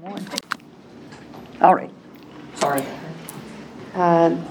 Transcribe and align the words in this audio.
One. 0.00 0.24
All 1.60 1.74
right. 1.74 1.90
Sorry. 2.54 2.82
Um, 3.94 4.44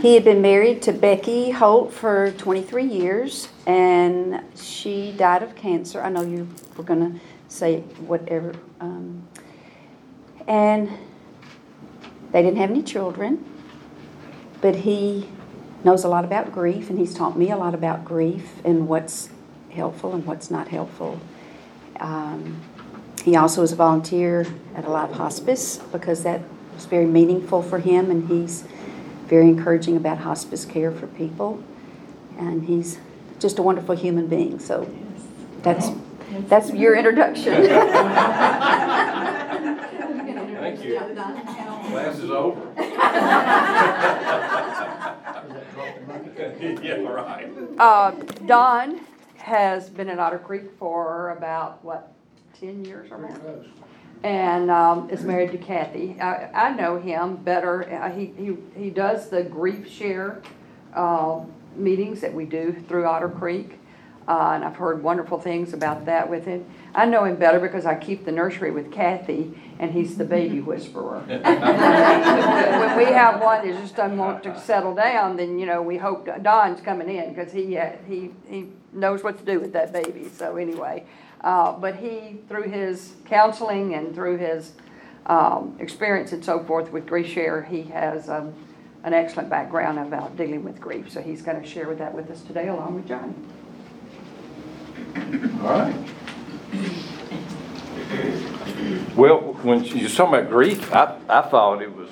He 0.00 0.14
had 0.14 0.24
been 0.24 0.40
married 0.40 0.80
to 0.82 0.92
Becky 0.92 1.50
Holt 1.50 1.92
for 1.92 2.30
23 2.32 2.84
years, 2.84 3.48
and 3.66 4.42
she 4.56 5.12
died 5.12 5.42
of 5.42 5.54
cancer. 5.54 6.00
I 6.00 6.08
know 6.08 6.22
you 6.22 6.48
were 6.76 6.84
going 6.84 7.12
to 7.12 7.20
say 7.48 7.80
whatever. 8.06 8.54
um, 8.80 9.22
And 10.48 10.88
they 12.32 12.42
didn't 12.42 12.56
have 12.56 12.70
any 12.70 12.82
children, 12.82 13.44
but 14.62 14.74
he 14.74 15.28
knows 15.84 16.02
a 16.04 16.08
lot 16.08 16.24
about 16.24 16.50
grief, 16.50 16.88
and 16.88 16.98
he's 16.98 17.14
taught 17.14 17.36
me 17.38 17.50
a 17.50 17.56
lot 17.56 17.74
about 17.74 18.04
grief 18.04 18.50
and 18.64 18.88
what's 18.88 19.28
helpful 19.70 20.14
and 20.14 20.24
what's 20.26 20.50
not 20.50 20.68
helpful. 20.68 21.20
Um, 22.00 22.62
He 23.22 23.36
also 23.36 23.62
is 23.62 23.72
a 23.72 23.76
volunteer 23.76 24.46
at 24.74 24.84
Alive 24.84 25.12
Hospice 25.12 25.78
because 25.92 26.22
that 26.22 26.40
was 26.74 26.86
very 26.86 27.06
meaningful 27.06 27.62
for 27.62 27.78
him, 27.78 28.10
and 28.10 28.28
he's 28.28 28.64
very 29.26 29.48
encouraging 29.48 29.96
about 29.96 30.18
hospice 30.18 30.64
care 30.64 30.90
for 30.90 31.06
people. 31.06 31.62
And 32.38 32.64
he's 32.64 32.98
just 33.38 33.58
a 33.58 33.62
wonderful 33.62 33.94
human 33.94 34.26
being. 34.26 34.58
So 34.58 34.90
that's 35.62 35.90
that's 36.48 36.72
your 36.72 36.96
introduction. 36.96 37.54
Thank 40.60 40.84
you. 40.84 40.98
Class 40.98 42.18
is 42.18 42.30
over. 42.30 42.60
Yeah, 46.60 47.00
right. 47.02 47.48
uh, 47.78 48.10
Don 48.46 49.00
has 49.36 49.88
been 49.88 50.08
in 50.08 50.18
Otter 50.18 50.38
Creek 50.38 50.64
for 50.78 51.30
about 51.30 51.82
what, 51.84 52.12
ten 52.60 52.84
years 52.84 53.10
or 53.10 53.18
more. 53.18 53.64
and 54.22 54.70
um, 54.70 55.08
is 55.08 55.22
married 55.24 55.50
to 55.52 55.58
Kathy. 55.58 56.20
I, 56.20 56.68
I 56.68 56.74
know 56.74 57.00
him 57.00 57.36
better. 57.36 57.90
Uh, 57.90 58.10
he, 58.10 58.26
he, 58.36 58.56
he 58.76 58.90
does 58.90 59.30
the 59.30 59.42
grief 59.42 59.90
share 59.90 60.42
uh, 60.94 61.40
meetings 61.74 62.20
that 62.20 62.34
we 62.34 62.44
do 62.44 62.84
through 62.86 63.06
Otter 63.06 63.30
Creek. 63.30 63.78
Uh, 64.28 64.52
and 64.54 64.64
I've 64.64 64.76
heard 64.76 65.02
wonderful 65.02 65.40
things 65.40 65.72
about 65.72 66.04
that 66.04 66.28
with 66.28 66.44
him. 66.44 66.66
I 66.94 67.06
know 67.06 67.24
him 67.24 67.36
better 67.36 67.58
because 67.58 67.86
I 67.86 67.94
keep 67.94 68.26
the 68.26 68.30
nursery 68.30 68.70
with 68.70 68.92
Kathy, 68.92 69.58
and 69.78 69.90
he's 69.90 70.18
the 70.18 70.24
baby 70.24 70.60
whisperer. 70.60 71.20
when 71.26 71.40
we 72.96 73.06
have 73.06 73.40
one 73.40 73.66
that 73.66 73.80
just 73.80 73.96
doesn't 73.96 74.18
want 74.18 74.44
to 74.44 74.60
settle 74.60 74.94
down, 74.94 75.36
then 75.36 75.58
you 75.58 75.66
know 75.66 75.82
we 75.82 75.96
hope 75.96 76.28
Don's 76.42 76.80
coming 76.80 77.08
in 77.08 77.32
because 77.34 77.52
he 77.52 77.76
uh, 77.78 77.92
he 78.06 78.30
he 78.48 78.68
knows 78.92 79.24
what 79.24 79.38
to 79.38 79.44
do 79.44 79.58
with 79.58 79.72
that 79.72 79.92
baby. 79.92 80.28
So 80.28 80.56
anyway, 80.56 81.06
uh, 81.42 81.72
but 81.72 81.96
he 81.96 82.38
through 82.48 82.70
his 82.70 83.14
counseling 83.24 83.94
and 83.94 84.14
through 84.14 84.38
his 84.38 84.72
um, 85.26 85.76
experience 85.78 86.32
and 86.32 86.44
so 86.44 86.62
forth 86.64 86.90
with 86.92 87.06
Grief 87.06 87.28
Share, 87.28 87.62
he 87.62 87.82
has 87.82 88.28
um, 88.28 88.52
an 89.04 89.14
excellent 89.14 89.48
background 89.48 89.98
about 89.98 90.36
dealing 90.36 90.64
with 90.64 90.80
grief. 90.80 91.10
So 91.10 91.20
he's 91.20 91.42
going 91.42 91.60
to 91.60 91.66
share 91.66 91.88
with 91.88 91.98
that 91.98 92.14
with 92.14 92.30
us 92.30 92.42
today, 92.42 92.68
along 92.68 92.94
with 92.94 93.06
Johnny. 93.06 93.34
All 95.62 95.68
right. 95.68 95.94
Well, 99.16 99.38
when 99.62 99.84
you 99.84 100.04
was 100.04 100.14
talking 100.14 100.34
about 100.34 100.50
grief, 100.50 100.92
I, 100.92 101.18
I 101.28 101.42
thought 101.42 101.82
it 101.82 101.94
was, 101.94 102.10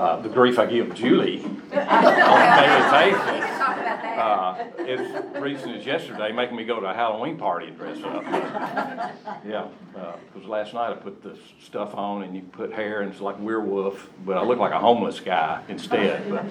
uh, 0.00 0.20
the 0.20 0.28
grief 0.28 0.58
I 0.58 0.66
give 0.66 0.94
Julie 0.94 1.42
on 1.44 1.52
a 1.72 2.56
daily 2.60 3.12
basis. 3.12 3.50
Uh, 4.20 4.66
as 4.86 5.40
recent 5.40 5.76
as 5.76 5.86
yesterday, 5.86 6.32
making 6.32 6.56
me 6.56 6.64
go 6.64 6.80
to 6.80 6.86
a 6.86 6.94
Halloween 6.94 7.36
party 7.36 7.68
and 7.68 7.76
dress 7.76 7.98
up. 8.02 8.24
Yeah, 9.46 9.68
uh 9.96 10.12
'cause 10.34 10.44
last 10.46 10.74
night 10.74 10.90
I 10.90 10.94
put 10.94 11.22
the 11.22 11.36
stuff 11.64 11.94
on 11.94 12.22
and 12.22 12.34
you 12.36 12.42
put 12.42 12.72
hair 12.72 13.00
and 13.00 13.10
it's 13.12 13.20
like 13.20 13.40
werewolf, 13.40 14.08
but 14.26 14.36
I 14.36 14.42
look 14.44 14.58
like 14.58 14.72
a 14.72 14.78
homeless 14.78 15.20
guy 15.20 15.62
instead, 15.68 16.28
but. 16.30 16.44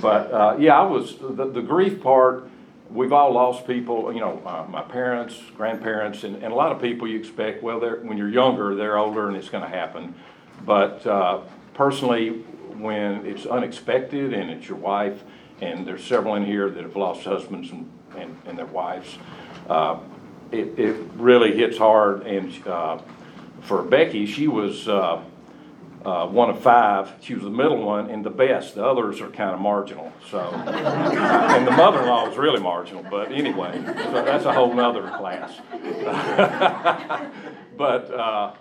But, 0.00 0.32
uh, 0.32 0.56
yeah, 0.58 0.78
I 0.80 0.86
was, 0.86 1.16
the, 1.20 1.44
the 1.46 1.60
grief 1.60 2.00
part, 2.02 2.48
we've 2.88 3.12
all 3.12 3.32
lost 3.34 3.66
people, 3.66 4.10
you 4.14 4.20
know, 4.20 4.40
uh, 4.46 4.64
my 4.70 4.80
parents, 4.80 5.38
grandparents, 5.58 6.24
and, 6.24 6.36
and 6.42 6.52
a 6.54 6.56
lot 6.56 6.72
of 6.72 6.80
people 6.80 7.06
you 7.06 7.18
expect, 7.18 7.62
well, 7.62 7.78
they're, 7.80 7.96
when 7.96 8.16
you're 8.16 8.30
younger, 8.30 8.74
they're 8.74 8.96
older 8.96 9.28
and 9.28 9.36
it's 9.36 9.50
gonna 9.50 9.68
happen. 9.68 10.14
But, 10.64 11.06
uh, 11.06 11.40
personally, 11.74 12.44
when 12.80 13.26
it's 13.26 13.46
unexpected 13.46 14.32
and 14.32 14.50
it's 14.50 14.68
your 14.68 14.78
wife, 14.78 15.22
and 15.60 15.86
there's 15.86 16.04
several 16.04 16.34
in 16.34 16.44
here 16.44 16.68
that 16.70 16.82
have 16.82 16.96
lost 16.96 17.24
husbands 17.24 17.70
and, 17.70 17.90
and, 18.16 18.36
and 18.46 18.58
their 18.58 18.66
wives, 18.66 19.18
uh, 19.68 19.98
it, 20.52 20.78
it 20.78 20.96
really 21.16 21.56
hits 21.56 21.78
hard, 21.78 22.26
and, 22.26 22.66
uh, 22.66 22.98
for 23.62 23.82
Becky, 23.82 24.26
she 24.26 24.46
was, 24.46 24.88
uh, 24.88 25.22
uh, 26.04 26.26
one 26.26 26.50
of 26.50 26.60
five. 26.60 27.10
She 27.22 27.34
was 27.34 27.44
the 27.44 27.50
middle 27.50 27.82
one 27.82 28.10
and 28.10 28.24
the 28.24 28.30
best. 28.30 28.74
The 28.74 28.84
others 28.84 29.20
are 29.20 29.30
kind 29.30 29.54
of 29.54 29.60
marginal. 29.60 30.12
So, 30.30 30.38
and 30.38 31.66
the 31.66 31.70
mother-in-law 31.70 32.28
was 32.28 32.36
really 32.36 32.60
marginal. 32.60 33.04
But 33.10 33.32
anyway, 33.32 33.82
so 33.84 34.12
that's 34.12 34.44
a 34.44 34.52
whole 34.52 34.78
other 34.78 35.02
class. 35.16 35.60
but 37.76 38.10
uh, 38.10 38.52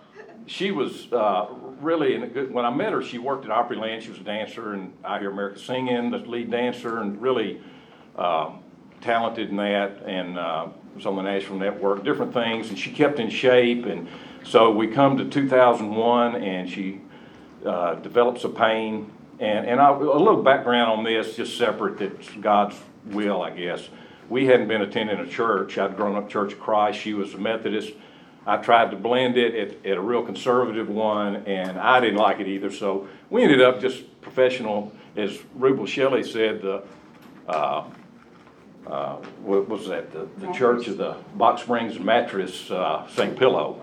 she 0.46 0.72
was 0.72 1.12
uh, 1.12 1.48
really 1.80 2.16
in 2.16 2.24
a 2.24 2.28
good. 2.28 2.54
When 2.54 2.66
I 2.66 2.70
met 2.70 2.94
her, 2.94 3.02
she 3.02 3.18
worked 3.18 3.46
at 3.46 3.52
Opryland. 3.52 4.02
She 4.02 4.10
was 4.10 4.20
a 4.20 4.24
dancer 4.24 4.74
and 4.74 4.94
I 5.04 5.20
Hear 5.20 5.32
America 5.32 5.60
Singing, 5.60 6.12
the 6.12 6.18
lead 6.18 6.52
dancer, 6.52 7.00
and 7.00 7.22
really 7.22 7.62
uh, 8.18 8.52
talented 9.02 9.50
in 9.50 9.58
that. 9.58 10.04
And 10.06 10.38
uh, 10.38 10.68
was 10.96 11.06
on 11.06 11.16
the 11.16 11.22
National 11.22 11.58
Network, 11.58 12.04
different 12.04 12.34
things. 12.34 12.70
And 12.70 12.78
she 12.78 12.92
kept 12.92 13.20
in 13.20 13.30
shape. 13.30 13.86
And 13.86 14.08
so 14.44 14.72
we 14.72 14.88
come 14.88 15.18
to 15.18 15.26
2001, 15.26 16.36
and 16.36 16.70
she 16.70 17.02
uh, 17.66 17.96
develops 17.96 18.44
a 18.44 18.50
pain. 18.50 19.12
And, 19.40 19.66
and 19.66 19.80
I, 19.80 19.90
a 19.90 19.98
little 19.98 20.44
background 20.44 20.92
on 20.92 21.04
this, 21.04 21.36
just 21.36 21.58
separate, 21.58 21.98
that's 21.98 22.30
God's 22.42 22.76
will, 23.06 23.42
I 23.42 23.50
guess. 23.52 23.90
We 24.30 24.46
hadn't 24.46 24.68
been 24.68 24.82
attending 24.82 25.20
a 25.20 25.28
church. 25.28 25.78
I'd 25.78 25.98
grown 25.98 26.16
up 26.16 26.30
Church 26.30 26.54
of 26.54 26.60
Christ. 26.60 27.00
She 27.00 27.14
was 27.14 27.34
a 27.34 27.38
Methodist. 27.38 27.94
I 28.46 28.58
tried 28.58 28.92
to 28.92 28.98
blend 28.98 29.38
it 29.38 29.56
at, 29.56 29.86
at 29.86 29.98
a 29.98 30.02
real 30.02 30.24
conservative 30.24 30.90
one, 30.90 31.38
and 31.48 31.80
I 31.80 32.00
didn't 32.00 32.18
like 32.18 32.40
it 32.40 32.48
either. 32.48 32.72
So 32.72 33.08
we 33.30 33.44
ended 33.44 33.62
up 33.62 33.80
just 33.80 34.22
professional, 34.22 34.92
as 35.16 35.38
Rubel 35.58 35.88
Shelley 35.88 36.24
said, 36.24 36.62
the, 36.62 36.84
uh, 37.48 37.86
uh, 38.86 39.16
what 39.42 39.70
was 39.70 39.88
that? 39.88 40.12
The, 40.12 40.28
the 40.46 40.52
Church 40.52 40.88
of 40.88 40.98
the 40.98 41.16
Box 41.36 41.62
Springs 41.62 42.00
Mattress, 42.00 42.70
uh, 42.70 43.08
St. 43.08 43.38
Pillow. 43.38 43.82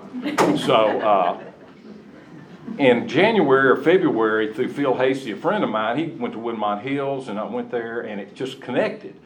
So, 0.59 1.01
uh, 1.01 1.43
in 2.79 3.09
January 3.09 3.69
or 3.69 3.77
February 3.77 4.53
through 4.55 4.69
Phil 4.69 4.95
Hasty, 4.95 5.33
a 5.33 5.37
friend 5.37 5.65
of 5.65 5.71
mine, 5.71 5.99
he 5.99 6.07
went 6.07 6.35
to 6.35 6.41
Woodmont 6.41 6.83
Hills 6.83 7.29
and 7.29 7.39
I 7.39 7.45
went 7.45 7.71
there 7.71 8.01
and 8.01 8.21
it 8.21 8.35
just 8.35 8.61
connected. 8.61 9.17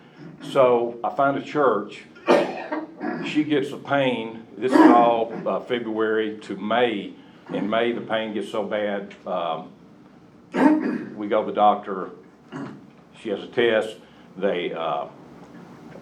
So 0.50 0.98
I 1.04 1.10
found 1.14 1.38
a 1.38 1.42
church. 1.42 2.04
She 3.26 3.44
gets 3.44 3.70
a 3.72 3.76
pain. 3.76 4.43
This 4.56 4.70
is 4.72 4.78
all 4.78 5.32
uh, 5.46 5.60
February 5.60 6.38
to 6.42 6.56
May. 6.56 7.12
In 7.52 7.68
May, 7.68 7.90
the 7.90 8.00
pain 8.00 8.32
gets 8.34 8.50
so 8.52 8.62
bad. 8.62 9.12
Um, 9.26 9.72
we 11.16 11.26
go 11.26 11.40
to 11.40 11.46
the 11.46 11.52
doctor. 11.52 12.10
She 13.20 13.30
has 13.30 13.42
a 13.42 13.48
test. 13.48 13.96
They 14.36 14.72
uh, 14.72 15.06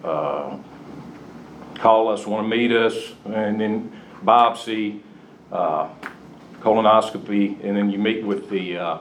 uh, 0.03 0.57
call 1.75 2.09
us, 2.09 2.27
want 2.27 2.49
to 2.49 2.55
meet 2.55 2.71
us, 2.71 3.13
and 3.25 3.59
then 3.59 3.91
biopsy. 4.23 5.01
Uh, 5.51 5.89
colonoscopy, 6.61 7.61
and 7.63 7.75
then 7.75 7.89
you 7.89 7.99
meet 7.99 8.23
with 8.23 8.49
the, 8.49 8.77
uh, 8.77 8.97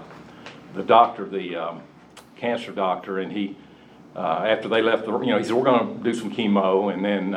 the 0.75 0.83
doctor, 0.83 1.25
the, 1.25 1.55
um, 1.55 1.81
cancer 2.37 2.73
doctor, 2.73 3.21
and 3.21 3.31
he, 3.31 3.57
uh, 4.17 4.45
after 4.49 4.69
they 4.69 4.83
left, 4.83 5.07
the, 5.07 5.17
you 5.21 5.27
know, 5.27 5.39
he 5.39 5.45
said, 5.45 5.55
we're 5.55 5.63
gonna 5.63 5.95
do 6.03 6.13
some 6.13 6.31
chemo, 6.35 6.93
and 6.93 7.05
then, 7.05 7.33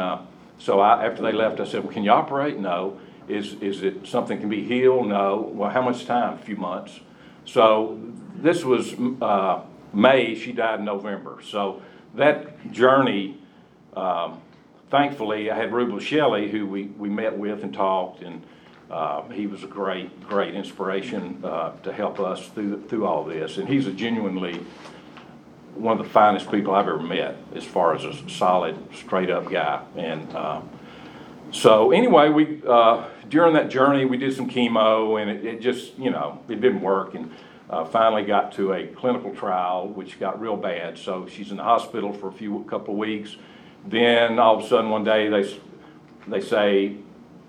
so 0.58 0.80
I, 0.80 1.06
after 1.06 1.22
they 1.22 1.32
left, 1.32 1.60
I 1.60 1.66
said, 1.66 1.84
well, 1.84 1.94
can 1.94 2.04
you 2.04 2.12
operate? 2.12 2.58
No. 2.58 3.00
Is, 3.28 3.54
is 3.56 3.84
it 3.84 4.08
something 4.08 4.40
can 4.40 4.50
be 4.50 4.64
healed? 4.64 5.08
No. 5.08 5.52
Well, 5.54 5.70
how 5.70 5.82
much 5.82 6.06
time? 6.06 6.34
A 6.34 6.38
few 6.38 6.56
months. 6.56 7.00
So 7.46 8.00
this 8.36 8.64
was, 8.64 8.94
uh, 9.22 9.62
May, 9.94 10.36
she 10.36 10.52
died 10.52 10.80
in 10.80 10.86
November. 10.86 11.40
So 11.44 11.82
that 12.16 12.72
journey, 12.72 13.38
um, 13.96 14.42
thankfully, 14.90 15.52
I 15.52 15.56
had 15.56 15.72
Rubel 15.72 16.00
Shelley, 16.00 16.50
who 16.50 16.66
we, 16.68 16.84
we 16.84 17.10
met 17.10 17.38
with 17.38 17.64
and 17.64 17.74
talked, 17.74 18.22
and 18.22 18.44
uh, 18.90 19.28
he 19.30 19.48
was 19.48 19.64
a 19.64 19.68
great, 19.68 20.28
great 20.28 20.54
inspiration 20.54 21.42
uh, 21.44 21.72
to 21.84 21.92
help 21.92 22.20
us 22.20 22.48
through, 22.50 22.84
through 22.88 23.06
all 23.06 23.24
this. 23.24 23.58
And 23.58 23.68
he's 23.68 23.88
a 23.88 23.92
genuinely 23.92 24.60
one 25.76 26.00
of 26.00 26.06
the 26.06 26.10
finest 26.12 26.50
people 26.50 26.74
I've 26.74 26.88
ever 26.88 27.00
met, 27.00 27.38
as 27.54 27.64
far 27.64 27.96
as 27.96 28.04
a 28.04 28.30
solid, 28.30 28.76
straight-up 28.94 29.50
guy. 29.50 29.84
And 29.96 30.34
uh, 30.36 30.62
so, 31.52 31.92
anyway, 31.92 32.30
we 32.30 32.62
uh, 32.68 33.06
during 33.30 33.54
that 33.54 33.70
journey, 33.70 34.06
we 34.06 34.18
did 34.18 34.34
some 34.34 34.50
chemo, 34.50 35.22
and 35.22 35.30
it, 35.30 35.46
it 35.46 35.62
just, 35.62 35.98
you 35.98 36.10
know, 36.10 36.42
it 36.50 36.62
didn't 36.62 36.82
work. 36.82 37.14
And 37.14 37.32
uh, 37.70 37.86
finally 37.86 38.24
got 38.24 38.54
to 38.54 38.74
a 38.74 38.88
clinical 38.88 39.34
trial, 39.36 39.88
which 39.88 40.20
got 40.20 40.40
real 40.40 40.58
bad. 40.58 40.98
So 40.98 41.28
she's 41.28 41.52
in 41.52 41.58
the 41.58 41.64
hospital 41.64 42.14
for 42.14 42.30
a 42.30 42.34
few, 42.34 42.64
couple 42.70 42.94
of 42.94 43.00
weeks. 43.00 43.38
Then 43.86 44.40
all 44.40 44.58
of 44.58 44.66
a 44.66 44.68
sudden, 44.68 44.90
one 44.90 45.04
day, 45.04 45.30
they 45.30 45.60
they 46.28 46.42
say, 46.42 46.98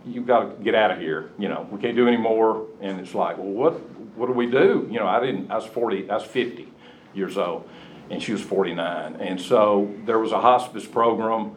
you've 0.05 0.27
gotta 0.27 0.55
get 0.63 0.75
out 0.75 0.91
of 0.91 0.99
here, 0.99 1.31
you 1.39 1.49
know, 1.49 1.67
we 1.71 1.81
can't 1.81 1.97
do 1.97 2.07
any 2.07 2.17
more. 2.17 2.67
And 2.81 3.01
it's 3.01 3.15
like, 3.15 3.39
well, 3.39 3.49
what, 3.49 3.73
what 4.17 4.27
do 4.27 4.33
we 4.33 4.47
do? 4.47 4.87
You 4.91 5.01
know, 5.01 5.07
I 5.07 5.19
didn't, 5.19 5.51
I 5.51 5.57
was 5.57 5.67
forty, 5.67 6.09
I 6.09 6.15
was 6.15 6.25
fifty 6.25 6.69
years 7.13 7.37
old, 7.37 7.69
and 8.11 8.23
she 8.23 8.33
was 8.33 8.43
forty-nine. 8.43 9.17
And 9.17 9.41
so 9.41 9.95
there 10.05 10.19
was 10.19 10.33
a 10.33 10.41
hospice 10.41 10.87
program 10.87 11.55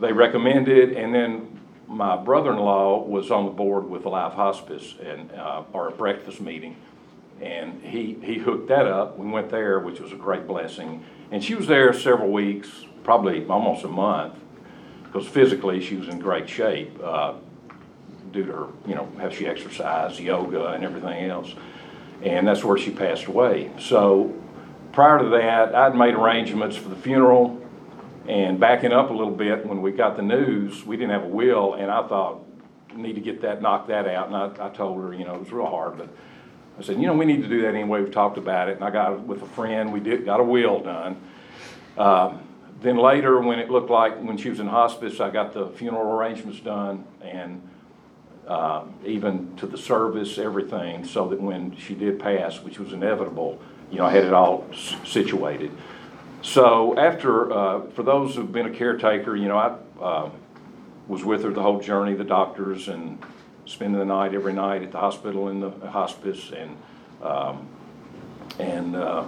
they 0.00 0.12
recommended, 0.12 0.92
and 0.92 1.14
then 1.14 1.60
my 1.86 2.16
brother-in-law 2.16 3.04
was 3.04 3.30
on 3.30 3.44
the 3.44 3.50
board 3.50 3.90
with 3.90 4.06
Alive 4.06 4.32
Hospice 4.32 4.94
and, 5.02 5.30
uh, 5.32 5.64
our 5.74 5.90
breakfast 5.90 6.40
meeting. 6.40 6.76
And 7.40 7.82
he, 7.82 8.16
he 8.22 8.38
hooked 8.38 8.68
that 8.68 8.86
up. 8.86 9.18
We 9.18 9.26
went 9.26 9.50
there, 9.50 9.80
which 9.80 9.98
was 9.98 10.12
a 10.12 10.16
great 10.16 10.46
blessing. 10.46 11.04
And 11.30 11.42
she 11.42 11.54
was 11.54 11.66
there 11.66 11.92
several 11.92 12.30
weeks, 12.30 12.68
probably 13.02 13.44
almost 13.46 13.84
a 13.84 13.88
month, 13.88 14.34
because 15.04 15.26
physically 15.26 15.80
she 15.80 15.96
was 15.96 16.08
in 16.08 16.18
great 16.18 16.48
shape, 16.48 16.98
uh, 17.02 17.34
due 18.30 18.46
to 18.46 18.52
her, 18.52 18.66
you 18.86 18.94
know, 18.94 19.10
how 19.18 19.28
she 19.28 19.46
exercised, 19.46 20.20
yoga 20.20 20.68
and 20.68 20.84
everything 20.84 21.28
else. 21.28 21.52
And 22.22 22.46
that's 22.46 22.62
where 22.62 22.78
she 22.78 22.90
passed 22.90 23.24
away. 23.24 23.70
So 23.80 24.32
prior 25.00 25.18
to 25.18 25.30
that, 25.30 25.74
I'd 25.74 25.94
made 25.94 26.12
arrangements 26.12 26.76
for 26.76 26.90
the 26.90 26.94
funeral. 26.94 27.58
And 28.28 28.60
backing 28.60 28.92
up 28.92 29.08
a 29.08 29.14
little 29.14 29.34
bit, 29.34 29.64
when 29.64 29.80
we 29.80 29.92
got 29.92 30.14
the 30.14 30.22
news, 30.22 30.84
we 30.84 30.98
didn't 30.98 31.12
have 31.12 31.24
a 31.24 31.28
will, 31.28 31.72
and 31.72 31.90
I 31.90 32.06
thought, 32.06 32.46
need 32.94 33.14
to 33.14 33.20
get 33.22 33.40
that, 33.40 33.62
knock 33.62 33.86
that 33.86 34.06
out. 34.06 34.26
And 34.26 34.36
I, 34.36 34.66
I 34.66 34.68
told 34.68 35.02
her, 35.02 35.14
you 35.14 35.24
know, 35.24 35.36
it 35.36 35.40
was 35.40 35.52
real 35.52 35.64
hard, 35.64 35.96
but 35.96 36.10
I 36.78 36.82
said, 36.82 37.00
you 37.00 37.06
know, 37.06 37.14
we 37.14 37.24
need 37.24 37.40
to 37.40 37.48
do 37.48 37.62
that 37.62 37.74
anyway, 37.74 38.02
we've 38.02 38.12
talked 38.12 38.36
about 38.36 38.68
it, 38.68 38.76
and 38.76 38.84
I 38.84 38.90
got 38.90 39.20
with 39.20 39.40
a 39.40 39.46
friend, 39.46 39.90
we 39.90 40.00
did, 40.00 40.26
got 40.26 40.38
a 40.38 40.44
will 40.44 40.80
done. 40.80 41.16
Um, 41.96 42.42
Then 42.82 42.98
later, 42.98 43.40
when 43.40 43.58
it 43.58 43.70
looked 43.70 43.88
like, 43.88 44.20
when 44.20 44.36
she 44.36 44.50
was 44.50 44.60
in 44.60 44.66
hospice, 44.66 45.18
I 45.18 45.30
got 45.30 45.54
the 45.54 45.68
funeral 45.68 46.12
arrangements 46.12 46.60
done, 46.60 47.06
and 47.22 47.66
um, 48.46 48.92
even 49.06 49.56
to 49.56 49.66
the 49.66 49.78
service, 49.78 50.36
everything, 50.36 51.06
so 51.06 51.26
that 51.28 51.40
when 51.40 51.74
she 51.74 51.94
did 51.94 52.18
pass, 52.18 52.60
which 52.60 52.78
was 52.78 52.92
inevitable, 52.92 53.62
you 53.90 53.98
know, 53.98 54.06
I 54.06 54.10
had 54.10 54.24
it 54.24 54.32
all 54.32 54.66
s- 54.72 54.94
situated. 55.04 55.70
So 56.42 56.98
after, 56.98 57.52
uh, 57.52 57.82
for 57.90 58.02
those 58.02 58.34
who've 58.34 58.50
been 58.50 58.66
a 58.66 58.70
caretaker, 58.70 59.36
you 59.36 59.48
know, 59.48 59.58
I 59.58 60.02
um, 60.02 60.32
was 61.08 61.24
with 61.24 61.42
her 61.44 61.50
the 61.50 61.62
whole 61.62 61.80
journey, 61.80 62.14
the 62.14 62.24
doctors, 62.24 62.88
and 62.88 63.18
spending 63.66 63.98
the 63.98 64.04
night 64.04 64.34
every 64.34 64.52
night 64.52 64.82
at 64.82 64.92
the 64.92 64.98
hospital 64.98 65.48
in 65.48 65.60
the 65.60 65.70
hospice, 65.90 66.50
and, 66.50 66.76
um, 67.22 67.68
and 68.58 68.96
uh, 68.96 69.24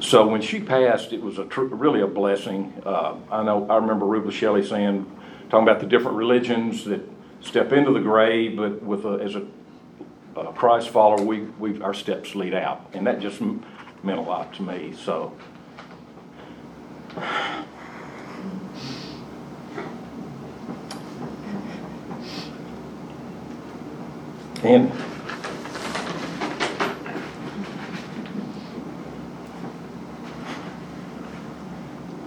so 0.00 0.26
when 0.26 0.40
she 0.40 0.60
passed, 0.60 1.12
it 1.12 1.20
was 1.20 1.38
a 1.38 1.44
tr- 1.44 1.62
really 1.62 2.00
a 2.00 2.06
blessing. 2.06 2.72
Uh, 2.84 3.16
I 3.30 3.42
know, 3.42 3.66
I 3.68 3.76
remember 3.76 4.06
Rubel 4.06 4.32
Shelley 4.32 4.66
saying, 4.66 5.04
talking 5.50 5.68
about 5.68 5.80
the 5.80 5.86
different 5.86 6.16
religions 6.16 6.84
that 6.84 7.00
step 7.42 7.72
into 7.72 7.92
the 7.92 8.00
grave, 8.00 8.56
but 8.56 8.82
with 8.82 9.04
a, 9.04 9.18
as 9.22 9.34
a, 9.34 9.46
a 10.36 10.52
Christ 10.52 10.88
follower, 10.88 11.22
we, 11.22 11.40
we, 11.58 11.80
our 11.82 11.94
steps 11.94 12.34
lead 12.34 12.54
out. 12.54 12.88
And 12.94 13.06
that 13.06 13.20
just 13.20 13.42
meant 14.02 14.18
a 14.18 14.22
lot 14.22 14.52
to 14.54 14.62
me, 14.62 14.94
so. 14.96 15.32
And 24.62 24.92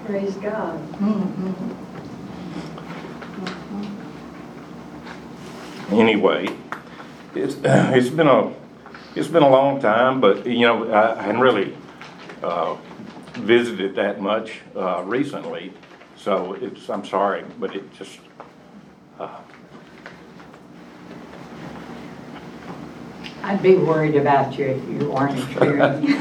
Praise 0.06 0.36
God. 0.36 0.80
anyway, 5.92 6.48
it's, 7.36 7.56
it's 7.64 8.10
been 8.10 8.28
a, 8.28 8.54
it's 9.16 9.28
been 9.28 9.44
a 9.44 9.50
long 9.50 9.80
time, 9.80 10.20
but, 10.20 10.46
you 10.46 10.62
know, 10.62 10.94
I 10.94 11.22
hadn't 11.22 11.42
really, 11.42 11.76
uh, 12.42 12.76
visited 13.34 13.96
that 13.96 14.22
much, 14.22 14.62
uh, 14.76 15.04
recently. 15.06 15.74
So 16.16 16.54
it's, 16.54 16.90
I'm 16.90 17.06
sorry, 17.06 17.44
but 17.60 17.76
it 17.76 17.92
just, 17.94 18.20
I'd 23.44 23.62
be 23.62 23.76
worried 23.76 24.16
about 24.16 24.58
you 24.58 24.66
if 24.68 25.02
you 25.02 25.12
weren't 25.12 25.38
experienced. 25.38 26.18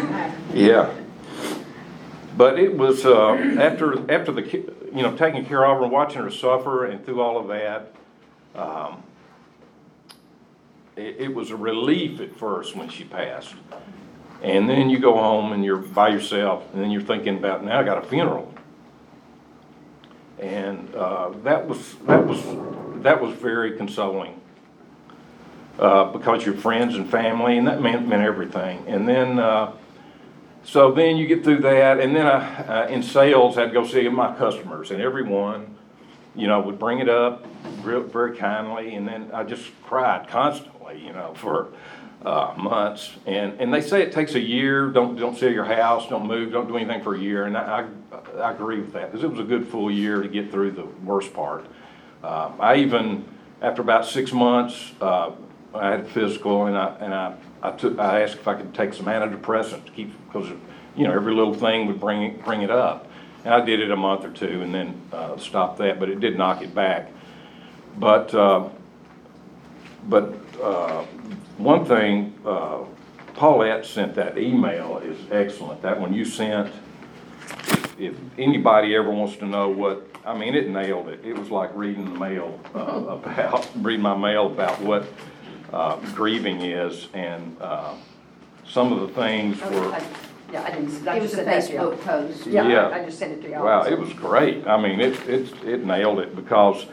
yeah. 0.55 0.93
But 2.37 2.59
it 2.59 2.77
was, 2.77 3.07
uh, 3.07 3.35
after, 3.61 4.11
after 4.11 4.33
the, 4.33 4.43
you 4.43 5.03
know, 5.03 5.17
taking 5.17 5.47
care 5.47 5.65
of 5.65 5.79
her 5.79 5.85
and 5.85 5.93
watching 5.93 6.23
her 6.23 6.31
suffer 6.31 6.85
and 6.87 7.05
through 7.05 7.21
all 7.21 7.39
of 7.39 7.47
that, 7.49 7.95
um, 8.55 9.05
it, 10.97 11.17
it 11.19 11.35
was 11.35 11.51
a 11.51 11.57
relief 11.57 12.21
at 12.21 12.37
first 12.37 12.77
when 12.77 12.89
she 12.89 13.05
passed. 13.05 13.55
And 14.43 14.69
then 14.69 14.91
you 14.91 14.99
go 14.99 15.15
home 15.15 15.53
and 15.53 15.65
you're 15.65 15.77
by 15.77 16.09
yourself, 16.09 16.67
and 16.73 16.83
then 16.83 16.91
you're 16.91 17.03
thinking 17.03 17.39
about, 17.39 17.65
now 17.65 17.81
I 17.81 17.83
got 17.85 17.99
a 17.99 18.07
funeral. 18.07 18.53
And, 20.39 20.93
uh, 20.95 21.31
that 21.45 21.69
was, 21.69 21.95
that 22.07 22.27
was, 22.27 22.43
that 23.03 23.23
was 23.23 23.35
very 23.37 23.77
consoling. 23.77 24.41
Uh, 25.79 26.05
because 26.13 26.45
you're 26.45 26.55
friends 26.55 26.97
and 26.97 27.09
family, 27.11 27.57
and 27.57 27.67
that 27.67 27.81
meant, 27.81 28.07
meant 28.07 28.23
everything. 28.23 28.85
And 28.87 29.09
then, 29.09 29.39
uh, 29.39 29.73
so 30.65 30.93
then 30.93 31.17
you 31.17 31.27
get 31.27 31.45
through 31.45 31.61
that, 31.61 31.99
and 31.99 32.15
then 32.15 32.27
I, 32.27 32.85
uh, 32.85 32.87
in 32.89 33.03
sales, 33.03 33.57
I'd 33.57 33.73
go 33.73 33.87
see 33.87 34.09
my 34.09 34.35
customers, 34.37 34.91
and 34.91 35.01
everyone, 35.01 35.77
you 36.35 36.47
know, 36.47 36.61
would 36.61 36.79
bring 36.79 36.99
it 36.99 37.09
up 37.09 37.47
real, 37.83 38.03
very 38.03 38.37
kindly, 38.37 38.95
and 38.95 39.09
then 39.09 39.31
I 39.33 39.45
just 39.45 39.71
cried 39.83 40.29
constantly, 40.29 40.72
you 40.91 41.13
know, 41.13 41.35
for, 41.35 41.69
uh, 42.25 42.55
months. 42.57 43.17
And, 43.27 43.61
and 43.61 43.73
they 43.75 43.81
say 43.81 44.03
it 44.03 44.13
takes 44.13 44.35
a 44.35 44.41
year, 44.41 44.89
don't, 44.89 45.17
don't 45.17 45.37
sell 45.37 45.51
your 45.51 45.65
house, 45.65 46.09
don't 46.09 46.27
move, 46.27 46.53
don't 46.53 46.69
do 46.69 46.77
anything 46.77 47.03
for 47.03 47.15
a 47.15 47.19
year, 47.19 47.47
and 47.47 47.57
I, 47.57 47.89
I, 48.13 48.41
I 48.41 48.53
agree 48.53 48.81
with 48.81 48.93
that, 48.93 49.11
because 49.11 49.25
it 49.25 49.31
was 49.31 49.41
a 49.41 49.45
good 49.45 49.67
full 49.67 49.91
year 49.91 50.23
to 50.23 50.29
get 50.29 50.51
through 50.51 50.73
the 50.73 50.85
worst 51.05 51.35
part. 51.35 51.67
Um, 52.23 52.55
I 52.61 52.77
even, 52.77 53.25
after 53.61 53.83
about 53.83 54.07
six 54.07 54.33
months, 54.33 54.93
uh, 55.01 55.33
I 55.75 55.91
had 55.91 56.01
a 56.01 56.05
physical 56.05 56.67
and 56.67 56.77
I, 56.77 56.97
and 57.01 57.15
I, 57.15 57.35
I 57.63 57.73
took, 57.73 57.99
I 57.99 58.23
asked 58.23 58.35
if 58.35 58.47
I 58.47 58.55
could 58.55 58.73
take 58.75 58.95
some 58.95 59.07
antidepressants 59.07 59.87
to 59.87 59.93
keep, 59.93 60.13
because, 60.27 60.49
you 60.97 61.05
know, 61.05 61.13
every 61.13 61.35
little 61.35 61.55
thing 61.55 61.87
would 61.87 61.99
bring 61.99 62.23
it, 62.23 62.45
bring 62.45 62.63
it 62.63 62.71
up. 62.71 63.09
And 63.45 63.53
I 63.53 63.65
did 63.65 63.81
it 63.81 63.91
a 63.91 63.97
month 63.97 64.25
or 64.25 64.31
two 64.31 64.63
and 64.63 64.73
then, 64.73 65.01
uh, 65.13 65.37
stopped 65.39 65.79
that, 65.79 65.99
but 65.99 66.09
it 66.09 66.21
did 66.21 66.39
knock 66.39 66.63
it 66.63 66.73
back. 66.75 67.11
But, 67.99 68.33
uh, 68.33 68.69
but, 70.09 70.35
uh, 70.63 71.05
one 71.59 71.85
thing, 71.85 72.35
uh, 72.47 72.79
Paulette 73.35 73.85
sent 73.85 74.15
that 74.15 74.39
email 74.39 74.99
is 74.99 75.19
excellent, 75.31 75.83
that 75.83 75.99
one 76.01 76.13
you 76.13 76.25
sent. 76.25 76.69
If- 77.69 77.83
If 78.01 78.15
anybody 78.39 78.97
ever 78.97 79.11
wants 79.11 79.37
to 79.37 79.47
know 79.47 79.69
what, 79.69 80.07
I 80.25 80.37
mean, 80.37 80.55
it 80.55 80.69
nailed 80.69 81.09
it. 81.09 81.21
It 81.25 81.39
was 81.39 81.51
like 81.51 81.71
reading 81.75 82.05
the 82.13 82.19
mail, 82.19 82.59
uh, 82.75 82.79
about, 83.09 83.69
reading 83.77 84.03
my 84.03 84.17
mail 84.17 84.47
about 84.47 84.81
what, 84.81 85.05
uh, 85.73 85.97
grieving 86.15 86.61
is 86.63 87.09
and, 87.15 87.57
uh, 87.61 87.93
some 88.67 88.93
of 88.93 89.01
the 89.01 89.09
things 89.09 89.61
were. 89.63 89.93
I- 89.93 90.03
Yeah, 90.53 90.65
I 90.65 90.71
didn't, 90.71 91.09
I 91.09 91.17
It 91.17 91.21
just 91.21 91.23
was 91.23 91.33
a 91.33 91.37
sent 91.37 91.47
that 91.47 91.63
to 91.65 91.73
y'all. 91.73 91.93
Facebook 91.93 92.01
post. 92.05 92.47
Yeah, 92.47 92.69
Yeah. 92.69 92.89
I- 92.89 93.01
I 93.01 93.05
just 93.07 93.19
sent 93.19 93.33
it 93.33 93.43
to 93.43 93.51
y'all. 93.51 93.65
Wow, 93.65 93.83
it 93.85 93.99
was 93.99 94.13
great. 94.13 94.67
I 94.67 94.77
mean, 94.81 95.01
it, 95.01 95.15
it, 95.29 95.53
it 95.65 95.87
nailed 95.87 96.19
it 96.19 96.35
because, 96.37 96.85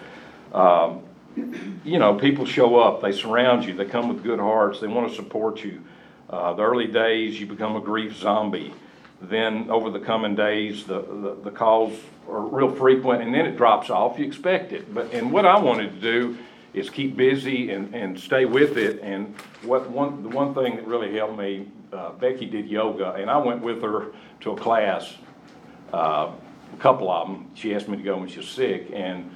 um, 0.53 1.01
you 1.35 1.99
know, 1.99 2.15
people 2.15 2.45
show 2.45 2.77
up, 2.77 3.01
they 3.01 3.11
surround 3.11 3.65
you, 3.65 3.73
they 3.73 3.85
come 3.85 4.09
with 4.09 4.23
good 4.23 4.39
hearts, 4.39 4.79
they 4.79 4.87
want 4.87 5.09
to 5.09 5.15
support 5.15 5.63
you. 5.63 5.83
Uh, 6.29 6.53
the 6.53 6.63
early 6.63 6.87
days, 6.87 7.39
you 7.39 7.47
become 7.47 7.75
a 7.75 7.81
grief 7.81 8.15
zombie. 8.17 8.73
Then 9.21 9.69
over 9.69 9.89
the 9.89 9.99
coming 9.99 10.35
days, 10.35 10.85
the, 10.85 11.01
the, 11.01 11.37
the 11.43 11.51
calls 11.51 11.93
are 12.29 12.41
real 12.41 12.73
frequent 12.73 13.21
and 13.21 13.33
then 13.33 13.45
it 13.45 13.57
drops 13.57 13.89
off. 13.89 14.17
You 14.17 14.25
expect 14.25 14.71
it. 14.71 14.93
But, 14.93 15.13
and 15.13 15.31
what 15.31 15.45
I 15.45 15.59
wanted 15.59 15.93
to 15.95 15.99
do 15.99 16.37
is 16.73 16.89
keep 16.89 17.17
busy 17.17 17.71
and, 17.71 17.93
and 17.93 18.17
stay 18.19 18.45
with 18.45 18.77
it. 18.77 19.01
And 19.01 19.35
what, 19.63 19.89
one, 19.89 20.23
the 20.23 20.29
one 20.29 20.53
thing 20.53 20.75
that 20.75 20.87
really 20.87 21.15
helped 21.15 21.37
me, 21.37 21.67
uh, 21.91 22.11
Becky 22.11 22.45
did 22.45 22.69
yoga 22.69 23.13
and 23.13 23.29
I 23.29 23.37
went 23.37 23.61
with 23.61 23.81
her 23.81 24.07
to 24.41 24.51
a 24.51 24.55
class 24.55 25.15
uh, 25.93 26.31
a 26.73 26.77
couple 26.77 27.09
of 27.09 27.27
them. 27.27 27.51
She 27.55 27.73
asked 27.73 27.87
me 27.87 27.97
to 27.97 28.03
go 28.03 28.17
when 28.17 28.29
she 28.29 28.37
was 28.37 28.49
sick, 28.49 28.89
and 28.93 29.35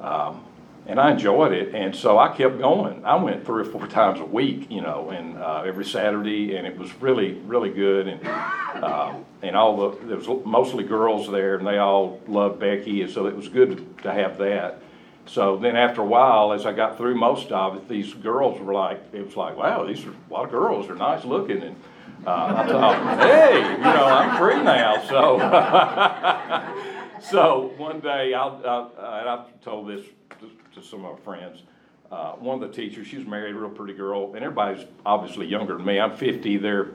um, 0.00 0.44
and 0.86 0.98
I 0.98 1.10
enjoyed 1.10 1.52
it, 1.52 1.74
and 1.74 1.94
so 1.94 2.18
I 2.18 2.34
kept 2.34 2.58
going. 2.58 3.04
I 3.04 3.16
went 3.16 3.44
three 3.44 3.62
or 3.62 3.64
four 3.64 3.86
times 4.00 4.20
a 4.20 4.24
week, 4.24 4.70
you 4.70 4.80
know, 4.80 5.10
and 5.10 5.36
uh, 5.36 5.62
every 5.66 5.84
Saturday, 5.84 6.56
and 6.56 6.66
it 6.66 6.78
was 6.78 6.92
really, 7.00 7.34
really 7.46 7.70
good. 7.70 8.08
And 8.08 8.26
uh, 8.26 9.14
and 9.42 9.56
all 9.56 9.90
the 9.90 10.06
there 10.06 10.16
was 10.16 10.28
mostly 10.44 10.84
girls 10.84 11.30
there, 11.30 11.56
and 11.56 11.66
they 11.66 11.78
all 11.78 12.20
loved 12.26 12.58
Becky, 12.58 13.02
and 13.02 13.10
so 13.10 13.26
it 13.26 13.36
was 13.36 13.48
good 13.48 13.98
to 14.02 14.12
have 14.12 14.38
that. 14.38 14.80
So 15.26 15.58
then 15.58 15.76
after 15.76 16.00
a 16.00 16.06
while, 16.06 16.52
as 16.54 16.64
I 16.64 16.72
got 16.72 16.96
through 16.96 17.14
most 17.14 17.52
of 17.52 17.76
it, 17.76 17.86
these 17.86 18.14
girls 18.14 18.58
were 18.60 18.72
like, 18.72 18.98
it 19.12 19.26
was 19.26 19.36
like, 19.36 19.58
wow, 19.58 19.84
these 19.84 20.06
are 20.06 20.10
a 20.10 20.32
lot 20.32 20.46
of 20.46 20.50
girls. 20.50 20.86
They're 20.86 20.96
nice 20.96 21.24
looking, 21.26 21.62
and 21.62 21.76
uh, 22.26 22.54
I 22.56 22.66
thought, 22.66 23.18
hey, 23.20 23.60
you 23.72 23.78
know, 23.78 24.06
I'm 24.06 24.38
free 24.38 24.62
now, 24.62 25.06
so. 25.06 26.84
So 27.20 27.72
one 27.76 28.00
day, 28.00 28.32
I'll, 28.32 28.62
I'll, 28.64 28.92
and 28.96 29.28
I've 29.28 29.60
told 29.60 29.88
this 29.88 30.06
to, 30.40 30.50
to 30.80 30.86
some 30.86 31.04
of 31.04 31.18
my 31.18 31.24
friends, 31.24 31.62
uh, 32.10 32.32
one 32.32 32.62
of 32.62 32.70
the 32.70 32.74
teachers, 32.74 33.06
she 33.06 33.18
was 33.18 33.26
married, 33.26 33.54
a 33.54 33.58
real 33.58 33.70
pretty 33.70 33.92
girl, 33.92 34.34
and 34.34 34.42
everybody's 34.44 34.86
obviously 35.04 35.46
younger 35.46 35.76
than 35.76 35.84
me. 35.84 36.00
I'm 36.00 36.16
fifty, 36.16 36.56
they're 36.56 36.88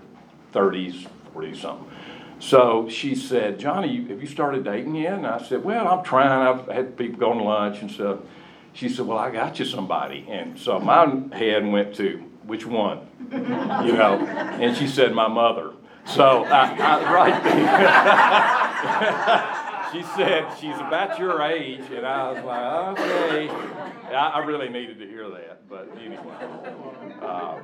thirties, 0.51 1.05
forty 1.31 1.55
something. 1.55 1.87
So 2.39 2.89
she 2.89 3.15
said, 3.15 3.59
Johnny, 3.59 4.05
have 4.07 4.19
you 4.19 4.27
started 4.27 4.65
dating 4.65 4.95
yet? 4.95 5.13
And 5.13 5.25
I 5.25 5.41
said, 5.41 5.63
well, 5.63 5.87
I'm 5.87 6.03
trying. 6.03 6.29
I've 6.29 6.67
had 6.67 6.97
people 6.97 7.17
going 7.19 7.37
to 7.37 7.43
lunch 7.43 7.81
and 7.81 7.89
stuff. 7.89 8.19
She 8.73 8.89
said, 8.89 9.05
well, 9.05 9.17
I 9.19 9.29
got 9.29 9.59
you 9.59 9.65
somebody. 9.65 10.25
And 10.29 10.59
so 10.59 10.79
my 10.79 11.05
head 11.31 11.65
went 11.65 11.95
to, 11.95 12.17
which 12.45 12.65
one? 12.65 13.07
You 13.31 13.93
know, 13.93 14.25
and 14.59 14.75
she 14.75 14.87
said, 14.87 15.13
my 15.13 15.27
mother. 15.27 15.73
So 16.05 16.43
I, 16.43 16.75
I, 16.75 17.13
right 17.13 17.43
there. 19.53 19.59
she 19.93 20.03
said, 20.15 20.47
she's 20.59 20.75
about 20.75 21.19
your 21.19 21.41
age. 21.41 21.83
And 21.91 22.05
I 22.05 22.31
was 22.31 22.43
like, 22.43 22.99
okay. 22.99 23.49
I, 24.13 24.29
I 24.29 24.39
really 24.39 24.69
needed 24.69 24.99
to 24.99 25.07
hear 25.07 25.29
that, 25.29 25.69
but 25.69 25.89
anyway. 26.03 26.35
Uh, 27.21 27.59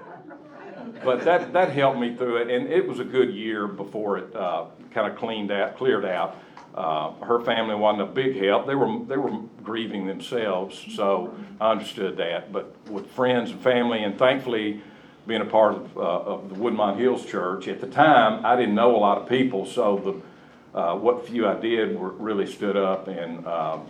but 1.04 1.24
that, 1.26 1.54
that 1.54 1.72
helped 1.72 2.00
me 2.00 2.16
through 2.16 2.38
it, 2.38 2.50
and 2.50 2.68
it 2.72 2.88
was 2.88 3.00
a 3.00 3.04
good 3.04 3.34
year 3.34 3.68
before 3.68 4.18
it, 4.18 4.36
uh, 4.36 4.66
kind 4.92 5.12
of 5.12 5.18
cleaned 5.18 5.52
out, 5.52 5.78
cleared 5.78 6.06
out. 6.06 6.38
Uh, 6.74 7.12
her 7.26 7.42
family 7.42 7.76
wasn't 7.76 8.02
a 8.02 8.06
big 8.06 8.42
help, 8.42 8.66
they 8.66 8.76
were, 8.76 9.06
they 9.06 9.18
were 9.18 9.42
grieving 9.64 10.06
themselves, 10.08 10.86
so 10.96 11.36
I 11.60 11.72
understood 11.72 12.18
that. 12.18 12.54
But 12.54 12.74
with 12.88 13.10
friends 13.12 13.52
and 13.52 13.60
family, 13.62 14.04
and 14.04 14.18
thankfully, 14.18 14.82
being 15.28 15.42
a 15.42 15.46
part 15.46 15.76
of, 15.76 15.98
uh, 15.98 16.02
of 16.02 16.50
the 16.50 16.56
Woodmont 16.56 16.98
Hills 16.98 17.26
Church, 17.26 17.68
at 17.68 17.82
the 17.82 17.88
time, 17.88 18.46
I 18.46 18.56
didn't 18.56 18.76
know 18.76 18.96
a 18.96 18.98
lot 18.98 19.18
of 19.18 19.28
people, 19.28 19.66
so 19.66 19.98
the, 19.98 20.29
uh, 20.74 20.96
what 20.96 21.28
few 21.28 21.48
I 21.48 21.56
did 21.60 21.98
were, 21.98 22.12
really 22.12 22.46
stood 22.46 22.78
up, 22.78 23.08
and, 23.08 23.46
um, 23.48 23.88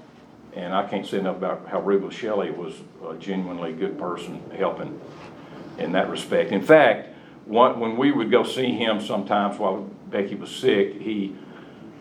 and 0.54 0.74
I 0.74 0.88
can't 0.88 1.06
say 1.06 1.20
enough 1.20 1.38
about 1.38 1.68
how 1.68 1.82
Rubel 1.82 2.12
Shelley 2.12 2.52
was 2.52 2.74
a 3.08 3.16
genuinely 3.16 3.74
good 3.74 4.00
person 4.00 4.42
helping 4.58 5.00
in 5.78 5.92
that 5.94 6.10
respect. 6.10 6.52
In 6.52 6.62
fact, 6.62 7.10
one, 7.46 7.80
when 7.80 7.98
we 7.98 8.12
would 8.12 8.32
go 8.32 8.44
see 8.44 8.72
him 8.72 9.02
sometimes 9.02 9.58
while 9.60 9.90
Becky 10.10 10.36
was 10.36 10.50
sick, 10.50 11.02
he, 11.02 11.36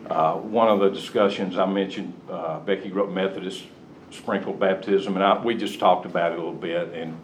uh, 0.09 0.35
one 0.35 0.67
of 0.67 0.79
the 0.79 0.89
discussions 0.89 1.57
I 1.57 1.65
mentioned, 1.65 2.13
uh, 2.29 2.59
Becky 2.59 2.89
grew 2.89 3.03
up 3.03 3.09
Methodist, 3.09 3.63
sprinkled 4.11 4.59
baptism, 4.59 5.15
and 5.15 5.23
I, 5.23 5.41
we 5.43 5.55
just 5.55 5.79
talked 5.79 6.05
about 6.05 6.31
it 6.31 6.35
a 6.35 6.37
little 6.37 6.53
bit, 6.53 6.93
and, 6.93 7.17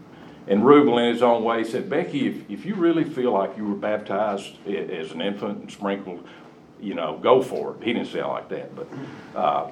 and 0.48 0.62
Rubel 0.62 1.00
in 1.00 1.14
his 1.14 1.24
own 1.24 1.44
way 1.44 1.64
said, 1.64 1.90
Becky, 1.90 2.28
if, 2.28 2.50
if 2.50 2.66
you 2.66 2.76
really 2.76 3.04
feel 3.04 3.32
like 3.32 3.58
you 3.58 3.66
were 3.66 3.76
baptized 3.76 4.56
as 4.68 5.12
an 5.12 5.22
infant 5.22 5.62
and 5.62 5.72
sprinkled, 5.72 6.28
you 6.82 6.94
know, 6.94 7.18
go 7.18 7.42
for 7.42 7.76
it. 7.76 7.84
He 7.84 7.94
didn't 7.94 8.08
say 8.10 8.20
it 8.20 8.28
like 8.28 8.50
that, 8.50 8.76
but, 8.76 8.88
uh, 9.36 9.72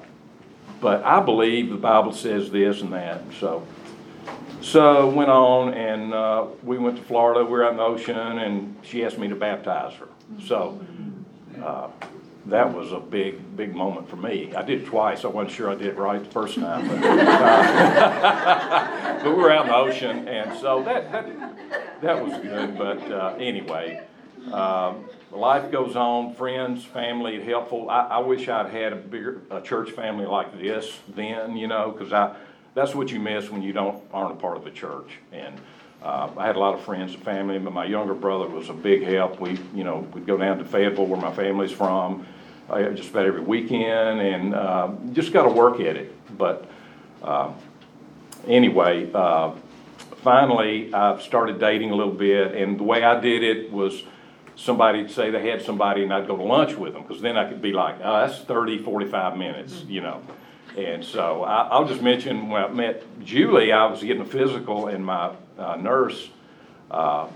but 0.80 1.02
I 1.04 1.20
believe 1.20 1.70
the 1.70 1.76
Bible 1.76 2.12
says 2.12 2.50
this 2.50 2.80
and 2.82 2.92
that, 2.92 3.22
so. 3.40 3.66
So 4.60 5.08
went 5.10 5.30
on 5.30 5.74
and 5.74 6.14
uh, 6.14 6.46
we 6.62 6.78
went 6.78 6.96
to 6.96 7.02
Florida, 7.02 7.44
we 7.44 7.50
were 7.50 7.68
in 7.68 7.76
the 7.76 7.82
ocean 7.82 8.16
and 8.16 8.76
she 8.82 9.04
asked 9.04 9.18
me 9.18 9.28
to 9.28 9.34
baptize 9.34 9.92
her. 9.96 10.08
So 10.46 10.80
uh, 11.62 11.88
that 12.46 12.72
was 12.74 12.90
a 12.92 12.98
big, 12.98 13.56
big 13.58 13.74
moment 13.74 14.08
for 14.08 14.16
me. 14.16 14.54
I 14.54 14.62
did 14.62 14.82
it 14.82 14.86
twice, 14.86 15.24
I 15.24 15.28
wasn't 15.28 15.54
sure 15.54 15.70
I 15.70 15.74
did 15.74 15.88
it 15.88 15.98
right 15.98 16.22
the 16.24 16.30
first 16.30 16.54
time. 16.54 16.88
But 16.88 17.04
uh, 17.04 17.60
but 19.22 19.36
we 19.36 19.42
were 19.42 19.50
out 19.50 19.66
in 19.66 19.70
the 19.70 19.76
ocean 19.76 20.28
and 20.28 20.58
so 20.58 20.82
that, 20.84 21.12
that, 21.12 22.00
that 22.00 22.24
was 22.26 22.32
good, 22.40 22.78
but 22.78 23.02
uh, 23.12 23.34
anyway. 23.38 24.00
um, 24.50 25.04
Life 25.34 25.72
goes 25.72 25.96
on, 25.96 26.32
friends, 26.34 26.84
family, 26.84 27.42
helpful. 27.42 27.90
I, 27.90 28.02
I 28.02 28.18
wish 28.18 28.48
I'd 28.48 28.70
had 28.70 28.92
a 28.92 28.96
bigger, 28.96 29.42
a 29.50 29.60
church 29.60 29.90
family 29.90 30.26
like 30.26 30.56
this 30.60 30.96
then, 31.08 31.56
you 31.56 31.66
know, 31.66 31.90
because 31.90 32.12
I, 32.12 32.36
that's 32.74 32.94
what 32.94 33.10
you 33.10 33.18
miss 33.18 33.50
when 33.50 33.60
you 33.60 33.72
don't, 33.72 34.00
aren't 34.12 34.30
a 34.30 34.36
part 34.36 34.56
of 34.56 34.64
a 34.64 34.70
church. 34.70 35.18
And, 35.32 35.60
uh, 36.04 36.30
I 36.36 36.46
had 36.46 36.54
a 36.54 36.60
lot 36.60 36.74
of 36.74 36.82
friends 36.82 37.14
and 37.14 37.22
family, 37.24 37.58
but 37.58 37.72
my 37.72 37.84
younger 37.84 38.14
brother 38.14 38.46
was 38.46 38.68
a 38.68 38.72
big 38.72 39.02
help. 39.02 39.40
We, 39.40 39.58
you 39.74 39.82
know, 39.82 40.06
we'd 40.12 40.24
go 40.24 40.36
down 40.36 40.58
to 40.58 40.64
Fayetteville 40.64 41.06
where 41.06 41.20
my 41.20 41.32
family's 41.34 41.72
from, 41.72 42.24
uh, 42.70 42.90
just 42.90 43.10
about 43.10 43.26
every 43.26 43.40
weekend 43.40 44.20
and, 44.20 44.54
uh, 44.54 44.92
just 45.12 45.32
gotta 45.32 45.50
work 45.50 45.80
at 45.80 45.96
it. 45.96 46.38
But, 46.38 46.70
uh, 47.24 47.50
anyway, 48.46 49.10
uh, 49.12 49.50
finally, 50.22 50.94
I 50.94 51.18
started 51.18 51.58
dating 51.58 51.90
a 51.90 51.96
little 51.96 52.14
bit, 52.14 52.54
and 52.54 52.78
the 52.78 52.84
way 52.84 53.02
I 53.02 53.18
did 53.18 53.42
it 53.42 53.72
was 53.72 54.04
somebody'd 54.56 55.10
say 55.10 55.30
they 55.30 55.48
had 55.48 55.62
somebody, 55.62 56.02
and 56.02 56.12
I'd 56.12 56.26
go 56.26 56.36
to 56.36 56.42
lunch 56.42 56.74
with 56.74 56.92
them, 56.92 57.02
because 57.02 57.20
then 57.22 57.36
I 57.36 57.48
could 57.48 57.62
be 57.62 57.72
like, 57.72 57.96
oh, 58.02 58.26
that's 58.26 58.40
30, 58.40 58.82
45 58.82 59.36
minutes, 59.36 59.84
you 59.88 60.00
know. 60.00 60.22
And 60.76 61.04
so 61.04 61.44
I, 61.44 61.68
I'll 61.68 61.86
just 61.86 62.02
mention, 62.02 62.48
when 62.48 62.62
I 62.62 62.68
met 62.68 63.04
Julie, 63.24 63.72
I 63.72 63.86
was 63.86 64.00
getting 64.02 64.22
a 64.22 64.26
physical, 64.26 64.88
and 64.88 65.04
my 65.04 65.32
uh, 65.58 65.76
nurse 65.76 66.30
uh, 66.90 67.28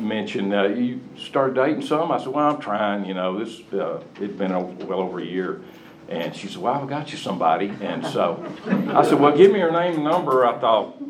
mentioned, 0.00 0.54
uh, 0.54 0.64
you 0.64 1.00
started 1.18 1.54
dating 1.54 1.82
some? 1.82 2.10
I 2.10 2.18
said, 2.18 2.28
well, 2.28 2.54
I'm 2.54 2.60
trying, 2.60 3.04
you 3.04 3.14
know, 3.14 3.42
this, 3.42 3.60
uh, 3.72 4.02
it'd 4.16 4.38
been 4.38 4.52
a- 4.52 4.60
well 4.60 5.00
over 5.00 5.20
a 5.20 5.24
year. 5.24 5.60
And 6.08 6.34
she 6.36 6.48
said, 6.48 6.58
well, 6.58 6.74
I've 6.74 6.88
got 6.88 7.12
you 7.12 7.18
somebody. 7.18 7.72
And 7.80 8.04
so 8.06 8.44
I 8.66 9.02
said, 9.02 9.18
well, 9.18 9.34
give 9.34 9.50
me 9.50 9.60
her 9.60 9.70
name 9.70 9.94
and 9.94 10.04
number. 10.04 10.44
I 10.44 10.58
thought, 10.58 11.02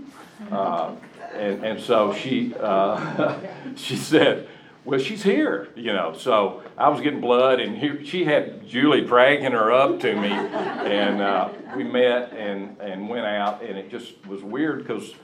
uh, 0.52 0.94
and, 1.32 1.64
and 1.64 1.80
so 1.80 2.14
she, 2.14 2.54
uh, 2.60 3.36
she 3.76 3.96
said, 3.96 4.48
well, 4.84 4.98
she's 4.98 5.22
here, 5.22 5.68
you 5.74 5.92
know, 5.92 6.12
so 6.12 6.62
I 6.76 6.88
was 6.88 7.00
getting 7.00 7.20
blood 7.20 7.58
and 7.58 7.76
here, 7.76 8.04
she 8.04 8.24
had 8.24 8.66
Julie 8.68 9.00
dragging 9.00 9.52
her 9.52 9.72
up 9.72 10.00
to 10.00 10.14
me. 10.14 10.28
And, 10.28 11.22
uh, 11.22 11.48
we 11.74 11.84
met 11.84 12.32
and, 12.32 12.78
and 12.80 13.08
went 13.08 13.24
out 13.24 13.62
and 13.62 13.78
it 13.78 13.90
just 13.90 14.26
was 14.26 14.42
weird 14.42 14.78
because, 14.86 15.14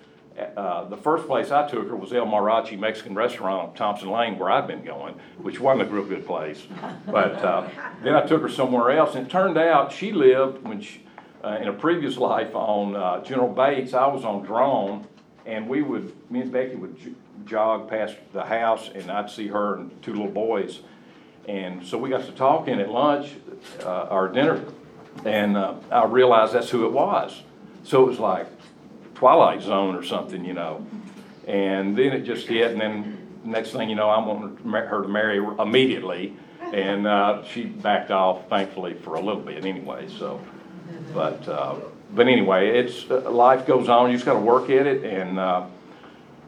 uh, 0.56 0.84
the 0.84 0.96
first 0.96 1.26
place 1.26 1.50
I 1.50 1.68
took 1.68 1.88
her 1.88 1.96
was 1.96 2.14
El 2.14 2.24
Marachi 2.24 2.78
Mexican 2.78 3.14
Restaurant 3.14 3.68
on 3.68 3.74
Thompson 3.74 4.10
Lane 4.10 4.38
where 4.38 4.50
I'd 4.50 4.66
been 4.66 4.84
going, 4.84 5.14
which 5.38 5.60
wasn't 5.60 5.90
a 5.90 5.92
real 5.92 6.06
good 6.06 6.26
place. 6.26 6.66
But, 7.06 7.34
uh, 7.44 7.68
then 8.02 8.14
I 8.14 8.26
took 8.26 8.40
her 8.40 8.48
somewhere 8.48 8.92
else 8.92 9.14
and 9.14 9.26
it 9.26 9.30
turned 9.30 9.58
out 9.58 9.92
she 9.92 10.12
lived 10.12 10.64
when 10.64 10.80
she, 10.80 11.04
uh, 11.44 11.58
in 11.60 11.68
a 11.68 11.72
previous 11.74 12.16
life 12.16 12.54
on, 12.54 12.96
uh, 12.96 13.22
General 13.22 13.52
Bates, 13.52 13.92
I 13.92 14.06
was 14.06 14.24
on 14.24 14.42
drone 14.42 15.06
and 15.50 15.68
we 15.68 15.82
would, 15.82 16.12
me 16.30 16.40
and 16.40 16.52
Becky 16.52 16.76
would 16.76 16.96
jog 17.44 17.90
past 17.90 18.14
the 18.32 18.44
house 18.44 18.88
and 18.94 19.10
I'd 19.10 19.28
see 19.28 19.48
her 19.48 19.74
and 19.76 20.02
two 20.02 20.12
little 20.12 20.28
boys. 20.28 20.80
And 21.48 21.84
so 21.84 21.98
we 21.98 22.08
got 22.08 22.24
to 22.26 22.32
talking 22.32 22.80
at 22.80 22.90
lunch, 22.90 23.32
uh, 23.84 24.26
dinner, 24.28 24.64
and, 25.24 25.56
uh, 25.56 25.74
I 25.90 26.04
realized 26.04 26.52
that's 26.52 26.70
who 26.70 26.86
it 26.86 26.92
was. 26.92 27.42
So 27.82 28.04
it 28.04 28.06
was 28.06 28.20
like 28.20 28.46
Twilight 29.16 29.60
Zone 29.62 29.96
or 29.96 30.04
something, 30.04 30.44
you 30.44 30.52
know. 30.52 30.86
And 31.48 31.96
then 31.96 32.12
it 32.12 32.22
just 32.22 32.46
hit, 32.46 32.70
and 32.70 32.80
then 32.80 33.18
next 33.42 33.72
thing 33.72 33.90
you 33.90 33.96
know, 33.96 34.08
I 34.08 34.24
wanted 34.24 34.60
her 34.86 35.02
to 35.02 35.08
marry 35.08 35.38
immediately. 35.38 36.36
And, 36.72 37.08
uh, 37.08 37.42
she 37.42 37.64
backed 37.64 38.12
off 38.12 38.48
thankfully 38.48 38.94
for 38.94 39.16
a 39.16 39.20
little 39.20 39.42
bit 39.42 39.64
anyway, 39.64 40.06
so. 40.08 40.40
But, 41.12 41.48
uh, 41.48 41.74
but 42.14 42.28
anyway, 42.28 42.78
it's, 42.78 43.10
uh, 43.10 43.30
life 43.30 43.66
goes 43.66 43.88
on, 43.88 44.10
you 44.10 44.16
just 44.16 44.26
gotta 44.26 44.40
work 44.40 44.70
at 44.70 44.86
it, 44.86 45.04
and, 45.04 45.38
uh, 45.38 45.66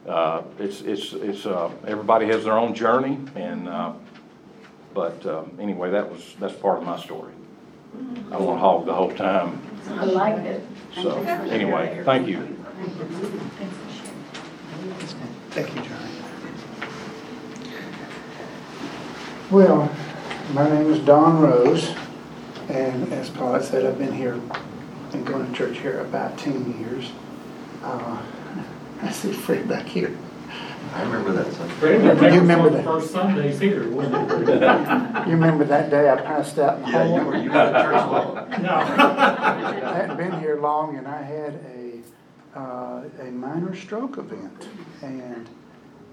uh, 0.07 0.41
it's, 0.59 0.81
it's, 0.81 1.13
it's, 1.13 1.45
uh, 1.45 1.71
everybody 1.87 2.27
has 2.27 2.43
their 2.43 2.57
own 2.57 2.73
journey, 2.73 3.17
and, 3.35 3.67
uh, 3.67 3.93
but, 4.93 5.25
uh, 5.25 5.43
anyway, 5.59 5.91
that 5.91 6.09
was, 6.09 6.35
that's 6.39 6.53
part 6.53 6.79
of 6.79 6.83
my 6.83 6.99
story. 6.99 7.33
I 8.27 8.31
don't 8.31 8.45
wanna 8.45 8.59
hog 8.59 8.85
the 8.85 8.93
whole 8.93 9.13
time, 9.13 9.61
I 9.89 10.05
liked 10.05 10.45
it. 10.45 10.63
so, 10.95 11.21
anyway, 11.21 12.01
thank 12.03 12.27
you. 12.27 12.57
Thank 15.51 15.75
you, 15.75 15.81
John. 15.81 15.99
Well, 19.51 19.95
my 20.53 20.67
name 20.67 20.91
is 20.91 20.99
Don 21.05 21.39
Rose, 21.41 21.93
and 22.69 23.13
as 23.13 23.29
Paulette 23.29 23.63
said, 23.63 23.85
I've 23.85 23.99
been 23.99 24.13
here, 24.13 24.39
been 25.13 25.23
going 25.23 25.49
to 25.49 25.53
church 25.57 25.77
here 25.77 25.99
about 26.01 26.37
ten 26.37 26.79
years. 26.79 27.11
Uh, 27.83 28.21
I 29.01 29.11
see 29.11 29.31
Fred 29.31 29.67
back 29.69 29.85
here. 29.85 30.15
I 30.93 31.03
remember 31.03 31.31
that 31.33 31.51
Sunday. 31.53 32.33
You 32.33 32.39
remember 32.41 32.69
that? 32.69 32.83
First 32.83 33.11
Sundays 33.11 33.59
here, 33.59 33.89
wasn't 33.89 34.31
it? 34.31 34.63
You 35.27 35.31
remember 35.33 35.63
that 35.65 35.89
day 35.89 36.09
I 36.09 36.17
passed 36.17 36.59
out 36.59 36.77
in 36.79 36.83
the 36.83 36.89
Yeah, 36.91 37.05
you 37.05 37.13
were, 37.13 37.19
hallway? 37.21 37.43
you 37.43 37.49
had 37.49 37.75
a 37.75 37.83
church 37.83 37.93
law. 37.93 38.45
No. 38.61 38.75
I 38.75 39.93
hadn't 39.95 40.17
been 40.17 40.39
here 40.39 40.59
long, 40.59 40.97
and 40.97 41.07
I 41.07 41.21
had 41.21 41.53
a, 41.75 42.59
uh, 42.59 43.03
a 43.21 43.31
minor 43.31 43.73
stroke 43.75 44.17
event. 44.17 44.67
And 45.01 45.49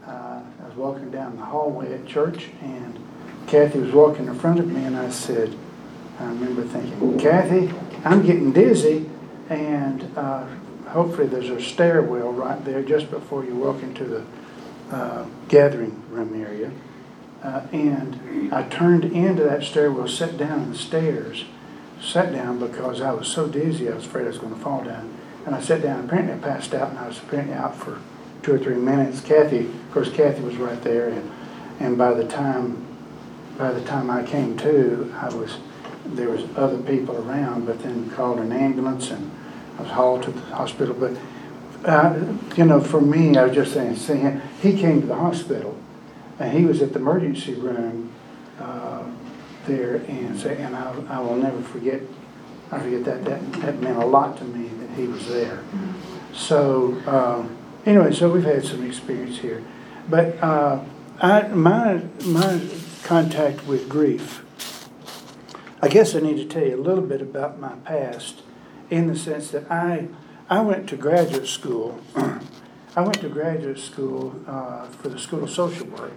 uh, 0.07 0.41
I 0.63 0.67
was 0.67 0.77
walking 0.77 1.11
down 1.11 1.37
the 1.37 1.45
hallway 1.45 1.93
at 1.93 2.07
church, 2.07 2.49
and 2.63 2.99
Kathy 3.47 3.81
was 3.81 3.93
walking 3.93 4.27
in 4.27 4.39
front 4.39 4.61
of 4.61 4.69
me, 4.69 4.85
and 4.85 4.97
I 4.97 5.11
said, 5.11 5.55
I 6.21 6.25
remember 6.27 6.65
thinking, 6.65 7.19
Kathy, 7.19 7.73
I'm 8.05 8.25
getting 8.25 8.53
dizzy, 8.53 9.09
and 9.49 10.17
uh, 10.17 10.47
hopefully 10.89 11.27
there's 11.27 11.51
a 11.51 11.61
stairwell 11.61 12.33
right 12.33 12.63
there 12.65 12.83
just 12.83 13.11
before 13.11 13.45
you 13.45 13.55
walk 13.55 13.83
into 13.83 14.05
the 14.05 14.25
uh, 14.95 15.27
gathering 15.49 16.03
room 16.11 16.41
area. 16.41 16.71
Uh, 17.43 17.63
And 17.73 18.53
I 18.53 18.65
turned 18.65 19.05
into 19.05 19.45
that 19.45 19.63
stairwell, 19.65 20.09
sat 20.09 20.37
down 20.37 20.61
on 20.61 20.73
the 20.73 20.79
stairs, 20.79 21.47
sat 22.03 22.33
down 22.33 22.59
because 22.59 23.01
I 23.01 23.13
was 23.13 23.29
so 23.29 23.49
dizzy, 23.49 23.89
I 23.91 23.95
was 23.95 24.05
afraid 24.05 24.25
I 24.25 24.29
was 24.29 24.39
gonna 24.39 24.57
fall 24.57 24.85
down. 24.85 25.09
And 25.47 25.55
I 25.55 25.61
sat 25.61 25.81
down, 25.83 26.05
apparently 26.05 26.35
I 26.35 26.39
passed 26.39 26.75
out, 26.75 26.91
and 26.91 26.99
I 26.99 27.09
was 27.09 27.19
apparently 27.19 27.55
out 27.55 27.77
for 27.77 27.99
two 28.43 28.55
or 28.55 28.59
three 28.59 28.77
minutes. 28.77 29.21
Kathy, 29.21 29.61
of 29.61 29.93
course 29.93 30.11
Kathy 30.11 30.43
was 30.43 30.57
right 30.57 30.83
there, 30.83 31.09
and, 31.09 31.31
and 31.79 31.97
by 31.97 32.13
the 32.13 32.25
time, 32.27 32.87
by 33.57 33.73
the 33.73 33.83
time 33.83 34.11
I 34.11 34.23
came 34.23 34.57
to, 34.59 35.15
I 35.19 35.35
was, 35.35 35.57
there 36.05 36.29
was 36.29 36.45
other 36.57 36.79
people 36.79 37.17
around, 37.17 37.67
but 37.67 37.83
then 37.83 38.11
called 38.11 38.39
an 38.39 38.53
ambulance, 38.53 39.11
and 39.11 39.31
I 39.79 39.83
was 39.83 39.91
hauled 39.91 40.23
to 40.25 40.31
the 40.31 40.41
hospital, 40.55 40.95
but, 40.95 41.17
uh, 41.89 42.19
you 42.57 42.65
know, 42.65 42.81
for 42.81 43.01
me, 43.01 43.37
I 43.37 43.45
was 43.45 43.55
just 43.55 43.73
saying, 43.73 43.97
seeing, 43.97 44.41
he 44.61 44.79
came 44.79 45.01
to 45.03 45.07
the 45.07 45.15
hospital, 45.15 45.77
and 46.39 46.57
he 46.57 46.65
was 46.65 46.83
at 46.83 46.93
the 46.93 46.99
emergency 46.99 47.55
room, 47.55 48.13
uh, 48.59 49.05
there, 49.67 49.97
and 49.97 50.39
say, 50.39 50.57
and 50.57 50.75
I, 50.75 50.95
I 51.09 51.21
will 51.21 51.37
never 51.37 51.61
forget, 51.63 52.01
I 52.73 52.79
forget 52.79 53.05
that, 53.05 53.25
that, 53.25 53.53
that 53.61 53.81
meant 53.81 53.99
a 53.99 54.07
lot 54.07 54.39
to 54.39 54.45
me 54.45 54.69
that 54.69 54.91
he 54.97 55.07
was 55.07 55.29
there. 55.29 55.63
So, 56.33 57.01
um, 57.07 57.57
anyway, 57.85 58.13
so 58.13 58.31
we've 58.31 58.45
had 58.45 58.65
some 58.65 58.85
experience 58.85 59.39
here. 59.39 59.63
But, 60.09 60.43
uh, 60.43 60.81
I, 61.21 61.49
my, 61.49 62.03
my 62.25 62.61
contact 63.03 63.67
with 63.67 63.89
grief, 63.89 64.43
I 65.83 65.89
guess 65.89 66.15
I 66.15 66.21
need 66.21 66.37
to 66.37 66.45
tell 66.45 66.67
you 66.67 66.77
a 66.77 66.83
little 66.83 67.05
bit 67.05 67.23
about 67.23 67.59
my 67.59 67.73
past 67.85 68.43
in 68.91 69.07
the 69.07 69.17
sense 69.17 69.51
that 69.53 69.71
I, 69.71 70.09
I 70.49 70.61
went 70.61 70.89
to 70.91 70.97
graduate 70.97 71.47
school. 71.47 72.01
I 72.15 73.03
went 73.03 73.21
to 73.21 73.29
graduate 73.29 73.79
school, 73.79 74.39
uh, 74.47 74.87
for 74.87 75.09
the 75.09 75.19
School 75.19 75.45
of 75.45 75.51
Social 75.51 75.87
Work. 75.87 76.13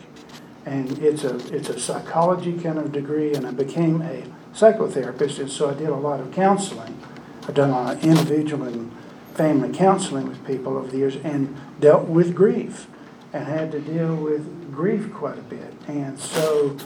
And 0.65 0.97
it's 0.99 1.23
a, 1.23 1.37
it's 1.55 1.69
a 1.69 1.79
psychology 1.79 2.59
kind 2.59 2.77
of 2.77 2.91
degree, 2.91 3.33
and 3.33 3.45
I 3.45 3.51
became 3.51 4.01
a 4.01 4.23
psychotherapist, 4.53 5.39
and 5.39 5.51
so 5.51 5.69
I 5.69 5.73
did 5.73 5.89
a 5.89 5.95
lot 5.95 6.19
of 6.19 6.31
counseling. 6.31 6.97
I've 7.47 7.53
done 7.53 7.69
a 7.69 7.73
lot 7.73 7.95
of 7.95 8.03
individual 8.03 8.65
and 8.65 8.91
family 9.33 9.71
counseling 9.73 10.27
with 10.27 10.45
people 10.45 10.77
over 10.77 10.89
the 10.89 10.97
years 10.97 11.17
and 11.17 11.55
dealt 11.79 12.07
with 12.07 12.35
grief 12.35 12.87
and 13.33 13.45
had 13.45 13.71
to 13.71 13.79
deal 13.79 14.15
with 14.15 14.71
grief 14.71 15.11
quite 15.11 15.37
a 15.37 15.41
bit. 15.41 15.73
And 15.87 16.19
so, 16.19 16.77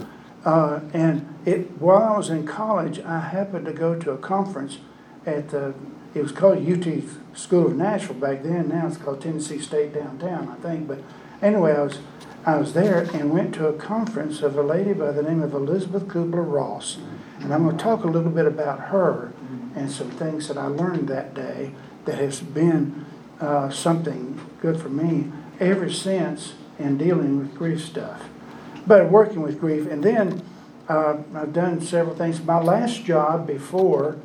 uh, 0.45 0.79
and 0.93 1.33
it, 1.45 1.79
while 1.79 2.03
I 2.03 2.17
was 2.17 2.29
in 2.29 2.45
college, 2.45 2.99
I 2.99 3.19
happened 3.19 3.65
to 3.65 3.73
go 3.73 3.95
to 3.95 4.11
a 4.11 4.17
conference 4.17 4.79
at 5.25 5.49
the, 5.49 5.73
it 6.13 6.21
was 6.21 6.31
called 6.31 6.57
UT 6.57 7.03
School 7.33 7.67
of 7.67 7.75
Nashville 7.75 8.15
back 8.15 8.43
then, 8.43 8.69
now 8.69 8.87
it's 8.87 8.97
called 8.97 9.21
Tennessee 9.21 9.59
State 9.59 9.93
Downtown, 9.93 10.47
I 10.49 10.55
think. 10.61 10.87
But 10.87 10.99
anyway, 11.41 11.73
I 11.73 11.81
was, 11.81 11.99
I 12.45 12.57
was 12.57 12.73
there 12.73 13.03
and 13.13 13.31
went 13.31 13.53
to 13.55 13.67
a 13.67 13.73
conference 13.73 14.41
of 14.41 14.57
a 14.57 14.63
lady 14.63 14.93
by 14.93 15.11
the 15.11 15.21
name 15.21 15.41
of 15.41 15.53
Elizabeth 15.53 16.07
Kubler 16.07 16.49
Ross. 16.49 16.97
And 17.39 17.53
I'm 17.53 17.63
going 17.63 17.77
to 17.77 17.83
talk 17.83 18.03
a 18.03 18.07
little 18.07 18.31
bit 18.31 18.45
about 18.45 18.79
her 18.87 19.33
and 19.75 19.91
some 19.91 20.09
things 20.11 20.47
that 20.47 20.57
I 20.57 20.67
learned 20.67 21.07
that 21.09 21.33
day 21.33 21.71
that 22.05 22.17
has 22.17 22.39
been 22.39 23.05
uh, 23.39 23.69
something 23.69 24.39
good 24.61 24.79
for 24.81 24.89
me 24.89 25.31
ever 25.59 25.89
since 25.91 26.53
in 26.79 26.97
dealing 26.97 27.37
with 27.37 27.55
grief 27.55 27.85
stuff. 27.85 28.27
But 28.87 29.11
working 29.11 29.41
with 29.41 29.59
grief, 29.59 29.85
and 29.91 30.01
then 30.01 30.41
uh, 30.87 31.17
I've 31.35 31.51
done 31.51 31.81
several 31.81 32.15
things. 32.15 32.41
My 32.41 32.61
last 32.61 33.03
job 33.03 33.45
before 33.45 34.17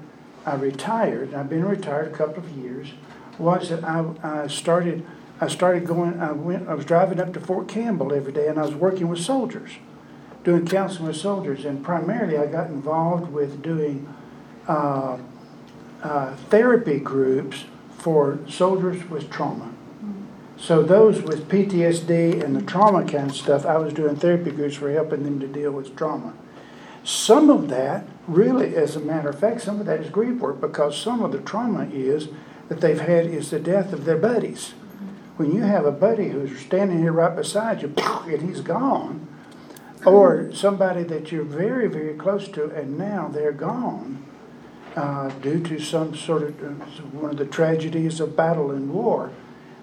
I 0.46 0.54
retired, 0.54 1.34
I've 1.34 1.50
been 1.50 1.64
retired 1.64 2.12
a 2.12 2.16
couple 2.16 2.44
of 2.44 2.50
years, 2.50 2.92
was 3.38 3.70
that 3.70 3.82
I, 3.82 4.04
I 4.22 4.46
started. 4.46 5.04
I 5.40 5.48
started 5.48 5.84
going. 5.84 6.20
I 6.20 6.30
went. 6.30 6.68
I 6.68 6.74
was 6.74 6.84
driving 6.84 7.18
up 7.18 7.32
to 7.34 7.40
Fort 7.40 7.66
Campbell 7.66 8.12
every 8.12 8.32
day, 8.32 8.46
and 8.46 8.56
I 8.56 8.62
was 8.62 8.76
working 8.76 9.08
with 9.08 9.18
soldiers, 9.18 9.72
doing 10.44 10.64
counseling 10.64 11.08
with 11.08 11.16
soldiers, 11.16 11.64
and 11.64 11.84
primarily 11.84 12.38
I 12.38 12.46
got 12.46 12.68
involved 12.68 13.32
with 13.32 13.60
doing 13.62 14.06
uh, 14.68 15.18
uh, 16.04 16.36
therapy 16.36 17.00
groups 17.00 17.64
for 17.98 18.38
soldiers 18.48 19.08
with 19.10 19.28
trauma. 19.28 19.72
So 20.62 20.80
those 20.84 21.20
with 21.22 21.48
PTSD 21.48 22.40
and 22.40 22.54
the 22.54 22.62
trauma 22.62 23.04
kind 23.04 23.30
of 23.30 23.36
stuff, 23.36 23.66
I 23.66 23.78
was 23.78 23.92
doing 23.92 24.14
therapy 24.14 24.52
groups 24.52 24.76
for 24.76 24.92
helping 24.92 25.24
them 25.24 25.40
to 25.40 25.48
deal 25.48 25.72
with 25.72 25.96
trauma. 25.96 26.34
Some 27.02 27.50
of 27.50 27.68
that, 27.70 28.06
really, 28.28 28.76
as 28.76 28.94
a 28.94 29.00
matter 29.00 29.30
of 29.30 29.40
fact, 29.40 29.62
some 29.62 29.80
of 29.80 29.86
that 29.86 29.98
is 29.98 30.08
grief 30.08 30.38
work 30.38 30.60
because 30.60 30.96
some 30.96 31.20
of 31.20 31.32
the 31.32 31.40
trauma 31.40 31.88
is 31.92 32.28
that 32.68 32.80
they've 32.80 33.00
had 33.00 33.26
is 33.26 33.50
the 33.50 33.58
death 33.58 33.92
of 33.92 34.04
their 34.04 34.16
buddies. 34.16 34.74
When 35.36 35.52
you 35.52 35.62
have 35.62 35.84
a 35.84 35.90
buddy 35.90 36.28
who's 36.28 36.60
standing 36.60 37.00
here 37.00 37.12
right 37.12 37.34
beside 37.34 37.82
you 37.82 37.92
and 37.98 38.48
he's 38.48 38.60
gone, 38.60 39.26
or 40.06 40.52
somebody 40.52 41.02
that 41.02 41.32
you're 41.32 41.42
very, 41.42 41.88
very 41.88 42.14
close 42.14 42.46
to 42.50 42.70
and 42.70 42.96
now 42.96 43.26
they're 43.26 43.50
gone 43.50 44.24
uh, 44.94 45.28
due 45.40 45.60
to 45.64 45.80
some 45.80 46.14
sort 46.14 46.44
of 46.44 46.62
uh, 46.62 46.68
one 47.10 47.32
of 47.32 47.36
the 47.36 47.46
tragedies 47.46 48.20
of 48.20 48.36
battle 48.36 48.70
and 48.70 48.92
war, 48.94 49.32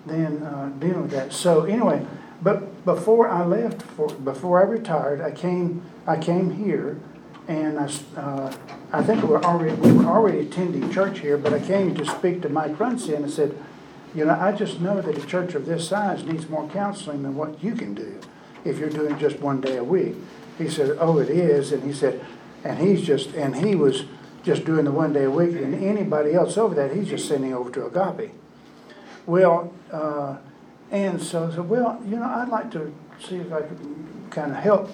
then 0.10 0.44
uh, 0.44 0.72
dealing 0.80 1.04
with 1.04 1.12
that. 1.12 1.34
So 1.34 1.64
anyway, 1.64 2.06
but 2.42 2.86
before 2.86 3.30
I 3.30 3.46
left, 3.46 3.82
for, 3.82 4.08
before 4.10 4.62
I 4.62 4.70
retired, 4.70 5.22
I 5.22 5.32
came 5.32 5.84
I 6.08 6.18
came 6.18 6.52
here, 6.52 7.00
and 7.48 7.80
I, 7.80 7.92
uh, 8.16 8.54
I 8.92 9.04
think 9.04 9.22
we 9.24 9.30
were 9.30 9.44
already 9.44 9.76
we 9.76 9.92
were 9.92 10.06
already 10.06 10.40
attending 10.40 10.90
church 10.92 11.20
here, 11.20 11.38
but 11.38 11.54
I 11.54 11.60
came 11.60 11.96
to 11.96 12.06
speak 12.06 12.42
to 12.44 12.50
Mike 12.50 12.78
Runcie 12.80 13.16
and 13.16 13.26
I 13.26 13.30
said, 13.30 13.58
you 14.16 14.26
know, 14.26 14.38
I 14.40 14.52
just 14.54 14.80
know 14.80 15.02
that 15.02 15.18
a 15.18 15.26
church 15.26 15.54
of 15.54 15.66
this 15.66 15.88
size 15.88 16.24
needs 16.24 16.50
more 16.50 16.68
counseling 16.70 17.24
than 17.24 17.36
what 17.36 17.64
you 17.64 17.76
can 17.76 17.94
do 17.94 18.20
if 18.66 18.80
you're 18.80 18.90
doing 18.90 19.20
just 19.20 19.40
one 19.40 19.62
day 19.62 19.78
a 19.78 19.84
week. 19.84 20.16
He 20.58 20.70
said, 20.70 20.98
oh, 21.00 21.20
it 21.20 21.30
is, 21.30 21.72
and 21.72 21.84
he 21.84 21.94
said, 21.94 22.26
and 22.64 22.80
he's 22.80 23.02
just 23.02 23.34
and 23.34 23.56
he 23.56 23.76
was 23.76 24.06
just 24.44 24.66
doing 24.66 24.86
the 24.86 24.92
one 24.92 25.12
day 25.14 25.26
a 25.26 25.32
week, 25.32 25.56
and 25.58 25.76
anybody 25.76 26.34
else 26.34 26.58
over 26.58 26.74
that, 26.76 26.96
he's 26.96 27.10
just 27.10 27.28
sending 27.28 27.54
over 27.54 27.70
to 27.72 27.86
Agape. 27.86 28.32
Well, 29.30 29.72
uh, 29.92 30.38
and 30.90 31.22
so 31.22 31.48
I 31.48 31.52
said, 31.52 31.70
well, 31.70 32.02
you 32.04 32.16
know, 32.16 32.24
I'd 32.24 32.50
like 32.50 32.72
to 32.72 32.92
see 33.24 33.36
if 33.36 33.54
I 33.54 33.62
could 33.62 33.78
kind 34.32 34.52
of 34.52 34.58
help 34.58 34.90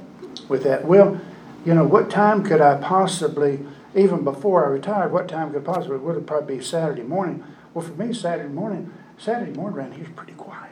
with 0.50 0.64
that. 0.64 0.84
Well, 0.84 1.22
you 1.66 1.74
know, 1.74 1.86
what 1.86 2.10
time 2.10 2.44
could 2.44 2.60
I 2.60 2.76
possibly, 2.82 3.66
even 3.96 4.26
before 4.26 4.66
I 4.66 4.68
retired, 4.68 5.14
what 5.14 5.30
time 5.30 5.54
could 5.54 5.64
possibly, 5.64 6.00
would 6.00 6.18
it 6.18 6.28
probably 6.28 6.58
be 6.58 6.62
Saturday 6.62 7.04
morning? 7.04 7.46
Well, 7.74 7.86
for 7.86 7.94
me, 7.94 8.14
Saturday 8.14 8.54
morning, 8.54 8.92
Saturday 9.18 9.54
morning 9.54 9.80
around 9.80 9.94
here 9.94 10.04
is 10.04 10.12
pretty 10.18 10.34
quiet. 10.34 10.72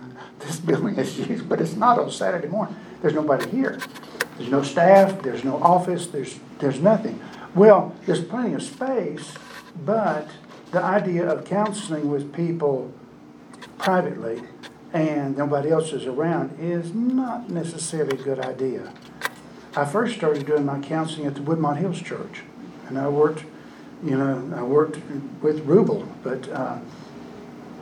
This 0.40 0.58
building 0.58 0.96
is 0.96 1.16
used, 1.16 1.48
but 1.48 1.60
it's 1.60 1.76
not 1.76 2.00
on 2.00 2.10
Saturday 2.10 2.48
morning. 2.48 2.74
There's 3.02 3.14
nobody 3.14 3.48
here. 3.50 3.78
There's 4.36 4.50
no 4.50 4.64
staff, 4.64 5.22
there's 5.22 5.44
no 5.44 5.62
office, 5.62 6.08
there's, 6.08 6.40
there's 6.58 6.80
nothing. 6.80 7.20
Well, 7.54 7.94
there's 8.04 8.24
plenty 8.24 8.54
of 8.54 8.64
space, 8.64 9.32
but 9.84 10.28
the 10.76 10.84
idea 10.84 11.26
of 11.26 11.42
counseling 11.46 12.10
with 12.10 12.34
people 12.34 12.92
privately 13.78 14.42
and 14.92 15.34
nobody 15.34 15.70
else 15.70 15.94
is 15.94 16.04
around 16.04 16.54
is 16.60 16.92
not 16.92 17.48
necessarily 17.48 18.20
a 18.20 18.22
good 18.22 18.38
idea. 18.40 18.92
I 19.74 19.86
first 19.86 20.16
started 20.16 20.44
doing 20.44 20.66
my 20.66 20.78
counseling 20.80 21.26
at 21.26 21.34
the 21.34 21.40
Woodmont 21.40 21.78
Hills 21.78 22.02
Church, 22.02 22.42
and 22.88 22.98
I 22.98 23.08
worked, 23.08 23.44
you 24.04 24.18
know, 24.18 24.52
I 24.54 24.62
worked 24.62 24.98
with 25.40 25.66
Rubel, 25.66 26.06
but, 26.22 26.46
uh, 26.50 26.76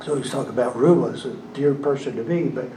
so 0.05 0.15
he's 0.15 0.31
talking 0.31 0.51
about 0.51 0.77
Rubel 0.77 1.13
as 1.13 1.25
a 1.25 1.33
dear 1.53 1.75
person 1.75 2.15
to 2.15 2.23
be, 2.23 2.45
but, 2.45 2.69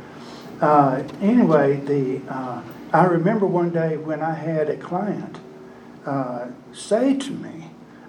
uh, 0.62 1.04
anyway, 1.22 1.76
the, 1.76 2.22
uh, 2.28 2.64
I 2.92 3.06
remember 3.06 3.46
one 3.46 3.70
day 3.70 3.98
when 3.98 4.24
I 4.24 4.34
had 4.34 4.68
a 4.68 4.78
client, 4.78 5.38
uh, 6.08 6.48
say 6.74 7.16
to 7.16 7.32
me, 7.32 7.67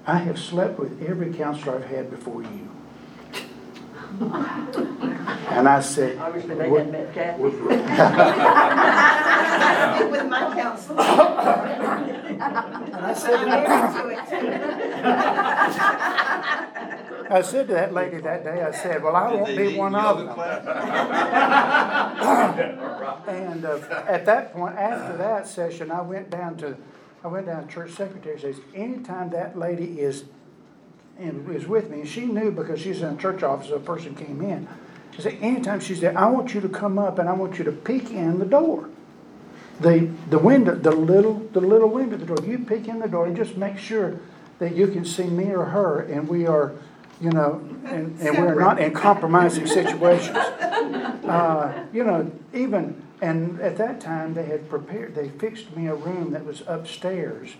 I 0.08 0.16
have 0.16 0.38
slept 0.38 0.78
with 0.78 1.02
every 1.06 1.34
counselor 1.34 1.76
I've 1.76 1.84
had 1.84 2.10
before 2.10 2.42
you. 2.42 2.70
And 5.50 5.68
I 5.68 5.80
said. 5.80 6.16
Obviously, 6.16 6.54
they 6.54 6.70
hadn't 6.70 6.92
met 6.92 7.12
Kathy. 7.12 7.42
With 10.10 10.26
my 10.28 10.54
counselor. 10.54 11.00
And 11.00 12.42
I 12.42 13.12
said 13.12 13.36
to 13.36 13.44
that, 13.44 14.08
I 17.30 17.42
said 17.42 17.66
to 17.66 17.74
that 17.74 17.92
lady 17.92 18.20
that 18.20 18.44
day, 18.44 18.62
I 18.62 18.72
said, 18.72 19.02
well, 19.02 19.14
I 19.14 19.30
won't 19.30 19.54
be 19.54 19.76
one 19.76 19.94
of 19.94 20.16
them. 20.16 20.28
And 23.28 23.64
uh, 23.64 23.78
at 24.08 24.24
that 24.24 24.54
point, 24.54 24.76
after 24.76 25.18
that 25.18 25.46
session, 25.46 25.90
I 25.90 26.00
went 26.00 26.30
down 26.30 26.56
to, 26.58 26.76
I 27.24 27.28
went 27.28 27.46
down 27.46 27.66
to 27.66 27.72
church 27.72 27.92
secretary, 27.92 28.38
says, 28.38 28.56
anytime 28.74 29.30
that 29.30 29.58
lady 29.58 30.00
is, 30.00 30.24
and 31.18 31.48
is 31.54 31.66
with 31.66 31.90
me, 31.90 32.00
and 32.00 32.08
she 32.08 32.26
knew 32.26 32.52
because 32.52 32.80
she's 32.80 33.02
in 33.02 33.14
a 33.14 33.16
church 33.16 33.42
office, 33.42 33.70
a 33.70 33.78
person 33.78 34.14
came 34.14 34.40
in. 34.40 34.68
She 35.16 35.22
said, 35.22 35.38
anytime 35.40 35.80
she's 35.80 36.00
there, 36.00 36.16
I 36.16 36.26
want 36.26 36.54
you 36.54 36.60
to 36.60 36.68
come 36.68 36.98
up 36.98 37.18
and 37.18 37.28
I 37.28 37.32
want 37.32 37.58
you 37.58 37.64
to 37.64 37.72
peek 37.72 38.10
in 38.12 38.38
the 38.38 38.44
door. 38.44 38.88
The, 39.80 40.08
the 40.30 40.38
window, 40.38 40.76
the 40.76 40.92
little, 40.92 41.40
the 41.52 41.60
little 41.60 41.88
window, 41.88 42.16
the 42.16 42.26
door, 42.26 42.38
you 42.46 42.58
peek 42.60 42.86
in 42.86 43.00
the 43.00 43.08
door 43.08 43.26
and 43.26 43.36
just 43.36 43.56
make 43.56 43.78
sure 43.78 44.20
that 44.60 44.76
you 44.76 44.86
can 44.88 45.04
see 45.04 45.24
me 45.24 45.50
or 45.50 45.64
her 45.64 46.02
and 46.02 46.28
we 46.28 46.46
are, 46.46 46.74
you 47.20 47.30
know, 47.30 47.64
and, 47.84 48.20
and 48.20 48.38
we're 48.38 48.58
not 48.58 48.80
in 48.80 48.92
compromising 48.92 49.66
situations. 49.66 50.36
Uh, 50.36 51.84
you 51.92 52.04
know, 52.04 52.30
even, 52.54 53.02
and 53.20 53.60
at 53.60 53.76
that 53.78 54.00
time, 54.00 54.34
they 54.34 54.44
had 54.44 54.68
prepared, 54.68 55.14
they 55.14 55.28
fixed 55.28 55.76
me 55.76 55.86
a 55.88 55.94
room 55.94 56.30
that 56.32 56.44
was 56.44 56.62
upstairs. 56.66 57.50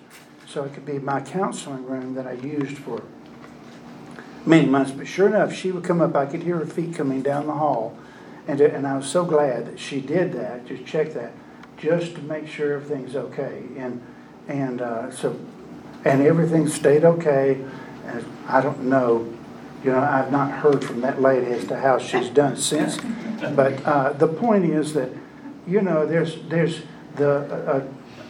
So 0.46 0.64
it 0.64 0.72
could 0.72 0.86
be 0.86 0.98
my 0.98 1.20
counseling 1.20 1.84
room 1.84 2.14
that 2.14 2.26
I 2.26 2.32
used 2.32 2.78
for, 2.78 3.02
many 4.46 4.66
months, 4.66 4.92
but 4.92 5.06
sure 5.06 5.26
enough, 5.26 5.52
she 5.52 5.70
would 5.72 5.84
come 5.84 6.00
up, 6.00 6.14
I 6.14 6.26
could 6.26 6.42
hear 6.42 6.56
her 6.58 6.66
feet 6.66 6.94
coming 6.94 7.22
down 7.22 7.46
the 7.46 7.54
hall. 7.54 7.98
And, 8.46 8.60
and 8.60 8.86
I 8.86 8.96
was 8.96 9.06
so 9.06 9.24
glad 9.24 9.66
that 9.66 9.78
she 9.78 10.00
did 10.00 10.32
that, 10.32 10.64
just 10.66 10.86
check 10.86 11.12
that, 11.12 11.32
just 11.76 12.14
to 12.14 12.22
make 12.22 12.48
sure 12.48 12.72
everything's 12.72 13.14
okay. 13.14 13.64
And, 13.76 14.00
and, 14.46 14.80
uh, 14.80 15.10
so, 15.10 15.38
and 16.04 16.22
everything 16.22 16.66
stayed 16.66 17.04
okay. 17.04 17.62
And 18.06 18.24
I 18.46 18.62
don't 18.62 18.84
know, 18.84 19.30
you 19.84 19.90
know, 19.90 20.00
I've 20.00 20.32
not 20.32 20.50
heard 20.50 20.82
from 20.82 21.02
that 21.02 21.20
lady 21.20 21.46
as 21.52 21.66
to 21.66 21.78
how 21.78 21.98
she's 21.98 22.30
done 22.30 22.56
since. 22.56 22.98
But, 23.54 23.84
uh, 23.84 24.14
the 24.14 24.28
point 24.28 24.64
is 24.64 24.94
that, 24.94 25.10
you 25.68 25.82
know, 25.82 26.06
there's, 26.06 26.40
there's 26.48 26.82
the, 27.16 27.30
uh, 27.30 27.86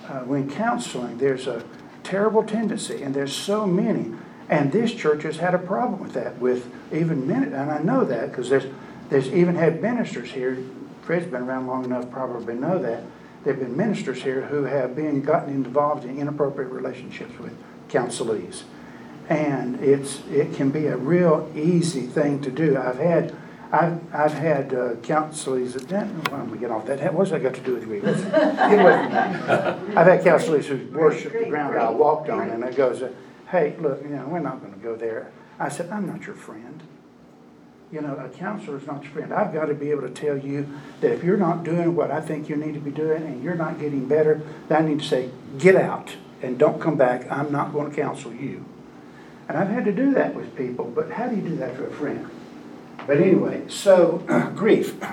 uh, 0.09 0.21
when 0.25 0.51
counseling, 0.51 1.19
there's 1.19 1.47
a 1.47 1.65
terrible 2.03 2.43
tendency, 2.43 3.03
and 3.03 3.15
there's 3.15 3.35
so 3.35 3.67
many. 3.67 4.13
And 4.49 4.73
this 4.73 4.93
church 4.95 5.23
has 5.23 5.37
had 5.37 5.55
a 5.55 5.59
problem 5.59 6.01
with 6.01 6.15
that, 6.15 6.39
with 6.39 6.73
even 6.93 7.27
minute, 7.27 7.53
and 7.53 7.71
I 7.71 7.79
know 7.79 8.05
that, 8.05 8.31
because 8.31 8.49
there's, 8.49 8.67
there's 9.11 9.29
even 9.29 9.55
had 9.55 9.81
ministers 9.83 10.31
here, 10.31 10.59
Fred's 11.03 11.27
been 11.27 11.43
around 11.43 11.67
long 11.67 11.85
enough, 11.85 12.11
probably 12.11 12.55
know 12.55 12.79
that. 12.79 13.03
There've 13.45 13.59
been 13.59 13.77
ministers 13.77 14.23
here 14.23 14.43
who 14.43 14.65
have 14.65 14.97
been 14.97 15.23
gotten 15.23 15.55
involved 15.55 16.05
in 16.05 16.19
inappropriate 16.19 16.71
relationships 16.71 17.39
with 17.39 17.57
counselees. 17.89 18.63
And 19.29 19.81
it's, 19.81 20.23
it 20.31 20.55
can 20.55 20.71
be 20.71 20.87
a 20.87 20.97
real 20.97 21.51
easy 21.55 22.03
thing 22.03 22.41
to 22.43 22.51
do. 22.51 22.77
I've 22.77 22.99
had, 22.99 23.35
I've, 23.71 24.15
I've 24.15 24.33
had 24.33 24.73
uh, 24.73 24.95
counselees, 25.03 25.75
that, 25.89 26.07
why 26.07 26.39
don't 26.39 26.51
we 26.51 26.59
get 26.59 26.71
off 26.71 26.87
that? 26.87 27.13
What's 27.13 27.31
that 27.31 27.43
got 27.43 27.55
to 27.55 27.61
do 27.61 27.75
with 27.75 27.87
me? 27.87 28.01
Let's 28.01 28.23
Get 28.23 28.81
away 28.81 29.03
from 29.03 29.13
that. 29.13 29.97
I've 29.97 30.07
had 30.07 30.25
counselors 30.25 30.67
who 30.67 30.89
worship 30.93 31.33
the 31.33 31.51
ground 31.51 31.77
I 31.77 31.91
walked 31.91 32.31
on, 32.31 32.49
and 32.49 32.65
it 32.65 32.77
goes, 32.77 33.03
uh, 33.03 33.13
hey, 33.51 33.77
look, 33.79 34.03
you 34.03 34.09
know, 34.09 34.27
we're 34.27 34.41
not 34.41 34.63
gonna 34.63 34.77
go 34.77 34.97
there. 34.97 35.31
I 35.59 35.69
said, 35.69 35.91
I'm 35.91 36.07
not 36.07 36.27
your 36.27 36.37
friend. 36.37 36.83
You 37.91 38.03
know, 38.03 38.17
a 38.17 38.29
counselor 38.29 38.79
is 38.79 38.87
not 38.87 39.03
your 39.03 39.13
friend. 39.13 39.33
I've 39.33 39.53
got 39.53 39.67
to 39.67 39.75
be 39.75 39.91
able 39.91 40.03
to 40.03 40.11
tell 40.11 40.37
you 40.37 40.69
that 41.01 41.11
if 41.11 41.25
you're 41.25 41.39
not 41.39 41.65
doing 41.65 41.97
what 41.97 42.11
I 42.11 42.21
think 42.21 42.49
you 42.49 42.57
need 42.57 42.75
to 42.75 42.81
be 42.81 42.91
doing 42.91 43.23
and 43.23 43.43
you're 43.43 43.55
not 43.55 43.81
getting 43.81 44.07
better, 44.07 44.43
then 44.69 44.85
I 44.85 44.87
need 44.87 45.01
to 45.01 45.07
say, 45.07 45.31
get 45.59 45.75
out 45.75 46.17
and 46.43 46.59
don't 46.59 46.81
come 46.81 46.97
back. 46.97 47.31
I'm 47.33 47.51
not 47.51 47.73
going 47.73 47.91
to 47.91 47.97
counsel 47.97 48.35
you. 48.35 48.67
And 49.49 49.57
I've 49.57 49.71
had 49.71 49.87
to 49.87 49.93
do 49.93 50.13
that 50.13 50.35
with 50.35 50.55
people, 50.55 50.85
but 50.85 51.13
how 51.13 51.29
do 51.29 51.37
you 51.37 51.43
do 51.43 51.57
that 51.57 51.77
to 51.79 51.85
a 51.85 51.91
friend? 51.91 52.29
But 53.09 53.23
anyway, 53.23 53.63
so 53.69 54.19
grief. 54.55 55.03
Uh, 55.03 55.09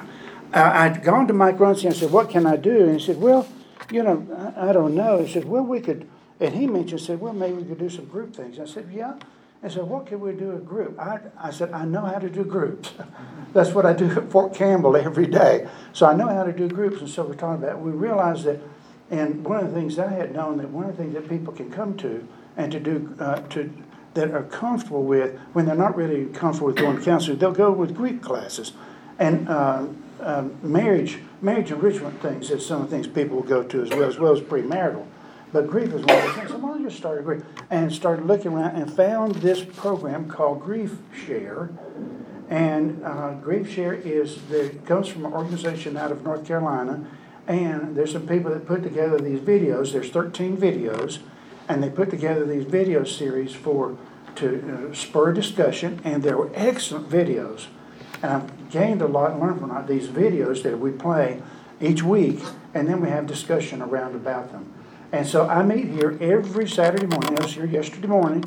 I'd 0.53 1.01
gone 1.01 1.27
to 1.27 1.33
Mike 1.33 1.59
Runcie 1.59 1.87
and 1.87 1.95
said, 1.95 2.11
what 2.11 2.29
can 2.29 2.45
I 2.45 2.57
do? 2.57 2.83
And 2.83 2.99
he 2.99 3.05
said, 3.05 3.21
well, 3.21 3.47
you 3.89 4.03
know, 4.03 4.53
I, 4.57 4.69
I 4.69 4.73
don't 4.73 4.95
know. 4.95 5.23
He 5.23 5.31
said, 5.31 5.45
well, 5.45 5.63
we 5.63 5.79
could, 5.79 6.05
and 6.41 6.53
he 6.53 6.67
mentioned, 6.67 6.99
said, 6.99 7.21
well, 7.21 7.31
maybe 7.31 7.53
we 7.53 7.63
could 7.63 7.79
do 7.79 7.89
some 7.89 8.03
group 8.05 8.35
things. 8.35 8.59
I 8.59 8.65
said, 8.65 8.89
yeah. 8.93 9.17
I 9.63 9.69
said, 9.69 9.83
what 9.83 10.07
can 10.07 10.19
we 10.19 10.33
do 10.33 10.51
a 10.51 10.57
group? 10.57 10.99
I, 10.99 11.19
I 11.39 11.51
said, 11.51 11.71
I 11.71 11.85
know 11.85 12.01
how 12.01 12.19
to 12.19 12.29
do 12.29 12.43
groups. 12.43 12.91
That's 13.53 13.71
what 13.71 13.85
I 13.85 13.93
do 13.93 14.11
at 14.11 14.29
Fort 14.29 14.53
Campbell 14.53 14.97
every 14.97 15.27
day. 15.27 15.65
So 15.93 16.05
I 16.05 16.13
know 16.13 16.27
how 16.27 16.43
to 16.43 16.51
do 16.51 16.67
groups. 16.67 16.99
And 16.99 17.09
so 17.09 17.23
we're 17.23 17.35
talking 17.35 17.63
about, 17.63 17.79
we 17.79 17.91
realized 17.91 18.43
that, 18.43 18.59
and 19.09 19.45
one 19.45 19.63
of 19.63 19.73
the 19.73 19.79
things 19.79 19.97
I 19.97 20.11
had 20.11 20.33
known 20.33 20.57
that 20.57 20.69
one 20.69 20.89
of 20.89 20.97
the 20.97 21.01
things 21.01 21.13
that 21.13 21.29
people 21.29 21.53
can 21.53 21.71
come 21.71 21.95
to 21.97 22.27
and 22.57 22.73
to 22.73 22.79
do, 22.81 23.15
uh, 23.19 23.39
to, 23.39 23.71
that 24.15 24.31
are 24.31 24.43
comfortable 24.43 25.03
with, 25.03 25.37
when 25.53 25.65
they're 25.65 25.75
not 25.75 25.95
really 25.95 26.25
comfortable 26.27 26.67
with 26.67 26.77
going 26.77 26.97
to 26.97 27.03
counseling, 27.03 27.37
they'll 27.37 27.51
go 27.51 27.71
with 27.71 27.95
Greek 27.95 28.21
classes. 28.21 28.73
And 29.19 29.47
uh, 29.47 29.85
um, 30.21 30.57
marriage, 30.63 31.19
marriage 31.41 31.71
enrichment 31.71 32.21
things 32.21 32.49
is 32.49 32.65
some 32.65 32.81
of 32.81 32.89
the 32.89 32.95
things 32.95 33.07
people 33.07 33.37
will 33.37 33.43
go 33.43 33.63
to 33.63 33.83
as 33.83 33.89
well, 33.91 34.03
as 34.03 34.17
well 34.17 34.33
as 34.33 34.41
premarital. 34.41 35.05
But 35.53 35.67
grief 35.67 35.93
is 35.93 36.03
one 36.03 36.17
of 36.17 36.23
the 36.23 36.33
things. 36.33 36.49
So 36.49 36.73
I 36.73 36.81
just 36.81 36.97
started 36.97 37.23
grief 37.23 37.43
and 37.69 37.93
started 37.93 38.25
looking 38.25 38.51
around 38.51 38.75
and 38.75 38.91
found 38.91 39.35
this 39.35 39.63
program 39.63 40.27
called 40.27 40.61
Grief 40.61 40.97
Share. 41.25 41.69
And 42.49 43.03
uh, 43.03 43.35
Grief 43.35 43.71
Share 43.71 43.93
is 43.93 44.41
the 44.49 44.75
comes 44.85 45.07
from 45.07 45.25
an 45.25 45.33
organization 45.33 45.97
out 45.97 46.11
of 46.11 46.23
North 46.23 46.45
Carolina, 46.45 47.05
and 47.47 47.95
there's 47.95 48.11
some 48.11 48.27
people 48.27 48.51
that 48.51 48.67
put 48.67 48.83
together 48.83 49.17
these 49.17 49.39
videos. 49.39 49.93
There's 49.93 50.09
13 50.09 50.57
videos, 50.57 51.19
and 51.67 51.81
they 51.81 51.89
put 51.89 52.09
together 52.09 52.45
these 52.45 52.65
video 52.65 53.03
series 53.03 53.53
for 53.53 53.97
to 54.35 54.89
uh, 54.89 54.93
spur 54.93 55.33
discussion, 55.33 55.99
and 56.03 56.23
they 56.23 56.33
were 56.33 56.51
excellent 56.53 57.09
videos. 57.09 57.67
And 58.21 58.31
I've 58.31 58.69
gained 58.69 59.01
a 59.01 59.07
lot 59.07 59.31
and 59.31 59.39
learned 59.39 59.59
from 59.59 59.87
these 59.87 60.07
videos 60.07 60.63
that 60.63 60.79
we 60.79 60.91
play 60.91 61.41
each 61.81 62.03
week, 62.03 62.39
and 62.73 62.87
then 62.87 63.01
we 63.01 63.09
have 63.09 63.27
discussion 63.27 63.81
around 63.81 64.15
about 64.15 64.51
them. 64.51 64.71
And 65.11 65.25
so 65.25 65.47
I 65.47 65.63
meet 65.63 65.87
here 65.87 66.17
every 66.19 66.67
Saturday 66.67 67.05
morning. 67.05 67.39
I 67.39 67.43
was 67.43 67.53
here 67.53 67.65
yesterday 67.65 68.07
morning, 68.07 68.43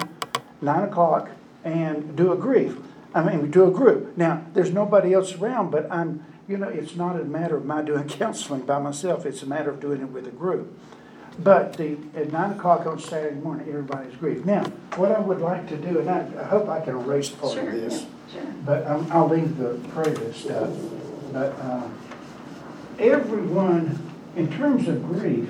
nine 0.60 0.84
o'clock, 0.84 1.30
and 1.64 2.16
do 2.16 2.32
a 2.32 2.36
grief. 2.36 2.76
I 3.14 3.22
mean, 3.22 3.42
we 3.42 3.48
do 3.48 3.66
a 3.66 3.70
group. 3.70 4.16
Now, 4.16 4.44
there's 4.52 4.72
nobody 4.72 5.14
else 5.14 5.34
around, 5.34 5.70
but 5.70 5.90
I'm, 5.90 6.24
you 6.46 6.58
know, 6.58 6.68
it's 6.68 6.94
not 6.94 7.18
a 7.18 7.24
matter 7.24 7.56
of 7.56 7.64
my 7.64 7.82
doing 7.82 8.08
counseling 8.08 8.62
by 8.62 8.78
myself. 8.78 9.24
It's 9.24 9.42
a 9.42 9.46
matter 9.46 9.70
of 9.70 9.80
doing 9.80 10.02
it 10.02 10.10
with 10.10 10.26
a 10.26 10.30
group. 10.30 10.78
But 11.38 11.74
the, 11.74 11.96
at 12.16 12.32
nine 12.32 12.52
o'clock 12.52 12.86
on 12.86 12.98
Saturday 12.98 13.36
morning, 13.36 13.68
everybody's 13.68 14.16
grief. 14.16 14.44
Now, 14.44 14.64
what 14.96 15.12
I 15.12 15.20
would 15.20 15.40
like 15.40 15.68
to 15.68 15.76
do, 15.76 16.00
and 16.00 16.10
I, 16.10 16.26
I 16.40 16.44
hope 16.44 16.68
I 16.68 16.80
can 16.80 16.96
erase 16.96 17.30
part 17.30 17.56
of 17.56 17.66
this, 17.66 18.06
but 18.64 18.86
um, 18.86 19.06
I'll 19.10 19.28
leave 19.28 19.56
the 19.56 19.80
previous 19.90 20.36
stuff. 20.36 20.70
But 21.32 21.52
uh, 21.60 21.88
everyone, 22.98 23.98
in 24.34 24.50
terms 24.52 24.88
of 24.88 25.04
grief, 25.04 25.48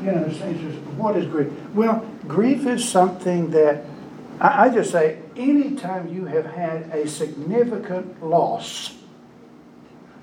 you 0.00 0.12
know, 0.12 0.28
says, 0.32 0.56
what 0.96 1.16
is 1.16 1.26
grief? 1.26 1.52
Well, 1.74 2.06
grief 2.28 2.66
is 2.66 2.88
something 2.88 3.50
that 3.50 3.84
I, 4.40 4.66
I 4.66 4.68
just 4.68 4.92
say, 4.92 5.18
anytime 5.36 6.08
you 6.08 6.26
have 6.26 6.46
had 6.46 6.82
a 6.92 7.08
significant 7.08 8.22
loss 8.22 8.96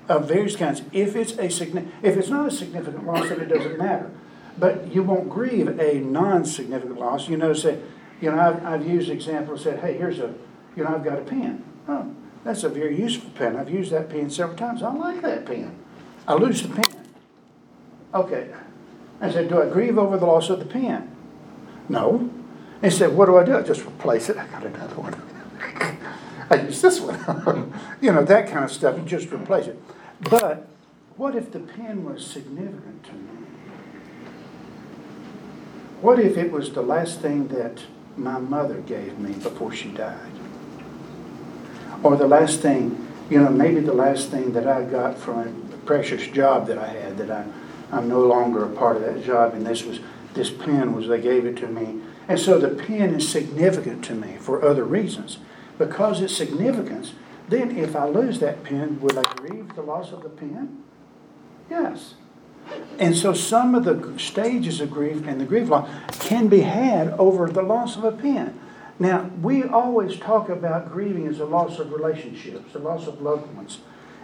of 0.08 0.26
various 0.26 0.56
kinds, 0.56 0.82
if 0.92 1.16
it's 1.16 1.32
a 1.32 1.44
if 1.44 2.16
it's 2.16 2.28
not 2.28 2.48
a 2.48 2.50
significant 2.50 3.06
loss, 3.06 3.28
then 3.28 3.40
it 3.40 3.46
doesn't 3.46 3.78
matter. 3.78 4.10
But 4.58 4.92
you 4.92 5.02
won't 5.02 5.28
grieve 5.28 5.68
a 5.78 6.00
non-significant 6.00 6.98
loss. 6.98 7.28
You 7.28 7.36
know, 7.36 7.52
say, 7.52 7.80
you 8.20 8.30
know, 8.30 8.38
I've, 8.38 8.64
I've 8.64 8.88
used 8.88 9.10
examples. 9.10 9.62
Said, 9.62 9.80
hey, 9.80 9.96
here's 9.96 10.18
a, 10.18 10.34
you 10.76 10.84
know, 10.84 10.94
I've 10.94 11.04
got 11.04 11.18
a 11.18 11.22
pen. 11.22 11.64
Oh, 11.88 12.14
that's 12.44 12.64
a 12.64 12.68
very 12.68 12.98
useful 12.98 13.30
pen. 13.30 13.56
I've 13.56 13.70
used 13.70 13.92
that 13.92 14.10
pen 14.10 14.30
several 14.30 14.56
times. 14.56 14.82
I 14.82 14.92
like 14.92 15.22
that 15.22 15.46
pen. 15.46 15.76
I 16.26 16.34
lose 16.34 16.62
the 16.62 16.68
pen. 16.68 17.06
Okay. 18.14 18.50
I 19.20 19.30
said, 19.30 19.48
do 19.48 19.62
I 19.62 19.68
grieve 19.68 19.98
over 19.98 20.16
the 20.16 20.26
loss 20.26 20.50
of 20.50 20.58
the 20.58 20.64
pen? 20.64 21.14
No. 21.88 22.30
He 22.80 22.90
said, 22.90 23.14
what 23.14 23.26
do 23.26 23.36
I 23.36 23.44
do? 23.44 23.56
I 23.56 23.62
just 23.62 23.84
replace 23.84 24.30
it. 24.30 24.38
I 24.38 24.46
got 24.46 24.64
another 24.64 24.94
one. 24.96 25.22
I 26.50 26.62
use 26.62 26.80
this 26.80 27.00
one. 27.00 27.72
you 28.00 28.12
know, 28.12 28.24
that 28.24 28.48
kind 28.48 28.64
of 28.64 28.72
stuff. 28.72 28.96
You 28.96 29.04
just 29.04 29.30
replace 29.30 29.66
it. 29.66 29.80
But 30.22 30.66
what 31.16 31.36
if 31.36 31.52
the 31.52 31.60
pen 31.60 32.04
was 32.04 32.26
significant 32.26 33.04
to 33.04 33.12
me? 33.12 33.39
What 36.00 36.18
if 36.18 36.38
it 36.38 36.50
was 36.50 36.72
the 36.72 36.82
last 36.82 37.20
thing 37.20 37.48
that 37.48 37.82
my 38.16 38.38
mother 38.38 38.80
gave 38.80 39.18
me 39.18 39.34
before 39.34 39.72
she 39.72 39.90
died? 39.90 40.32
Or 42.02 42.16
the 42.16 42.26
last 42.26 42.60
thing, 42.60 43.06
you 43.28 43.38
know, 43.38 43.50
maybe 43.50 43.80
the 43.80 43.92
last 43.92 44.30
thing 44.30 44.52
that 44.52 44.66
I 44.66 44.82
got 44.84 45.18
from 45.18 45.40
a 45.40 45.76
precious 45.84 46.26
job 46.28 46.66
that 46.68 46.78
I 46.78 46.88
had 46.88 47.18
that 47.18 47.30
I, 47.30 47.44
I'm 47.92 48.08
no 48.08 48.20
longer 48.20 48.64
a 48.64 48.70
part 48.70 48.96
of 48.96 49.02
that 49.02 49.22
job 49.22 49.52
and 49.54 49.66
this 49.66 49.84
was, 49.84 50.00
this 50.32 50.48
pen 50.48 50.94
was, 50.94 51.06
they 51.06 51.20
gave 51.20 51.44
it 51.44 51.58
to 51.58 51.66
me. 51.66 52.00
And 52.28 52.40
so 52.40 52.58
the 52.58 52.82
pen 52.82 53.14
is 53.14 53.28
significant 53.28 54.02
to 54.06 54.14
me 54.14 54.36
for 54.38 54.64
other 54.64 54.84
reasons. 54.84 55.36
Because 55.76 56.22
it's 56.22 56.34
significance, 56.34 57.12
then 57.48 57.76
if 57.76 57.94
I 57.94 58.06
lose 58.06 58.38
that 58.38 58.64
pen, 58.64 59.00
will 59.00 59.18
I 59.18 59.30
grieve 59.34 59.74
the 59.74 59.82
loss 59.82 60.12
of 60.12 60.22
the 60.22 60.28
pen? 60.30 60.82
Yes. 61.68 62.14
And 62.98 63.16
so 63.16 63.32
some 63.32 63.74
of 63.74 63.84
the 63.84 64.18
stages 64.18 64.80
of 64.80 64.90
grief 64.90 65.26
and 65.26 65.40
the 65.40 65.44
grief 65.44 65.68
loss 65.68 65.88
can 66.20 66.48
be 66.48 66.60
had 66.60 67.08
over 67.12 67.48
the 67.48 67.62
loss 67.62 67.96
of 67.96 68.04
a 68.04 68.12
pen. 68.12 68.58
Now, 68.98 69.30
we 69.40 69.64
always 69.64 70.18
talk 70.18 70.50
about 70.50 70.92
grieving 70.92 71.26
as 71.26 71.40
a 71.40 71.46
loss 71.46 71.78
of 71.78 71.90
relationships, 71.92 72.74
a 72.74 72.78
loss 72.78 73.06
of 73.06 73.22
loved 73.22 73.54
ones, 73.56 73.78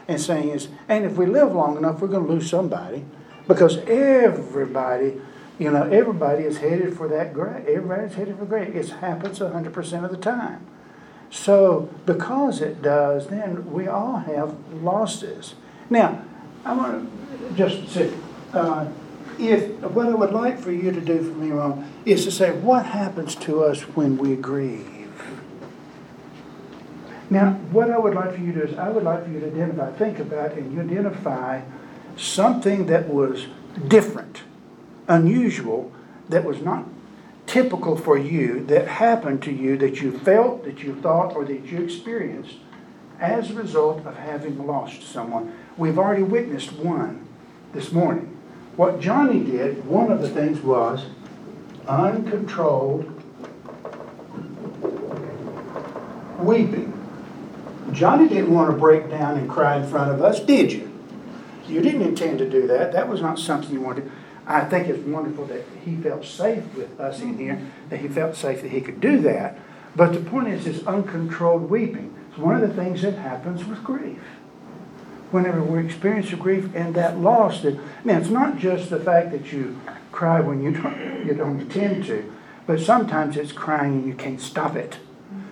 and 0.06 0.20
saying 0.20 0.50
is, 0.50 0.68
and 0.86 1.06
if 1.06 1.16
we 1.16 1.24
live 1.24 1.54
long 1.54 1.78
enough, 1.78 2.00
we're 2.00 2.08
going 2.08 2.26
to 2.26 2.32
lose 2.32 2.50
somebody, 2.50 3.06
because 3.48 3.78
everybody, 3.86 5.18
you 5.58 5.70
know, 5.70 5.84
everybody 5.84 6.44
is 6.44 6.58
headed 6.58 6.94
for 6.94 7.08
that 7.08 7.32
grave. 7.32 7.66
Everybody's 7.66 8.14
headed 8.14 8.36
for 8.38 8.44
grave. 8.44 8.76
It 8.76 8.90
happens 8.90 9.38
100% 9.38 10.04
of 10.04 10.10
the 10.10 10.18
time. 10.18 10.66
So, 11.30 11.88
because 12.04 12.60
it 12.60 12.82
does, 12.82 13.28
then 13.28 13.72
we 13.72 13.88
all 13.88 14.18
have 14.18 14.54
losses. 14.74 15.54
Now, 15.88 16.22
I 16.66 16.74
want 16.74 17.10
to 17.48 17.54
just 17.56 17.88
say, 17.88 18.12
uh, 18.52 18.88
if 19.38 19.68
what 19.80 20.06
I 20.06 20.14
would 20.14 20.32
like 20.32 20.58
for 20.58 20.72
you 20.72 20.90
to 20.92 21.00
do 21.00 21.18
for 21.18 21.36
me, 21.36 21.50
Ron, 21.50 21.90
is 22.04 22.24
to 22.24 22.30
say 22.30 22.52
what 22.52 22.86
happens 22.86 23.34
to 23.36 23.64
us 23.64 23.82
when 23.82 24.16
we 24.16 24.36
grieve. 24.36 24.92
Now, 27.28 27.52
what 27.72 27.90
I 27.90 27.98
would 27.98 28.14
like 28.14 28.34
for 28.34 28.40
you 28.40 28.52
to 28.52 28.66
do 28.66 28.72
is 28.72 28.78
I 28.78 28.88
would 28.88 29.02
like 29.02 29.24
for 29.24 29.30
you 29.30 29.40
to 29.40 29.46
identify, 29.46 29.90
think 29.92 30.20
about, 30.20 30.52
and 30.52 30.72
you 30.72 30.80
identify 30.80 31.62
something 32.16 32.86
that 32.86 33.08
was 33.08 33.46
different, 33.88 34.42
unusual, 35.08 35.92
that 36.28 36.44
was 36.44 36.60
not 36.60 36.86
typical 37.46 37.96
for 37.96 38.18
you 38.18 38.64
that 38.66 38.88
happened 38.88 39.42
to 39.42 39.52
you 39.52 39.76
that 39.78 40.00
you 40.00 40.18
felt, 40.18 40.64
that 40.64 40.82
you 40.82 40.94
thought, 41.00 41.34
or 41.34 41.44
that 41.44 41.64
you 41.66 41.82
experienced 41.82 42.56
as 43.20 43.50
a 43.50 43.54
result 43.54 44.04
of 44.04 44.16
having 44.16 44.66
lost 44.66 45.02
someone? 45.02 45.56
We've 45.76 45.98
already 45.98 46.22
witnessed 46.22 46.72
one 46.72 47.26
this 47.72 47.92
morning. 47.92 48.35
What 48.76 49.00
Johnny 49.00 49.40
did, 49.42 49.86
one 49.86 50.12
of 50.12 50.20
the 50.20 50.28
things 50.28 50.60
was 50.60 51.06
uncontrolled 51.88 53.10
weeping. 56.38 56.92
Johnny 57.92 58.28
didn't 58.28 58.52
want 58.52 58.70
to 58.70 58.76
break 58.76 59.08
down 59.08 59.38
and 59.38 59.48
cry 59.48 59.78
in 59.78 59.88
front 59.88 60.10
of 60.10 60.22
us, 60.22 60.40
did 60.40 60.72
you? 60.72 60.92
You 61.66 61.80
didn't 61.80 62.02
intend 62.02 62.38
to 62.38 62.48
do 62.48 62.66
that. 62.66 62.92
That 62.92 63.08
was 63.08 63.22
not 63.22 63.38
something 63.38 63.72
you 63.72 63.80
wanted. 63.80 64.10
I 64.46 64.64
think 64.64 64.88
it's 64.88 65.04
wonderful 65.04 65.46
that 65.46 65.64
he 65.84 65.96
felt 65.96 66.24
safe 66.24 66.62
with 66.74 67.00
us 67.00 67.20
in 67.20 67.38
here, 67.38 67.60
that 67.88 68.00
he 68.00 68.08
felt 68.08 68.36
safe 68.36 68.62
that 68.62 68.70
he 68.70 68.80
could 68.80 69.00
do 69.00 69.20
that. 69.22 69.58
But 69.96 70.12
the 70.12 70.20
point 70.20 70.48
is, 70.48 70.66
is 70.66 70.86
uncontrolled 70.86 71.70
weeping. 71.70 72.14
It's 72.28 72.38
one 72.38 72.54
of 72.54 72.60
the 72.60 72.74
things 72.74 73.02
that 73.02 73.14
happens 73.14 73.64
with 73.64 73.82
grief. 73.82 74.18
Whenever 75.30 75.62
we 75.62 75.84
experience 75.84 76.30
the 76.30 76.36
grief 76.36 76.70
and 76.74 76.94
that 76.94 77.18
loss, 77.18 77.62
that 77.62 77.78
now 78.04 78.18
it's 78.18 78.30
not 78.30 78.58
just 78.58 78.90
the 78.90 79.00
fact 79.00 79.32
that 79.32 79.52
you 79.52 79.80
cry 80.12 80.40
when 80.40 80.62
you 80.62 80.72
don't 80.72 81.26
you 81.26 81.34
don't 81.34 81.60
intend 81.60 82.04
to, 82.06 82.32
but 82.66 82.80
sometimes 82.80 83.36
it's 83.36 83.52
crying 83.52 83.94
and 83.94 84.06
you 84.06 84.14
can't 84.14 84.40
stop 84.40 84.76
it 84.76 84.98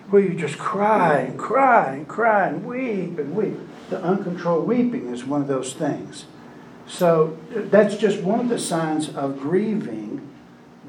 where 0.09 0.21
you 0.21 0.35
just 0.35 0.57
cry 0.57 1.19
and 1.19 1.37
cry 1.37 1.93
and 1.93 2.07
cry 2.07 2.47
and 2.47 2.65
weep 2.65 3.17
and 3.17 3.35
weep. 3.35 3.57
The 3.89 4.01
uncontrolled 4.01 4.67
weeping 4.67 5.13
is 5.13 5.25
one 5.25 5.41
of 5.41 5.47
those 5.47 5.73
things. 5.73 6.25
So 6.87 7.37
that's 7.49 7.97
just 7.97 8.21
one 8.21 8.39
of 8.39 8.49
the 8.49 8.59
signs 8.59 9.09
of 9.09 9.39
grieving 9.39 10.21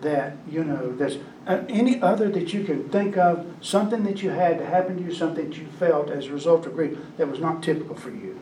that, 0.03 0.37
you 0.49 0.63
know, 0.63 0.95
there's 0.95 1.17
uh, 1.47 1.65
any 1.69 2.01
other 2.03 2.29
that 2.31 2.53
you 2.53 2.65
can 2.65 2.89
think 2.91 3.17
of, 3.17 3.47
something 3.63 4.05
that 4.05 4.23
you 4.23 4.31
had 4.31 4.59
to 4.59 4.67
happen 4.67 4.99
to 4.99 5.03
you, 5.03 5.15
something 5.15 5.49
that 5.49 5.59
you 5.59 5.67
felt 5.67 6.11
as 6.11 6.27
a 6.27 6.33
result 6.33 6.67
of 6.67 6.75
grief 6.75 6.99
that 7.17 7.29
was 7.29 7.41
not 7.41 7.63
typical 7.63 7.97
for 7.97 8.11
you. 8.11 8.39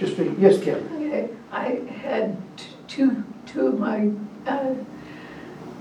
Just 0.00 0.16
be, 0.16 0.34
yes, 0.38 0.58
Kim. 0.62 0.80
I 1.12 1.28
I 1.52 1.64
had 2.02 2.38
t- 2.56 2.68
two, 2.88 3.22
two 3.44 3.66
of 3.66 3.78
my, 3.78 4.10
uh, 4.46 4.74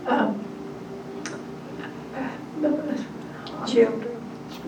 um, 0.08 0.46
children. 3.66 4.22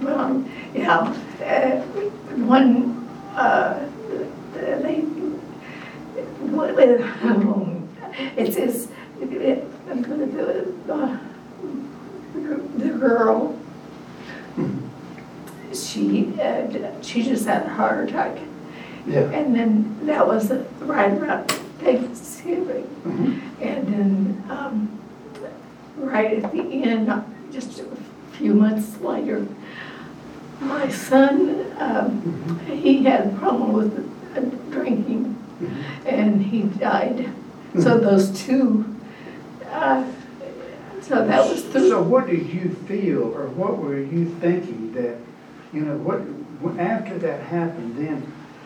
Um, 0.08 0.50
yeah, 0.74 1.00
uh, 1.00 1.82
one, 2.48 3.06
uh, 3.36 3.86
they, 4.54 5.02
what, 6.48 6.74
it's, 8.38 8.56
it's, 8.56 8.88
it, 9.20 9.88
the, 10.88 12.62
the 12.78 12.90
girl, 12.98 13.60
she, 15.74 16.40
uh, 16.40 17.02
she 17.02 17.22
just 17.24 17.46
had 17.46 17.64
a 17.64 17.70
heart 17.70 18.08
attack. 18.08 18.38
Yeah. 19.08 19.30
And 19.32 19.56
then 19.56 19.98
that 20.06 20.26
was 20.28 20.52
right 20.82 21.12
around 21.12 21.50
Thanksgiving. 21.80 22.88
Mhm. 23.06 23.40
And 23.62 23.88
then, 23.88 24.44
um, 24.50 24.90
right 25.98 26.44
at 26.44 26.52
the 26.52 26.62
end, 26.84 27.12
just 27.52 27.80
a 27.80 27.86
few 28.38 28.54
months 28.54 29.00
later, 29.02 29.46
my 30.60 30.88
son, 30.90 31.66
um, 31.80 32.60
he 32.68 33.04
had 33.04 33.28
a 33.28 33.30
problem 33.30 33.74
with 33.74 34.12
uh, 34.38 34.42
drinking 34.72 35.36
and 36.06 36.42
he 36.42 36.64
died. 36.64 37.30
So 37.80 37.98
those 37.98 38.30
two, 38.32 38.86
uh, 39.72 40.04
so 41.02 41.26
that 41.26 41.50
was 41.50 41.64
So 41.72 42.02
what 42.04 42.28
did 42.28 42.48
you 42.54 42.70
feel, 42.88 43.24
or 43.24 43.48
what 43.48 43.78
were 43.78 43.98
you 44.00 44.26
thinking 44.40 44.94
that, 44.94 45.18
you 45.74 45.82
know, 45.82 45.98
what, 45.98 46.22
after 46.80 47.18
that 47.20 47.42
happened, 47.44 47.96
then, 47.98 48.24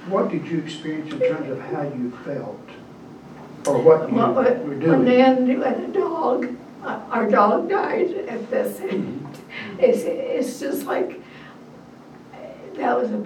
what 0.09 0.29
did 0.29 0.45
you 0.47 0.59
experience 0.59 1.11
in 1.11 1.19
terms 1.19 1.49
of 1.49 1.59
how 1.59 1.83
you 1.83 2.11
felt? 2.23 2.59
Or 3.67 3.81
what 3.81 4.09
you 4.09 4.15
Well, 4.15 4.33
were 4.33 4.43
when 4.43 4.79
doing? 4.79 5.05
then, 5.05 5.59
when 5.59 5.91
the 5.91 5.99
dog, 5.99 6.55
uh, 6.83 6.99
our 7.09 7.29
dog 7.29 7.69
died 7.69 8.11
at 8.29 8.49
this, 8.51 8.79
it's, 9.79 10.03
it's 10.03 10.59
just 10.59 10.85
like, 10.85 11.21
that 12.75 12.97
was 12.99 13.09
a, 13.11 13.25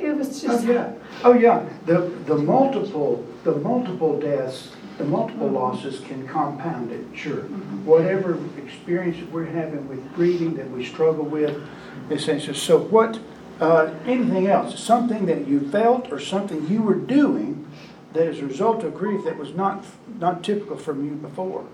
it 0.00 0.16
was 0.16 0.44
Oh, 0.44 0.48
just. 0.52 0.64
yeah, 0.66 0.92
oh, 1.24 1.34
yeah, 1.34 1.68
the, 1.86 1.98
the 2.26 2.36
multiple, 2.36 3.26
the 3.44 3.52
multiple 3.56 4.18
deaths, 4.18 4.70
the 4.98 5.04
multiple 5.04 5.48
losses 5.48 6.00
can 6.00 6.26
compound 6.26 6.90
it, 6.92 7.04
sure. 7.14 7.42
Whatever 7.84 8.38
experience 8.56 9.18
that 9.18 9.30
we're 9.30 9.44
having 9.44 9.86
with 9.88 10.14
grieving 10.14 10.54
that 10.54 10.70
we 10.70 10.84
struggle 10.86 11.24
with, 11.24 11.60
it's 12.08 12.22
essentially, 12.22 12.56
so 12.56 12.78
what, 12.78 13.18
uh, 13.60 13.92
anything 14.06 14.46
else, 14.46 14.78
something 14.78 15.26
that 15.26 15.46
you 15.46 15.68
felt 15.70 16.10
or 16.10 16.18
something 16.18 16.68
you 16.68 16.82
were 16.82 16.94
doing 16.94 17.66
that 18.12 18.26
is 18.26 18.40
a 18.40 18.46
result 18.46 18.84
of 18.84 18.94
grief 18.94 19.24
that 19.24 19.36
was 19.36 19.54
not, 19.54 19.84
not 20.18 20.42
typical 20.44 20.76
from 20.76 21.04
you 21.04 21.14
before? 21.14 21.66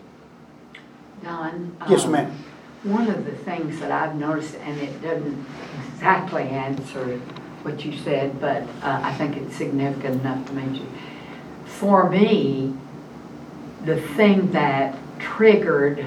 Don? 1.22 1.76
Yes, 1.88 2.04
um, 2.04 2.12
ma'am. 2.12 2.44
One 2.84 3.08
of 3.08 3.24
the 3.24 3.32
things 3.32 3.80
that 3.80 3.90
I've 3.90 4.14
noticed, 4.14 4.54
and 4.56 4.80
it 4.80 5.02
doesn't 5.02 5.46
exactly 5.92 6.44
answer 6.44 7.18
what 7.62 7.84
you 7.84 7.96
said, 7.98 8.40
but 8.40 8.62
uh, 8.82 9.00
I 9.02 9.12
think 9.14 9.36
it's 9.36 9.56
significant 9.56 10.20
enough 10.20 10.46
to 10.46 10.52
mention. 10.52 10.86
For 11.64 12.08
me, 12.08 12.74
the 13.84 14.00
thing 14.00 14.52
that 14.52 14.96
triggered 15.18 16.04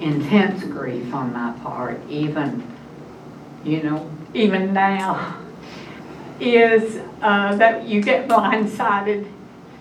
intense 0.00 0.62
grief 0.64 1.12
on 1.12 1.32
my 1.32 1.52
part, 1.64 2.00
even, 2.08 2.64
you 3.64 3.82
know, 3.82 4.08
even 4.34 4.72
now, 4.72 5.36
is 6.40 7.00
uh, 7.22 7.54
that 7.56 7.84
you 7.86 8.02
get 8.02 8.28
blindsided. 8.28 9.30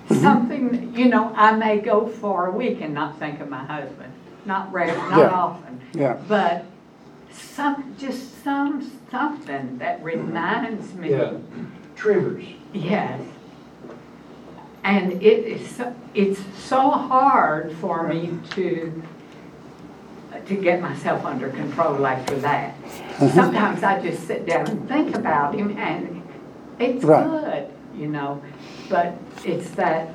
Something, 0.10 0.96
you 0.96 1.10
know, 1.10 1.34
I 1.36 1.52
may 1.52 1.80
go 1.80 2.08
for 2.08 2.46
a 2.48 2.52
week 2.52 2.80
and 2.82 2.94
not 2.94 3.20
think 3.20 3.42
of 3.42 3.50
my 3.50 3.64
husband, 3.66 4.14
not 4.46 4.72
rare, 4.72 4.96
not 4.96 5.18
Yeah. 5.20 5.30
often. 5.30 5.82
Yeah. 5.94 6.18
But 6.30 6.64
some, 7.30 7.94
just 8.00 8.42
some, 8.44 8.90
something 9.12 9.78
that 9.80 10.02
reminds 10.02 10.94
me. 10.94 11.12
Yeah. 11.12 11.34
Triggers. 11.98 12.46
Yes. 12.72 13.22
And 14.86 15.12
it 15.22 15.46
is, 15.46 15.70
so- 15.76 15.94
it's 16.14 16.40
so 16.58 16.90
hard 16.90 17.74
for 17.74 18.08
me 18.08 18.40
to, 18.52 19.04
to 20.46 20.56
get 20.56 20.82
myself 20.82 21.26
under 21.26 21.50
control 21.50 22.06
after 22.06 22.36
that. 22.40 22.76
Sometimes 23.34 23.84
I 23.84 24.02
just 24.02 24.26
sit 24.28 24.46
down 24.46 24.68
and 24.68 24.88
think 24.88 25.16
about 25.16 25.56
him 25.56 25.78
and 25.78 26.22
it's 26.80 27.04
Right. 27.04 27.26
good, 27.26 27.68
you 27.96 28.08
know, 28.08 28.42
but 28.90 29.14
it's 29.44 29.70
that, 29.72 30.10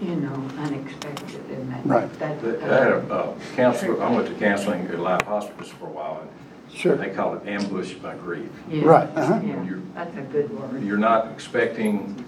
you 0.00 0.16
know, 0.16 0.42
unexpected 0.58 1.40
and 1.50 1.72
that. 1.72 1.80
Right. 1.86 2.18
that- 2.18 2.44
I 2.70 2.74
had 2.78 2.92
a 2.92 3.14
uh, 3.14 3.34
counselor, 3.56 4.02
I 4.02 4.10
went 4.10 4.26
to 4.28 4.34
counseling 4.34 4.86
at 4.88 4.98
Life 4.98 5.22
Hospice 5.22 5.68
for 5.68 5.86
a 5.86 5.90
while, 5.90 6.20
and 6.22 6.30
Sure. 6.76 6.96
they 6.96 7.10
call 7.10 7.34
it 7.36 7.46
ambush 7.46 7.94
by 7.94 8.14
grief. 8.16 8.50
Yeah, 8.68 8.84
Right, 8.84 9.08
uh-huh. 9.14 9.40
Yeah, 9.44 9.62
You're- 9.62 9.82
that's 9.94 10.16
a 10.16 10.22
good 10.22 10.50
word. 10.58 10.82
You're 10.82 10.98
not 10.98 11.28
expecting, 11.32 12.24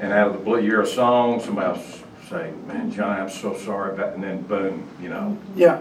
and 0.00 0.12
out 0.12 0.28
of 0.28 0.32
the 0.32 0.38
blue, 0.38 0.60
you're 0.60 0.80
a 0.82 0.86
song, 0.86 1.40
somebody 1.40 1.68
will 1.78 1.84
say, 2.30 2.52
man, 2.66 2.90
John, 2.90 3.20
I'm 3.20 3.28
so 3.28 3.54
sorry 3.54 3.92
about, 3.92 4.14
and 4.14 4.22
then 4.22 4.42
boom, 4.42 4.84
you 5.02 5.10
know. 5.10 5.36
Yeah. 5.54 5.78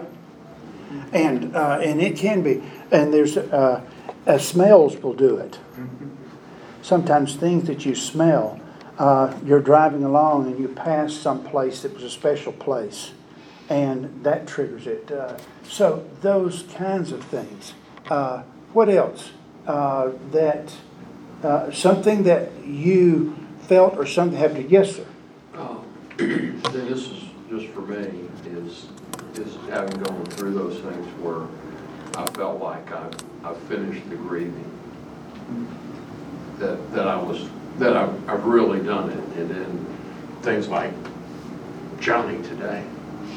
And, 1.11 1.55
uh, 1.55 1.79
and 1.81 2.01
it 2.01 2.17
can 2.17 2.41
be, 2.41 2.63
and 2.91 3.13
there's, 3.13 3.37
uh, 3.37 3.81
uh, 4.25 4.37
smells 4.37 4.97
will 4.97 5.13
do 5.13 5.37
it. 5.37 5.59
Sometimes 6.81 7.35
things 7.35 7.67
that 7.67 7.85
you 7.85 7.95
smell, 7.95 8.59
uh, 8.97 9.33
you're 9.45 9.61
driving 9.61 10.03
along 10.03 10.47
and 10.47 10.59
you 10.59 10.67
pass 10.67 11.13
some 11.13 11.43
place 11.43 11.81
that 11.81 11.93
was 11.93 12.03
a 12.03 12.09
special 12.09 12.53
place, 12.53 13.11
and 13.69 14.23
that 14.23 14.47
triggers 14.47 14.87
it. 14.87 15.11
Uh, 15.11 15.37
so 15.63 16.05
those 16.21 16.63
kinds 16.73 17.11
of 17.11 17.23
things. 17.23 17.73
Uh, 18.09 18.43
what 18.73 18.89
else? 18.89 19.31
That, 19.65 20.71
something 21.73 22.23
that 22.23 22.51
you 22.65 23.35
felt 23.67 23.97
or 23.97 24.05
something 24.05 24.39
happened 24.39 24.71
yes, 24.71 24.95
sir? 24.95 25.05
Um, 25.55 25.85
this 26.17 27.07
is, 27.11 27.23
just 27.49 27.67
for 27.73 27.81
me, 27.81 28.27
is, 28.45 28.87
is 29.39 29.55
having 29.69 30.01
gone 30.03 30.25
through 30.25 30.53
those 30.53 30.79
things 30.79 31.05
where 31.21 31.47
I 32.15 32.25
felt 32.31 32.61
like 32.61 32.91
I, 32.91 33.09
I 33.43 33.53
finished 33.53 34.09
the 34.09 34.15
grieving. 34.15 34.71
That, 36.59 36.91
that 36.93 37.07
I 37.07 37.15
was, 37.15 37.47
that 37.77 37.95
I've, 37.95 38.29
I've 38.29 38.45
really 38.45 38.83
done 38.83 39.11
it, 39.11 39.37
and 39.37 39.49
then 39.49 39.85
things 40.41 40.67
like 40.67 40.91
Johnny 41.99 42.41
today. 42.41 42.83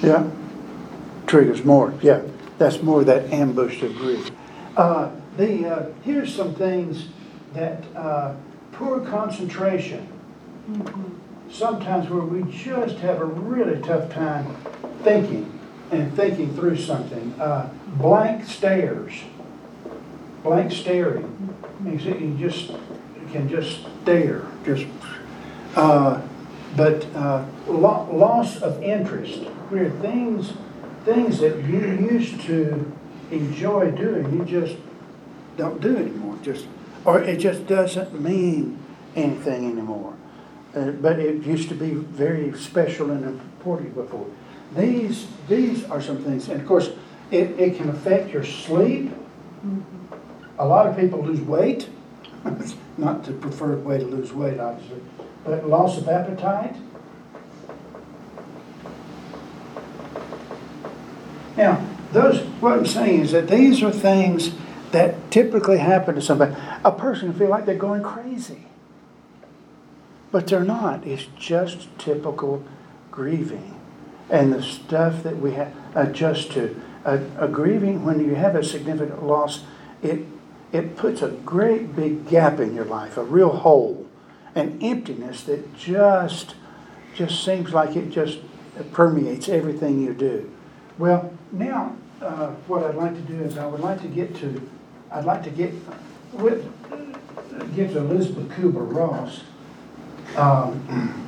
Yeah, 0.03 0.29
triggers 1.27 1.65
more, 1.65 1.93
yeah, 2.01 2.23
that's 2.57 2.83
more 2.83 3.05
that 3.05 3.31
ambush 3.31 3.83
of 3.83 3.95
grief. 3.97 4.31
Uh, 4.77 5.11
the, 5.37 5.67
uh, 5.67 5.87
here's 6.03 6.35
some 6.35 6.55
things 6.55 7.09
that, 7.53 7.85
uh, 7.95 8.35
poor 8.73 9.01
concentration. 9.01 10.09
Sometimes 11.51 12.09
where 12.09 12.23
we 12.23 12.51
just 12.51 12.97
have 12.99 13.21
a 13.21 13.25
really 13.25 13.83
tough 13.83 14.11
time 14.11 14.57
thinking 15.03 15.60
and 15.91 16.15
thinking 16.15 16.55
through 16.55 16.77
something. 16.77 17.35
Uh, 17.41 17.71
blank 17.97 18.45
stares, 18.45 19.13
blank 20.43 20.73
staring. 20.73 21.57
You 21.85 21.99
see, 21.99 22.11
you 22.11 22.37
just 22.39 22.73
can 23.33 23.49
just 23.49 23.87
stare, 24.03 24.47
just. 24.65 24.87
Uh, 25.75 26.21
but 26.77 27.05
uh, 27.15 27.45
lo- 27.67 28.09
loss 28.13 28.61
of 28.61 28.83
interest, 28.83 29.45
where 29.71 29.91
things 29.91 30.53
things 31.05 31.39
that 31.39 31.65
you 31.65 32.09
used 32.11 32.41
to 32.43 32.93
enjoy 33.31 33.91
doing, 33.91 34.39
you 34.39 34.45
just 34.45 34.77
don't 35.57 35.81
do 35.81 35.97
anymore. 35.97 36.39
Just 36.43 36.67
or 37.05 37.23
it 37.23 37.39
just 37.39 37.67
doesn't 37.67 38.21
mean 38.21 38.79
anything 39.17 39.71
anymore. 39.71 40.15
Uh, 40.75 40.93
but 40.93 41.19
it 41.19 41.43
used 41.45 41.69
to 41.69 41.75
be 41.75 41.91
very 41.91 42.57
special 42.57 43.11
and 43.11 43.25
important 43.25 43.95
before. 43.95 44.27
These 44.77 45.27
these 45.49 45.85
are 45.85 46.01
some 46.01 46.23
things, 46.23 46.49
and 46.49 46.61
of 46.61 46.67
course, 46.67 46.91
it, 47.31 47.59
it 47.59 47.77
can 47.77 47.89
affect 47.89 48.31
your 48.31 48.45
sleep. 48.45 49.13
A 50.59 50.65
lot 50.65 50.87
of 50.87 50.97
people 50.97 51.23
lose 51.25 51.41
weight, 51.41 51.89
not 52.97 53.25
the 53.25 53.33
preferred 53.33 53.85
way 53.85 53.99
to 53.99 54.05
lose 54.05 54.33
weight, 54.33 54.61
obviously, 54.61 55.01
but 55.45 55.69
loss 55.69 55.99
of 55.99 56.09
appetite. 56.09 56.77
Now, 61.57 61.85
those 62.13 62.41
what 62.61 62.75
I'm 62.75 62.87
saying 62.87 63.21
is 63.21 63.33
that 63.33 63.49
these 63.49 63.83
are 63.83 63.91
things 63.91 64.53
that 64.93 65.31
typically 65.31 65.79
happen 65.79 66.15
to 66.15 66.23
somebody. 66.23 66.55
A 66.85 66.93
person 66.93 67.33
feel 67.33 67.49
like 67.49 67.67
they're 67.67 67.77
going 67.77 68.03
crazy. 68.03 68.67
But 70.33 70.47
they're 70.47 70.65
not. 70.65 71.07
It's 71.07 71.27
just 71.37 71.89
typical 71.99 72.65
grieving. 73.11 73.80
And 74.31 74.53
the 74.53 74.63
stuff 74.63 75.23
that 75.25 75.39
we 75.39 75.53
have 75.53 75.75
adjust 75.95 76.53
to. 76.53 76.81
A, 77.05 77.21
a 77.39 77.49
grieving, 77.49 78.05
when 78.05 78.21
you 78.21 78.35
have 78.35 78.55
a 78.55 78.63
significant 78.63 79.25
loss, 79.25 79.65
it, 80.03 80.27
it 80.73 80.97
puts 80.97 81.23
a 81.23 81.29
great 81.29 81.97
big 81.97 82.29
gap 82.29 82.61
in 82.61 82.75
your 82.75 82.85
life, 82.85 83.17
a 83.17 83.25
real 83.25 83.51
hole, 83.51 84.07
an 84.55 84.79
emptiness 84.83 85.43
that 85.45 85.77
just, 85.77 86.55
just 87.15 87.45
seems 87.45 87.73
like 87.73 87.97
it 87.97 88.11
just 88.11 88.39
permeates 88.93 89.49
everything 89.49 90.01
you 90.01 90.15
do. 90.15 90.51
Well, 90.99 91.33
now, 91.53 91.97
uh, 92.21 92.49
what 92.67 92.85
I'd 92.85 92.95
like 92.95 93.15
to 93.15 93.23
do 93.23 93.43
is 93.43 93.57
I 93.59 93.67
would 93.67 93.81
like 93.81 94.01
to 94.03 94.09
get 94.09 94.37
to, 94.37 94.69
I'd 95.11 95.25
like 95.25 95.43
to 95.45 95.51
get 95.51 95.73
with, 96.33 96.71
get 97.75 97.93
to 97.93 97.99
Elizabeth 97.99 98.49
Kubler 98.51 98.95
Ross. 98.95 99.43
Um, 100.37 101.27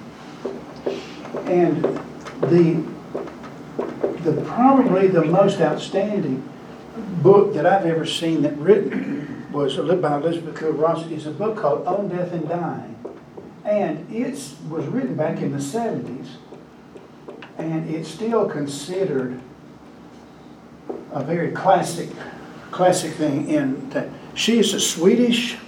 and 1.47 2.01
the, 2.43 2.85
the, 4.23 4.43
probably 4.47 5.09
the 5.09 5.25
most 5.25 5.61
outstanding 5.61 6.49
book 7.23 7.55
that 7.55 7.67
I've 7.67 7.87
ever 7.87 8.05
seen 8.05 8.43
that 8.43 8.57
written 8.59 9.51
was 9.53 9.77
by 9.77 10.17
Elizabeth 10.17 10.55
Kubler 10.55 10.79
Ross 10.79 11.07
is 11.07 11.27
a 11.27 11.31
book 11.31 11.57
called 11.57 11.87
On 11.87 12.09
Death 12.09 12.33
and 12.33 12.49
Dying. 12.49 12.99
And 13.65 14.13
it 14.13 14.33
was 14.69 14.87
written 14.87 15.15
back 15.15 15.41
in 15.41 15.53
the 15.53 15.59
70s, 15.59 16.29
and 17.59 17.89
it's 17.89 18.09
still 18.09 18.49
considered 18.49 19.41
a 21.13 21.23
very 21.23 21.53
classic, 21.53 22.11
classic 22.71 23.13
thing 23.13 23.49
in 23.49 23.89
that 23.91 24.09
she 24.35 24.59
is 24.59 24.75
a 24.75 24.81
Swedish 24.81 25.59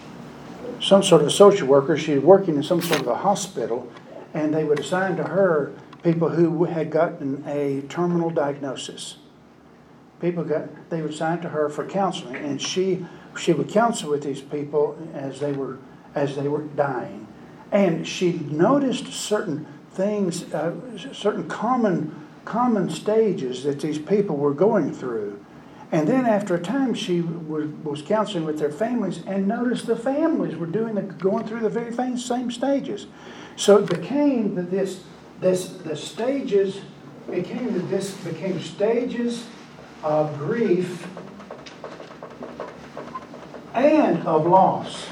some 0.85 1.03
sort 1.03 1.23
of 1.23 1.29
a 1.29 1.31
social 1.31 1.67
worker. 1.67 1.97
She 1.97 2.15
was 2.15 2.23
working 2.23 2.57
in 2.57 2.63
some 2.63 2.83
sort 2.83 3.01
of 3.01 3.07
a 3.07 3.15
hospital, 3.15 3.91
and 4.35 4.53
they 4.53 4.65
would 4.65 4.79
assign 4.79 5.17
to 5.17 5.25
her 5.25 5.73
people 6.05 6.29
who 6.29 6.65
had 6.65 6.91
gotten 6.91 7.43
a 7.47 7.81
terminal 7.89 8.31
diagnosis. 8.31 9.17
People 10.21 10.45
got 10.45 10.91
they 10.91 11.03
would 11.03 11.11
assign 11.11 11.41
to 11.41 11.49
her 11.49 11.69
for 11.69 11.85
counseling, 11.87 12.37
and 12.37 12.63
she 12.63 13.05
she 13.37 13.53
would 13.53 13.69
counsel 13.69 14.11
with 14.11 14.23
these 14.23 14.41
people 14.41 14.97
as 15.13 15.41
they 15.41 15.53
were 15.53 15.79
as 16.15 16.37
they 16.37 16.47
were 16.47 16.63
dying, 16.63 17.27
and 17.73 18.07
she 18.07 18.33
noticed 18.33 19.13
certain 19.13 19.67
things, 19.91 20.53
uh, 20.55 20.75
certain 21.13 21.49
common 21.49 22.15
common 22.45 22.91
stages 22.91 23.65
that 23.65 23.81
these 23.81 23.99
people 23.99 24.37
were 24.37 24.55
going 24.55 24.93
through. 24.93 25.45
And 25.93 26.09
then 26.09 26.27
after 26.27 26.57
a 26.57 26.61
time, 26.61 26.93
she 26.93 27.21
was, 27.21 27.69
was 27.85 28.03
counseling 28.03 28.45
with 28.45 28.59
their 28.59 28.71
families 28.71 29.23
and 29.27 29.47
noticed 29.47 29.87
the 29.87 29.97
families 29.97 30.57
were 30.57 30.67
doing 30.67 30.97
the, 30.97 31.03
going 31.03 31.47
through 31.47 31.61
the 31.61 31.69
very 31.69 31.93
same 32.19 32.51
stages. 32.51 33.07
So 33.57 33.79
it 33.79 33.89
became 33.89 34.57
that 34.57 34.71
this, 34.71 35.05
this, 35.45 35.69
the 35.69 35.95
stages 35.95 36.81
became 37.31 37.89
this 37.89 38.15
became 38.19 38.61
stages 38.61 39.47
of 40.03 40.39
grief 40.39 41.07
and 43.75 44.27
of 44.27 44.47
loss. 44.47 45.07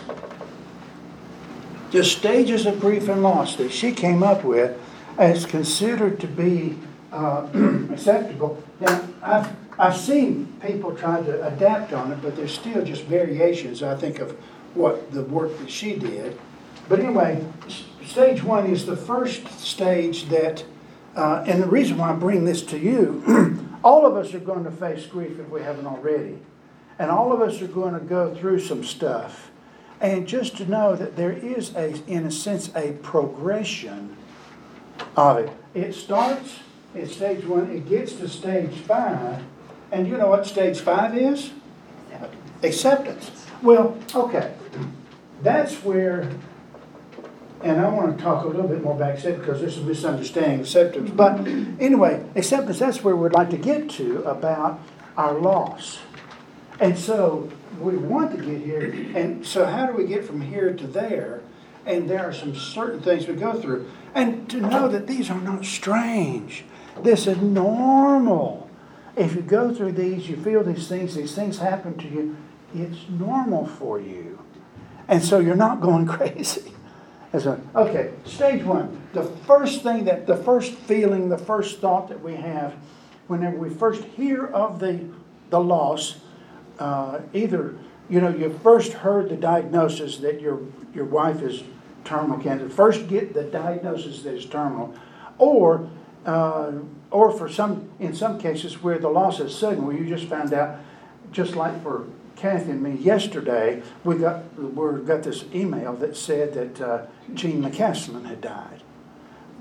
Just 1.91 2.17
stages 2.17 2.65
of 2.65 2.81
grief 2.81 3.09
and 3.09 3.23
loss 3.23 3.57
that 3.57 3.71
she 3.71 3.93
came 3.93 4.23
up 4.23 4.43
with 4.43 4.79
as 5.19 5.45
considered 5.45 6.19
to 6.21 6.27
be 6.27 6.79
uh, 7.13 7.47
acceptable. 7.93 8.63
Now, 8.81 9.07
I've, 9.23 9.55
I've 9.79 9.97
seen 9.99 10.51
people 10.63 10.97
try 10.97 11.23
to 11.23 11.47
adapt 11.47 11.93
on 11.93 12.11
it, 12.11 12.23
but 12.23 12.37
there's 12.37 12.55
still 12.55 12.83
just 12.83 13.05
variations, 13.05 13.83
I 13.83 13.97
think, 13.97 14.19
of 14.19 14.31
what 14.73 15.13
the 15.13 15.25
work 15.25 15.59
that 15.59 15.71
she 15.71 15.95
did. 15.97 16.41
But 16.89 17.01
anyway, 17.01 17.45
stage 18.13 18.43
one 18.43 18.67
is 18.67 18.85
the 18.85 18.97
first 18.97 19.49
stage 19.59 20.27
that, 20.27 20.63
uh, 21.17 21.45
and 21.47 21.63
the 21.63 21.67
reason 21.67 21.97
why 21.97 22.11
I 22.11 22.13
bring 22.13 22.45
this 22.45 22.61
to 22.67 22.79
you, 22.79 23.25
all 23.85 24.05
of 24.05 24.17
us 24.17 24.35
are 24.35 24.39
going 24.39 24.65
to 24.65 24.71
face 24.71 25.07
grief 25.07 25.39
if 25.39 25.49
we 25.49 25.63
haven't 25.63 25.87
already. 25.87 26.39
And 26.99 27.11
all 27.11 27.33
of 27.33 27.41
us 27.41 27.63
are 27.63 27.69
going 27.69 27.95
to 27.95 28.01
go 28.01 28.35
through 28.35 28.61
some 28.61 28.85
stuff. 28.85 29.51
And 29.99 30.29
just 30.29 30.59
to 30.59 30.69
know 30.69 30.95
that 30.95 31.17
there 31.17 31.33
is, 31.33 31.75
a, 31.75 31.95
in 32.07 32.27
a 32.27 32.31
sense, 32.31 32.71
a 32.77 32.93
progression 33.03 34.15
of 35.17 35.39
it. 35.39 35.51
It 35.73 35.95
starts 35.95 36.59
at 36.95 37.09
stage 37.09 37.47
one, 37.47 37.71
it 37.71 37.89
gets 37.89 38.13
to 38.17 38.29
stage 38.29 38.75
five, 38.81 39.43
and 39.91 40.07
you 40.07 40.19
know 40.19 40.29
what 40.29 40.47
stage 40.47 40.81
five 40.81 41.17
is? 41.17 41.51
Acceptance. 42.63 43.47
Well, 43.63 43.97
okay. 44.15 44.53
That's 45.43 45.77
where, 45.83 46.31
and 47.63 47.81
I 47.81 47.89
want 47.89 48.17
to 48.17 48.23
talk 48.23 48.45
a 48.45 48.49
little 48.49 48.69
bit 48.69 48.83
more 48.83 48.95
about 48.95 49.13
acceptance 49.13 49.47
because 49.47 49.61
there's 49.61 49.79
a 49.79 49.83
misunderstanding 49.83 50.61
acceptance. 50.61 51.11
But 51.11 51.47
anyway, 51.81 52.25
acceptance, 52.35 52.79
that's 52.79 53.05
where 53.05 53.15
we'd 53.15 53.33
like 53.33 53.51
to 53.51 53.59
get 53.59 53.89
to 53.91 54.23
about 54.25 54.81
our 55.17 55.35
loss. 55.39 55.99
And 56.81 56.99
so 56.99 57.51
we 57.81 57.97
want 57.97 58.37
to 58.37 58.45
get 58.45 58.63
here. 58.63 58.93
And 59.15 59.47
so, 59.47 59.65
how 59.65 59.87
do 59.87 59.95
we 59.95 60.07
get 60.07 60.25
from 60.25 60.41
here 60.41 60.73
to 60.73 60.87
there? 60.87 61.43
And 61.87 62.09
there 62.09 62.25
are 62.25 62.33
some 62.33 62.55
certain 62.55 63.01
things 63.01 63.27
we 63.27 63.35
go 63.35 63.61
through. 63.61 63.91
And 64.15 64.49
to 64.51 64.61
know 64.61 64.89
that 64.89 65.07
these 65.07 65.31
are 65.31 65.41
not 65.41 65.65
strange, 65.65 66.65
this 67.03 67.27
is 67.27 67.39
normal. 67.39 68.69
If 69.17 69.35
you 69.35 69.43
go 69.43 69.75
through 69.75 69.93
these, 69.93 70.29
you 70.29 70.37
feel 70.37 70.65
these 70.65 70.89
things, 70.89 71.15
these 71.15 71.35
things 71.35 71.59
happen 71.59 71.99
to 71.99 72.09
you, 72.09 72.37
it's 72.75 73.09
normal 73.09 73.67
for 73.67 74.01
you. 74.01 74.39
And 75.07 75.23
so 75.23 75.39
you're 75.39 75.55
not 75.55 75.81
going 75.81 76.07
crazy. 76.09 76.72
A, 77.33 77.59
okay, 77.75 78.13
stage 78.27 78.63
one. 78.63 79.01
The 79.15 79.23
first 79.23 79.83
thing 79.83 80.05
that, 80.05 80.27
the 80.27 80.37
first 80.37 80.75
feeling, 80.75 81.29
the 81.29 81.39
first 81.39 81.81
thought 81.81 82.09
that 82.09 82.23
we 82.23 82.35
have 82.35 82.75
whenever 83.27 83.57
we 83.57 83.71
first 83.71 84.05
hear 84.05 84.47
of 84.47 84.79
the, 84.81 85.01
the 85.49 85.61
loss, 85.61 86.17
uh, 86.79 87.21
either, 87.33 87.75
you 88.11 88.21
know, 88.21 88.29
you 88.29 88.59
first 88.63 88.93
heard 88.93 89.31
the 89.31 89.37
diagnosis 89.37 90.19
that 90.19 90.41
your, 90.41 90.61
your 90.95 91.07
wife 91.07 91.41
is 91.41 91.63
terminal 92.05 92.39
cancer, 92.39 92.69
first 92.69 93.09
get 93.09 93.33
the 93.33 93.45
diagnosis 93.45 94.23
that 94.23 94.35
is 94.35 94.45
terminal, 94.45 94.95
or 95.39 95.89
uh, 96.27 96.73
or 97.11 97.31
for 97.31 97.49
some, 97.49 97.91
in 98.01 98.15
some 98.15 98.39
cases 98.39 98.83
where 98.83 98.99
the 98.99 99.09
loss 99.09 99.39
is 99.39 99.57
sudden, 99.57 99.87
where 99.87 99.97
you 99.97 100.09
just 100.09 100.27
found 100.27 100.53
out, 100.53 100.79
just 101.31 101.55
like 101.55 101.83
for 101.83 102.07
Kathy 102.37 102.73
and 102.73 102.83
me 102.83 102.93
yesterday, 102.93 103.83
we 104.05 104.17
got 104.17 104.43
we 104.59 105.01
got 105.03 105.23
this 105.23 105.45
email 105.55 105.95
that 105.95 106.17
said 106.17 106.55
that 106.55 106.81
uh, 106.81 107.07
Jean 107.35 107.63
McCaslin 107.63 108.27
had 108.27 108.41
died. 108.41 108.83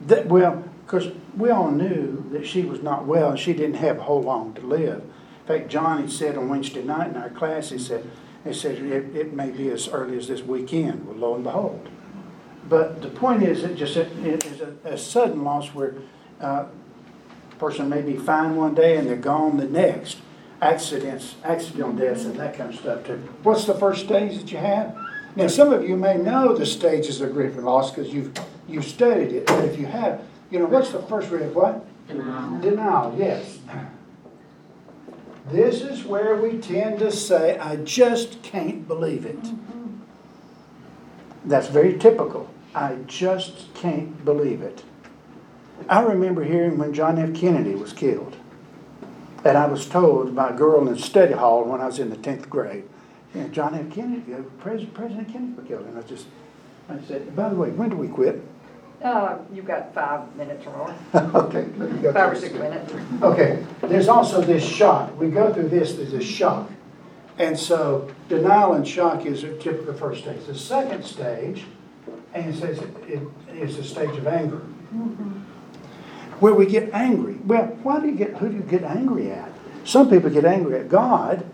That 0.07 0.27
well, 0.27 0.63
because 0.85 1.11
we 1.37 1.49
all 1.49 1.71
knew 1.71 2.27
that 2.31 2.45
she 2.45 2.63
was 2.63 2.81
not 2.81 3.05
well 3.05 3.31
and 3.31 3.39
she 3.39 3.53
didn't 3.53 3.75
have 3.75 3.99
a 3.99 4.03
whole 4.03 4.21
long 4.21 4.53
to 4.55 4.61
live. 4.61 5.01
In 5.01 5.47
fact, 5.47 5.69
Johnny 5.69 6.09
said 6.09 6.37
on 6.37 6.49
Wednesday 6.49 6.83
night 6.83 7.09
in 7.09 7.17
our 7.17 7.29
class, 7.29 7.69
he 7.69 7.77
said, 7.77 8.09
he 8.43 8.53
said 8.53 8.77
it, 8.77 9.15
it 9.15 9.33
may 9.33 9.51
be 9.51 9.69
as 9.69 9.87
early 9.87 10.17
as 10.17 10.27
this 10.27 10.41
weekend. 10.41 11.07
Well, 11.07 11.17
lo 11.17 11.35
and 11.35 11.43
behold. 11.43 11.89
But 12.67 13.01
the 13.01 13.09
point 13.09 13.43
is, 13.43 13.63
it 13.63 13.75
just 13.75 13.97
it 13.97 14.45
is 14.45 14.61
a, 14.61 14.75
a 14.85 14.97
sudden 14.97 15.43
loss 15.43 15.67
where 15.69 15.95
uh, 16.39 16.65
person 17.61 17.89
may 17.89 18.01
be 18.01 18.17
fine 18.17 18.55
one 18.55 18.73
day 18.73 18.97
and 18.97 19.07
they're 19.07 19.15
gone 19.15 19.57
the 19.57 19.67
next. 19.67 20.17
Accidents, 20.61 21.35
accidental 21.43 21.93
deaths, 21.93 22.25
and 22.25 22.35
that 22.35 22.55
kind 22.55 22.71
of 22.71 22.79
stuff 22.79 23.05
too. 23.05 23.17
What's 23.43 23.65
the 23.65 23.73
first 23.73 24.05
stage 24.05 24.37
that 24.37 24.51
you 24.51 24.59
have? 24.59 24.95
Now, 25.35 25.47
some 25.47 25.73
of 25.73 25.87
you 25.87 25.95
may 25.95 26.17
know 26.17 26.55
the 26.55 26.65
stages 26.65 27.19
of 27.21 27.33
grief 27.33 27.55
and 27.55 27.65
loss 27.65 27.89
because 27.89 28.13
you've 28.13 28.31
you've 28.67 28.85
studied 28.85 29.31
it. 29.31 29.47
But 29.47 29.65
if 29.65 29.79
you 29.79 29.87
have, 29.87 30.21
you 30.51 30.59
know, 30.59 30.65
what's 30.65 30.91
the 30.91 31.01
first 31.03 31.31
rate 31.31 31.43
of 31.43 31.55
what? 31.55 31.85
Denial. 32.07 32.59
Denial, 32.59 33.15
yes. 33.17 33.59
This 35.49 35.81
is 35.81 36.05
where 36.05 36.35
we 36.35 36.59
tend 36.59 36.99
to 36.99 37.11
say, 37.11 37.57
I 37.57 37.77
just 37.77 38.41
can't 38.43 38.87
believe 38.87 39.25
it. 39.25 39.39
That's 41.43 41.67
very 41.67 41.97
typical. 41.97 42.49
I 42.75 42.97
just 43.07 43.73
can't 43.73 44.23
believe 44.23 44.61
it. 44.61 44.83
I 45.89 46.01
remember 46.01 46.43
hearing 46.43 46.77
when 46.77 46.93
John 46.93 47.17
F. 47.17 47.33
Kennedy 47.33 47.75
was 47.75 47.91
killed. 47.91 48.35
And 49.43 49.57
I 49.57 49.65
was 49.65 49.87
told 49.87 50.35
by 50.35 50.49
a 50.49 50.53
girl 50.53 50.87
in 50.87 50.93
the 50.93 50.99
study 50.99 51.33
hall 51.33 51.63
when 51.63 51.81
I 51.81 51.87
was 51.87 51.99
in 51.99 52.09
the 52.09 52.15
10th 52.15 52.47
grade, 52.47 52.83
you 53.33 53.41
know, 53.41 53.47
John 53.47 53.73
F. 53.73 53.93
Kennedy, 53.93 54.33
uh, 54.33 54.41
President, 54.59 54.93
President 54.93 55.31
Kennedy 55.31 55.53
was 55.53 55.67
killed. 55.67 55.85
And 55.87 55.97
I 55.97 56.01
just, 56.03 56.27
I 56.89 56.99
said, 57.07 57.35
by 57.35 57.49
the 57.49 57.55
way, 57.55 57.69
when 57.71 57.89
do 57.89 57.95
we 57.95 58.07
quit? 58.07 58.41
Uh, 59.03 59.39
you've 59.51 59.65
got 59.65 59.91
five 59.95 60.35
minutes 60.35 60.63
or 60.67 60.77
more, 60.77 60.95
okay. 61.43 61.65
let 61.77 61.91
me 61.91 62.01
go 62.03 62.13
five 62.13 62.31
or 62.31 62.35
six 62.35 62.53
minutes. 62.53 62.93
Okay, 63.23 63.65
there's 63.81 64.07
also 64.07 64.41
this 64.41 64.63
shock. 64.63 65.19
We 65.19 65.31
go 65.31 65.51
through 65.51 65.69
this, 65.69 65.93
there's 65.93 66.13
a 66.13 66.21
shock. 66.21 66.69
And 67.39 67.57
so 67.57 68.11
denial 68.29 68.73
and 68.73 68.87
shock 68.87 69.25
is 69.25 69.43
a 69.43 69.57
typical 69.57 69.95
first 69.95 70.21
stage. 70.21 70.45
The 70.45 70.53
second 70.53 71.03
stage, 71.03 71.65
and 72.35 72.53
it 72.53 72.59
says 72.59 72.77
it 73.07 73.27
is 73.51 73.77
the 73.77 73.83
stage 73.83 74.15
of 74.17 74.27
anger. 74.27 74.61
Where 76.41 76.55
we 76.55 76.65
get 76.65 76.91
angry. 76.91 77.35
Well, 77.45 77.67
why 77.83 77.99
do 77.99 78.07
you 78.07 78.15
get, 78.15 78.37
who 78.37 78.49
do 78.49 78.57
you 78.57 78.63
get 78.63 78.83
angry 78.83 79.31
at? 79.31 79.51
Some 79.85 80.09
people 80.09 80.31
get 80.31 80.43
angry 80.43 80.79
at 80.79 80.89
God. 80.89 81.45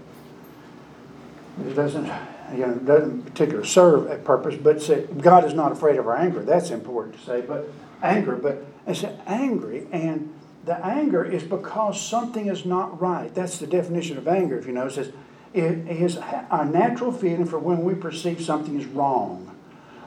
It 1.68 1.74
doesn't, 1.74 2.06
you 2.54 2.66
know, 2.66 2.76
doesn't 2.76 3.24
particularly 3.24 3.68
serve 3.68 4.10
a 4.10 4.16
purpose, 4.18 4.56
but 4.56 4.82
say, 4.82 5.06
God 5.20 5.44
is 5.44 5.54
not 5.54 5.74
afraid 5.74 5.98
of 5.98 6.08
our 6.08 6.16
anger. 6.16 6.42
That's 6.42 6.70
important 6.70 7.20
to 7.20 7.22
say, 7.26 7.42
but 7.42 7.70
anger, 8.02 8.38
but 8.38 8.66
it's 8.88 9.04
angry, 9.26 9.88
and 9.92 10.34
the 10.64 10.78
anger 10.86 11.26
is 11.26 11.44
because 11.44 12.02
something 12.02 12.48
is 12.48 12.66
not 12.66 13.02
right. 13.02 13.34
That's 13.36 13.58
the 13.58 13.68
definition 13.68 14.18
of 14.18 14.26
anger, 14.28 14.58
if 14.58 14.68
you 14.68 14.72
notice. 14.74 15.10
It 15.54 15.88
is 15.90 16.18
our 16.18 16.64
natural 16.64 17.12
feeling 17.12 17.46
for 17.46 17.60
when 17.60 17.84
we 17.84 17.94
perceive 17.94 18.42
something 18.42 18.80
is 18.80 18.86
wrong. 18.86 19.57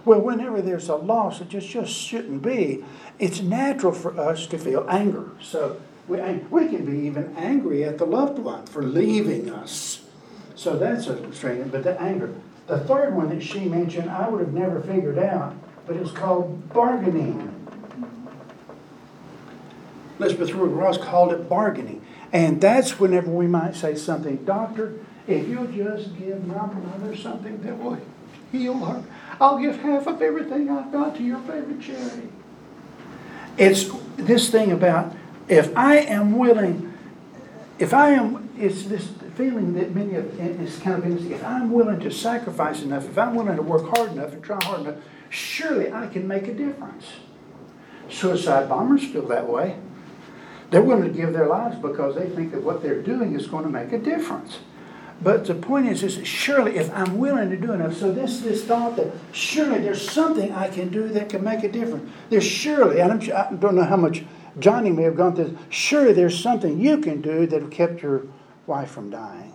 Well, 0.05 0.21
whenever 0.21 0.63
there's 0.63 0.89
a 0.89 0.97
loss 0.97 1.41
it 1.41 1.49
just, 1.49 1.69
just 1.69 1.93
shouldn't 1.93 2.43
be, 2.43 2.85
it's 3.19 3.41
natural 3.41 3.93
for 3.93 4.19
us 4.19 4.47
to 4.47 4.59
feel 4.59 4.87
anger. 4.89 5.31
So 5.43 5.81
we, 6.09 6.19
we 6.51 6.69
can 6.69 6.87
be 6.87 7.07
even 7.07 7.35
angry 7.37 7.85
at 7.85 7.99
the 7.99 8.07
loved 8.07 8.39
one 8.39 8.67
for 8.67 8.83
leaving 8.83 9.51
us. 9.51 10.03
So 10.55 10.77
that's 10.77 11.07
a 11.07 11.33
strange, 11.33 11.71
but 11.71 11.85
the 11.85 12.01
anger. 12.01 12.35
The 12.67 12.79
third 12.79 13.17
one 13.17 13.31
that 13.31 13.43
she 13.43 13.61
mentioned, 13.61 14.11
I 14.11 14.29
would 14.29 14.41
have 14.41 14.53
never 14.53 14.81
figured 14.81 15.19
out, 15.19 15.55
but 15.87 15.97
it's 15.97 16.13
called 16.13 16.73
bargaining. 16.73 17.57
Elizabeth 20.19 20.53
Ruth 20.53 20.73
Ross 20.73 20.99
called 20.99 21.33
it 21.33 21.49
bargaining. 21.49 22.05
And 22.33 22.61
that's 22.61 23.01
whenever 23.01 23.31
we 23.31 23.47
might 23.47 23.75
say 23.75 23.97
something, 23.97 24.45
Doctor, 24.45 25.01
if 25.27 25.49
you'll 25.49 25.67
just 25.67 26.17
give 26.19 26.47
my 26.47 26.67
mother 26.67 27.17
something 27.17 27.61
that 27.63 27.77
will 27.79 27.99
heal 28.53 28.79
her, 28.85 29.03
I'll 29.41 29.59
give 29.59 29.81
half 29.81 30.07
of 30.07 30.21
everything 30.21 30.71
I've 30.71 30.93
got 30.93 31.17
to 31.17 31.23
your 31.23 31.39
favorite 31.41 31.81
charity. 31.81 32.29
It's 33.57 33.91
this 34.17 34.51
thing 34.51 34.73
about 34.73 35.15
if 35.49 35.77
I 35.77 35.97
am 35.97 36.39
willing, 36.39 36.93
if 37.79 37.93
I 37.93 38.11
am, 38.11 38.49
it's 38.59 38.85
this 38.85 39.09
feeling 39.37 39.75
that 39.75 39.95
many 39.95 40.15
of 40.15 40.39
it's 40.39 40.79
kind 40.79 40.99
of 40.99 41.05
in 41.05 41.33
if 41.33 41.43
I'm 41.45 41.73
willing 41.73 42.01
to 42.01 42.11
sacrifice 42.11 42.83
enough, 42.83 43.07
if 43.07 43.17
I'm 43.17 43.35
willing 43.35 43.57
to 43.57 43.63
work 43.63 43.97
hard 43.97 44.13
enough 44.13 44.33
and 44.33 44.43
try 44.43 44.63
hard 44.63 44.83
enough, 44.83 44.97
surely 45.31 45.93
I 45.93 46.07
can 46.09 46.29
make 46.29 46.47
a 46.47 46.55
difference. 46.55 47.07
Suicide 48.09 48.69
bombers 48.69 49.05
feel 49.05 49.27
that 49.29 49.49
way. 49.49 49.77
They're 50.71 50.83
willing 50.83 51.13
to 51.13 51.19
give 51.19 51.33
their 51.33 51.47
lives 51.47 51.77
because 51.77 52.15
they 52.15 52.29
think 52.29 52.53
that 52.53 52.63
what 52.63 52.83
they're 52.83 53.03
doing 53.03 53.35
is 53.35 53.47
going 53.47 53.65
to 53.65 53.71
make 53.71 53.93
a 53.93 53.99
difference. 53.99 54.59
But 55.23 55.45
the 55.45 55.55
point 55.55 55.87
is, 55.87 56.03
is 56.03 56.27
surely 56.27 56.77
if 56.77 56.91
I'm 56.95 57.19
willing 57.19 57.51
to 57.51 57.57
do 57.57 57.73
enough, 57.73 57.95
so 57.95 58.11
this 58.11 58.41
this 58.41 58.65
thought 58.65 58.97
that 58.97 59.13
surely 59.33 59.81
there's 59.81 60.09
something 60.09 60.53
I 60.53 60.69
can 60.69 60.89
do 60.89 61.09
that 61.09 61.29
can 61.29 61.45
make 61.45 61.63
a 61.63 61.71
difference. 61.71 62.11
There's 62.31 62.45
surely, 62.45 63.01
and 63.01 63.13
I'm, 63.13 63.21
I 63.21 63.55
don't 63.55 63.75
know 63.75 63.85
how 63.85 63.97
much 63.97 64.25
Johnny 64.59 64.91
may 64.91 65.03
have 65.03 65.17
gone 65.17 65.37
through. 65.37 65.59
Surely 65.69 66.15
there's 66.15 66.43
something 66.43 66.81
you 66.81 66.99
can 66.99 67.21
do 67.21 67.47
that 67.47 67.61
have 67.61 67.71
kept 67.71 68.03
your 68.03 68.23
wife 68.67 68.91
from 68.91 69.11
dying. 69.11 69.53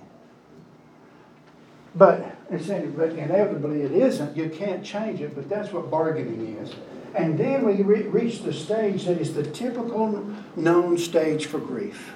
But 1.96 2.36
it's 2.52 2.68
but 2.68 3.14
inevitably 3.14 3.82
it 3.82 3.92
isn't. 3.92 4.38
You 4.38 4.50
can't 4.50 4.84
change 4.84 5.22
it. 5.22 5.34
But 5.34 5.50
that's 5.50 5.72
what 5.72 5.90
bargaining 5.90 6.58
is. 6.58 6.76
And 7.16 7.38
then 7.38 7.66
we 7.66 7.82
re- 7.82 8.04
reach 8.04 8.44
the 8.44 8.54
stage 8.54 9.06
that 9.06 9.20
is 9.20 9.34
the 9.34 9.44
typical 9.44 10.26
known 10.56 10.98
stage 10.98 11.46
for 11.46 11.60
grief. 11.60 12.14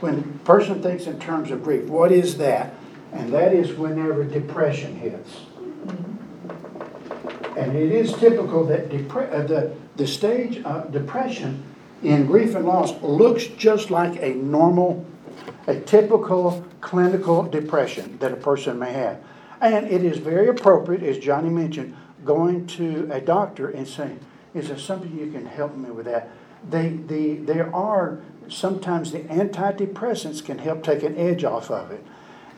When 0.00 0.18
a 0.18 0.44
person 0.44 0.82
thinks 0.82 1.06
in 1.06 1.18
terms 1.18 1.50
of 1.50 1.64
grief, 1.64 1.88
what 1.88 2.12
is 2.12 2.36
that? 2.38 2.74
And 3.12 3.32
that 3.32 3.54
is 3.54 3.72
whenever 3.72 4.24
depression 4.24 4.96
hits. 4.96 5.40
And 7.56 7.74
it 7.74 7.90
is 7.90 8.12
typical 8.12 8.64
that 8.64 8.90
depre- 8.90 9.32
uh, 9.32 9.46
the, 9.46 9.74
the 9.96 10.06
stage 10.06 10.62
of 10.64 10.92
depression 10.92 11.64
in 12.02 12.26
grief 12.26 12.54
and 12.54 12.66
loss 12.66 13.00
looks 13.02 13.46
just 13.46 13.90
like 13.90 14.20
a 14.22 14.34
normal, 14.34 15.06
a 15.66 15.80
typical 15.80 16.66
clinical 16.82 17.44
depression 17.44 18.18
that 18.18 18.32
a 18.32 18.36
person 18.36 18.78
may 18.78 18.92
have. 18.92 19.22
And 19.60 19.86
it 19.86 20.04
is 20.04 20.18
very 20.18 20.48
appropriate, 20.48 21.02
as 21.02 21.18
Johnny 21.18 21.48
mentioned, 21.48 21.96
going 22.24 22.66
to 22.66 23.08
a 23.10 23.20
doctor 23.20 23.70
and 23.70 23.88
saying, 23.88 24.20
Is 24.54 24.68
there 24.68 24.78
something 24.78 25.18
you 25.18 25.30
can 25.32 25.46
help 25.46 25.74
me 25.74 25.90
with 25.90 26.04
that? 26.04 26.28
They, 26.68 26.88
the, 26.88 27.36
there 27.36 27.74
are 27.74 28.20
sometimes 28.48 29.12
the 29.12 29.20
antidepressants 29.20 30.44
can 30.44 30.58
help 30.58 30.82
take 30.82 31.02
an 31.02 31.16
edge 31.16 31.44
off 31.44 31.70
of 31.70 31.90
it. 31.90 32.04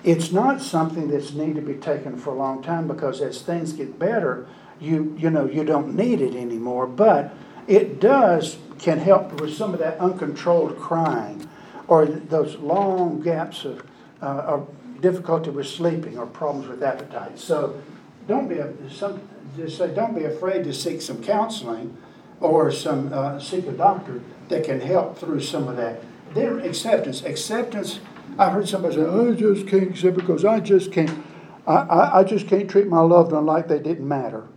It's 0.05 0.31
not 0.31 0.63
something 0.63 1.09
that's 1.09 1.33
need 1.33 1.57
to 1.57 1.61
be 1.61 1.75
taken 1.75 2.17
for 2.17 2.31
a 2.31 2.37
long 2.37 2.63
time 2.63 2.87
because 2.87 3.21
as 3.21 3.43
things 3.43 3.73
get 3.73 3.99
better, 3.99 4.47
you 4.81 5.17
you 5.19 5.29
know 5.29 5.45
you 5.45 5.65
don't 5.65 5.97
need 5.97 6.21
it 6.21 6.37
anymore. 6.37 6.87
But 6.87 7.35
it 7.67 8.01
does 8.01 8.59
can 8.79 8.99
help 8.99 9.41
with 9.41 9.55
some 9.55 9.75
of 9.75 9.81
that 9.81 9.99
uncontrolled 9.99 10.79
crying, 10.79 11.49
or 11.89 12.07
those 12.07 12.57
long 12.57 13.21
gaps 13.21 13.65
of, 13.65 13.85
uh, 14.23 14.25
of 14.25 15.01
difficulty 15.01 15.51
with 15.51 15.67
sleeping 15.67 16.17
or 16.17 16.27
problems 16.27 16.69
with 16.69 16.83
appetite. 16.83 17.39
So 17.39 17.81
don't 18.29 18.49
be 18.49 18.59
a, 18.59 18.73
some 18.89 19.21
just 19.57 19.79
say 19.79 19.93
don't 19.93 20.15
be 20.15 20.25
afraid 20.25 20.63
to 20.65 20.73
seek 20.73 21.03
some 21.03 21.23
counseling 21.23 21.97
or 22.41 22.71
some 22.71 23.13
uh, 23.13 23.39
seek 23.39 23.67
a 23.67 23.73
doctor 23.73 24.21
that 24.49 24.65
can 24.65 24.81
help 24.81 25.19
through 25.19 25.41
some 25.41 25.69
of 25.69 25.77
that. 25.77 26.03
Their 26.35 26.59
acceptance, 26.59 27.23
acceptance. 27.25 28.01
I 28.39 28.51
heard 28.51 28.69
somebody 28.69 28.97
say, 28.97 29.07
"I 29.07 29.33
just 29.33 29.67
can't 29.67 29.91
accept 29.91 30.17
because 30.17 30.45
I 30.45 30.61
just 30.61 30.93
can't, 30.93 31.25
I, 31.67 31.75
I, 31.75 32.19
I 32.21 32.25
just 32.25 32.47
can't 32.47 32.69
treat 32.69 32.87
my 32.87 33.01
loved 33.01 33.33
one 33.33 33.47
like 33.47 33.69
they 33.69 33.79
didn't 33.79 34.07
matter." 34.07 34.49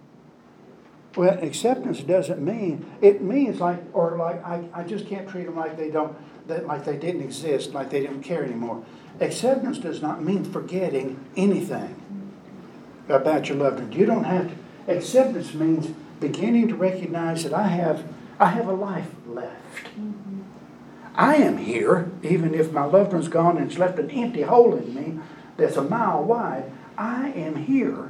Well, 1.16 1.38
acceptance 1.44 2.02
doesn't 2.02 2.42
mean 2.42 2.86
it 3.02 3.22
means 3.22 3.60
like 3.60 3.82
or 3.94 4.18
like 4.18 4.44
I, 4.46 4.64
I 4.74 4.84
just 4.84 5.08
can't 5.08 5.28
treat 5.28 5.46
them 5.46 5.58
like 5.58 5.76
they 5.78 5.90
don't 5.90 6.16
that 6.48 6.68
like 6.68 6.86
they 6.86 6.98
didn't 6.98 7.22
exist, 7.22 7.74
like 7.74 7.90
they 7.90 8.02
didn't 8.02 8.24
care 8.24 8.44
anymore. 8.44 8.84
Acceptance 9.20 9.78
does 9.78 10.02
not 10.02 10.24
mean 10.24 10.44
forgetting 10.44 11.24
anything 11.36 12.02
about 13.10 13.50
your 13.50 13.58
loved 13.58 13.80
one. 13.80 13.92
You 13.92 14.06
don't 14.06 14.24
have 14.24 14.50
to. 14.50 14.94
Acceptance 14.94 15.54
means 15.54 15.94
beginning 16.22 16.70
to 16.70 16.76
recognize 16.76 17.44
that 17.44 17.54
I 17.54 17.68
have 17.68 18.06
I 18.40 18.48
have 18.48 18.68
a 18.68 18.74
life 18.74 19.10
left. 19.28 19.86
Mm-hmm. 20.00 20.42
I 21.14 21.36
am 21.36 21.58
here, 21.58 22.10
even 22.24 22.56
if 22.56 22.72
my 22.72 22.86
loved 22.86 23.12
one's 23.12 23.28
gone 23.28 23.58
and 23.58 23.70
it's 23.70 23.78
left 23.78 24.00
an 24.00 24.10
empty 24.10 24.44
hole 24.44 24.74
in 24.76 24.96
me 24.96 25.20
that's 25.58 25.76
a 25.76 25.84
mile 25.84 26.24
wide. 26.24 26.72
I 26.98 27.30
am 27.32 27.56
here. 27.56 28.10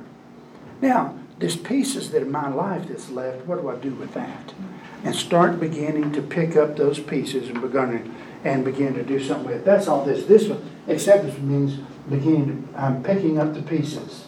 Now, 0.82 1.18
there's 1.39 1.57
pieces 1.57 2.12
that 2.12 2.22
in 2.22 2.32
my 2.32 2.47
life 2.47 2.88
that's 2.88 3.09
left. 3.09 3.45
What 3.45 3.62
do 3.62 3.70
I 3.70 3.76
do 3.76 3.91
with 3.91 4.14
that? 4.14 4.47
Mm-hmm. 4.47 5.07
And 5.07 5.16
start 5.16 5.59
beginning 5.59 6.12
to 6.14 6.22
pick 6.22 6.55
up 6.55 6.78
those 6.78 6.99
pieces 6.99 7.49
and 7.49 7.62
begin 7.62 8.16
and 8.43 8.64
begin 8.64 8.93
to 8.93 9.03
do 9.03 9.22
something 9.22 9.47
with 9.47 9.57
it. 9.57 9.66
That's 9.66 9.88
all 9.88 10.05
this. 10.05 10.26
This 10.26 10.47
one, 10.47 10.64
acceptance 10.88 11.38
means 11.39 11.80
beginning 12.09 12.68
to, 12.74 12.80
I'm 12.80 13.03
picking 13.03 13.39
up 13.39 13.53
the 13.53 13.62
pieces. 13.62 14.26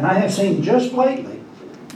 And 0.00 0.06
I 0.06 0.14
have 0.14 0.32
seen 0.32 0.62
just 0.62 0.94
lately, 0.94 1.42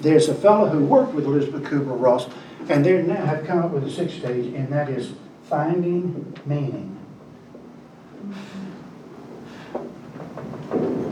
there's 0.00 0.28
a 0.28 0.34
fellow 0.34 0.68
who 0.68 0.84
worked 0.84 1.14
with 1.14 1.24
Elizabeth 1.24 1.62
Kubler 1.62 1.98
Ross, 1.98 2.28
and 2.68 2.84
they 2.84 3.00
now 3.00 3.24
have 3.24 3.46
come 3.46 3.60
up 3.60 3.70
with 3.70 3.82
a 3.84 3.90
sixth 3.90 4.18
stage, 4.18 4.52
and 4.52 4.68
that 4.68 4.90
is 4.90 5.14
finding 5.44 6.36
meaning. 6.44 6.98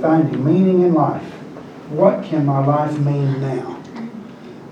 Finding 0.03 0.45
meaning 0.45 0.83
in 0.83 0.93
life. 0.93 1.23
What 1.89 2.25
can 2.25 2.45
my 2.45 2.63
life 2.63 2.99
mean 2.99 3.41
now? 3.41 3.83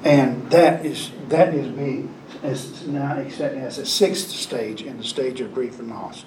And 0.04 0.50
that 0.50 0.84
is 0.84 1.12
that 1.30 1.54
is 1.54 1.74
me 1.74 2.06
as 2.42 2.86
now 2.86 3.16
accepted 3.16 3.62
as 3.62 3.78
a 3.78 3.86
sixth 3.86 4.28
stage 4.28 4.82
in 4.82 4.98
the 4.98 5.04
stage 5.04 5.40
of 5.40 5.54
grief 5.54 5.78
and 5.78 5.88
loss. 5.88 6.26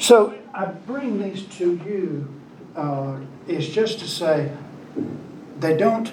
So 0.00 0.36
I 0.52 0.64
bring 0.64 1.22
these 1.22 1.44
to 1.58 1.76
you 1.86 2.28
uh, 2.74 3.20
is 3.46 3.68
just 3.68 4.00
to 4.00 4.08
say 4.08 4.50
they 5.58 5.76
don't 5.76 6.12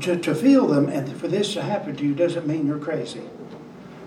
to, 0.00 0.16
to 0.16 0.34
feel 0.34 0.66
them 0.66 0.88
and 0.88 1.16
for 1.16 1.28
this 1.28 1.54
to 1.54 1.62
happen 1.62 1.96
to 1.96 2.04
you 2.04 2.14
doesn't 2.14 2.46
mean 2.46 2.66
you're 2.66 2.78
crazy. 2.78 3.22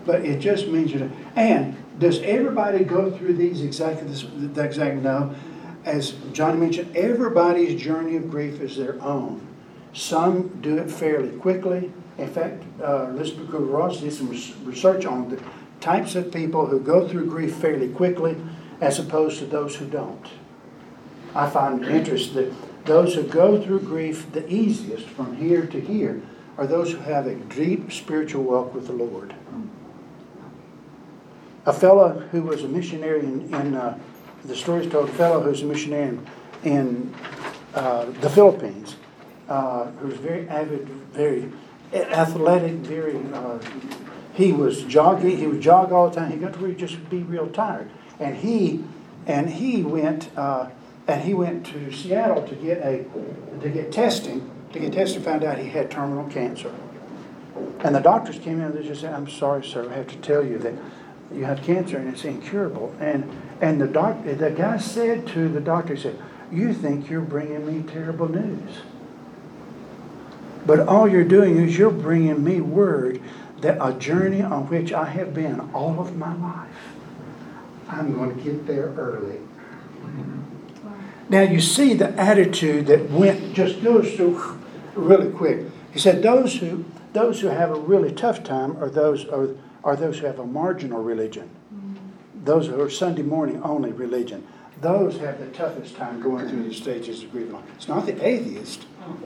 but 0.05 0.25
it 0.25 0.39
just 0.39 0.67
means 0.67 0.91
you're, 0.91 1.09
and 1.35 1.75
does 1.99 2.19
everybody 2.21 2.83
go 2.83 3.11
through 3.11 3.33
these 3.33 3.61
exactly, 3.61 4.07
the 4.07 4.63
exact, 4.63 4.97
no? 4.97 5.35
As 5.83 6.11
Johnny 6.33 6.57
mentioned, 6.57 6.95
everybody's 6.95 7.79
journey 7.81 8.15
of 8.15 8.29
grief 8.29 8.61
is 8.61 8.77
their 8.77 9.01
own. 9.01 9.45
Some 9.93 10.59
do 10.61 10.77
it 10.77 10.91
fairly 10.91 11.37
quickly. 11.37 11.91
In 12.17 12.27
fact, 12.27 12.63
uh, 12.81 13.07
Elizabeth 13.09 13.47
Kubler-Ross 13.47 14.01
did 14.01 14.13
some 14.13 14.29
research 14.65 15.05
on 15.05 15.29
the 15.29 15.41
types 15.79 16.15
of 16.15 16.31
people 16.31 16.65
who 16.67 16.79
go 16.79 17.07
through 17.07 17.27
grief 17.27 17.55
fairly 17.55 17.89
quickly 17.89 18.35
as 18.81 18.99
opposed 18.99 19.39
to 19.39 19.45
those 19.45 19.75
who 19.75 19.85
don't. 19.85 20.27
I 21.33 21.49
find 21.49 21.83
it 21.83 21.89
interesting 21.89 22.35
that 22.35 22.53
those 22.87 23.15
who 23.15 23.23
go 23.23 23.61
through 23.61 23.81
grief 23.81 24.31
the 24.31 24.51
easiest 24.51 25.05
from 25.05 25.35
here 25.35 25.65
to 25.67 25.79
here 25.79 26.21
are 26.57 26.65
those 26.65 26.91
who 26.91 26.97
have 26.99 27.27
a 27.27 27.35
deep 27.35 27.91
spiritual 27.91 28.43
walk 28.43 28.73
with 28.73 28.87
the 28.87 28.93
Lord. 28.93 29.35
A 31.65 31.73
fellow 31.73 32.27
who 32.31 32.41
was 32.41 32.63
a 32.63 32.67
missionary 32.67 33.19
in, 33.19 33.53
in 33.53 33.75
uh, 33.75 33.99
the 34.45 34.55
story's 34.55 34.89
told, 34.89 35.09
a 35.09 35.13
fellow 35.13 35.41
who 35.41 35.49
was 35.49 35.61
a 35.61 35.65
missionary 35.65 36.07
in, 36.07 36.27
in 36.63 37.15
uh, 37.75 38.05
the 38.21 38.29
Philippines, 38.29 38.95
uh, 39.49 39.85
who 39.85 40.07
was 40.07 40.17
very 40.17 40.47
avid, 40.47 40.87
very 41.11 41.51
athletic, 41.93 42.73
very, 42.73 43.17
uh, 43.33 43.59
he 44.33 44.51
was 44.51 44.83
jogging, 44.83 45.37
he 45.37 45.45
would 45.45 45.61
jog 45.61 45.91
all 45.91 46.09
the 46.09 46.15
time. 46.15 46.31
He 46.31 46.37
got 46.37 46.53
to 46.53 46.59
where 46.59 46.69
he'd 46.69 46.79
just 46.79 47.09
be 47.09 47.19
real 47.19 47.49
tired. 47.49 47.89
And 48.19 48.37
he, 48.37 48.83
and 49.25 49.49
he 49.49 49.83
went, 49.83 50.29
uh, 50.37 50.69
and 51.07 51.21
he 51.21 51.33
went 51.33 51.65
to 51.67 51.91
Seattle 51.91 52.45
to 52.47 52.55
get 52.55 52.79
a, 52.79 53.05
to 53.61 53.69
get 53.69 53.91
testing, 53.91 54.49
to 54.73 54.79
get 54.79 54.93
tested, 54.93 55.23
found 55.23 55.43
out 55.43 55.57
he 55.57 55.69
had 55.69 55.89
terminal 55.89 56.29
cancer. 56.29 56.73
And 57.79 57.95
the 57.95 57.99
doctors 57.99 58.37
came 58.39 58.59
in 58.59 58.65
and 58.65 58.73
they 58.73 58.83
just 58.83 59.01
said, 59.01 59.13
I'm 59.13 59.29
sorry, 59.29 59.63
sir, 59.63 59.89
I 59.89 59.95
have 59.95 60.07
to 60.07 60.17
tell 60.17 60.45
you 60.45 60.57
that 60.59 60.73
you 61.33 61.45
have 61.45 61.63
cancer 61.63 61.97
and 61.97 62.09
it's 62.09 62.25
incurable. 62.25 62.93
And, 62.99 63.29
and 63.61 63.79
the 63.79 63.87
doc, 63.87 64.23
the 64.23 64.51
guy 64.51 64.77
said 64.77 65.27
to 65.27 65.47
the 65.49 65.61
doctor, 65.61 65.95
he 65.95 66.01
said, 66.01 66.19
you 66.51 66.73
think 66.73 67.09
you're 67.09 67.21
bringing 67.21 67.65
me 67.65 67.89
terrible 67.89 68.29
news. 68.29 68.79
But 70.65 70.81
all 70.81 71.07
you're 71.07 71.23
doing 71.23 71.57
is 71.57 71.77
you're 71.77 71.89
bringing 71.89 72.43
me 72.43 72.59
word 72.61 73.21
that 73.61 73.77
a 73.81 73.93
journey 73.93 74.41
on 74.41 74.67
which 74.69 74.91
I 74.91 75.05
have 75.05 75.33
been 75.33 75.61
all 75.73 75.99
of 75.99 76.15
my 76.17 76.35
life, 76.35 76.67
I'm 77.87 78.13
going 78.13 78.35
to 78.35 78.43
get 78.43 78.67
there 78.67 78.93
early. 78.97 79.39
Now 81.29 81.41
you 81.41 81.59
see 81.59 81.93
the 81.93 82.09
attitude 82.19 82.87
that 82.87 83.09
went 83.09 83.53
just 83.53 83.83
goes 83.83 84.13
through 84.13 84.59
really 84.95 85.31
quick. 85.31 85.65
He 85.91 85.99
said 85.99 86.23
those 86.23 86.57
who 86.57 86.85
those 87.13 87.41
who 87.41 87.47
have 87.47 87.71
a 87.71 87.79
really 87.79 88.11
tough 88.11 88.43
time 88.43 88.77
are 88.77 88.89
those 88.89 89.25
are, 89.25 89.49
are 89.83 89.95
those 89.95 90.19
who 90.19 90.25
have 90.25 90.39
a 90.39 90.45
marginal 90.45 91.03
religion. 91.03 91.49
Those 92.43 92.67
who 92.67 92.79
are 92.81 92.89
Sunday 92.89 93.23
morning 93.23 93.61
only 93.63 93.91
religion. 93.91 94.47
Those 94.79 95.17
have 95.17 95.39
the 95.39 95.47
toughest 95.47 95.95
time 95.95 96.21
going 96.21 96.47
through 96.47 96.63
the 96.69 96.73
stages 96.73 97.23
of 97.23 97.31
grief. 97.31 97.51
It's 97.75 97.87
not 97.87 98.05
the 98.05 98.25
atheist. 98.25 98.85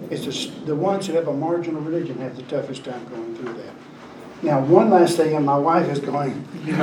It's 0.09 0.23
just 0.23 0.65
the 0.65 0.75
ones 0.75 1.07
who 1.07 1.13
have 1.13 1.27
a 1.27 1.33
marginal 1.33 1.81
religion 1.81 2.17
have 2.19 2.37
the 2.37 2.43
toughest 2.43 2.85
time 2.85 3.05
going 3.09 3.35
through 3.35 3.53
that. 3.55 3.73
Now, 4.43 4.61
one 4.61 4.89
last 4.89 5.17
thing, 5.17 5.35
and 5.35 5.45
my 5.45 5.57
wife 5.57 5.87
is 5.89 5.99
going, 5.99 6.47
she's 6.65 6.73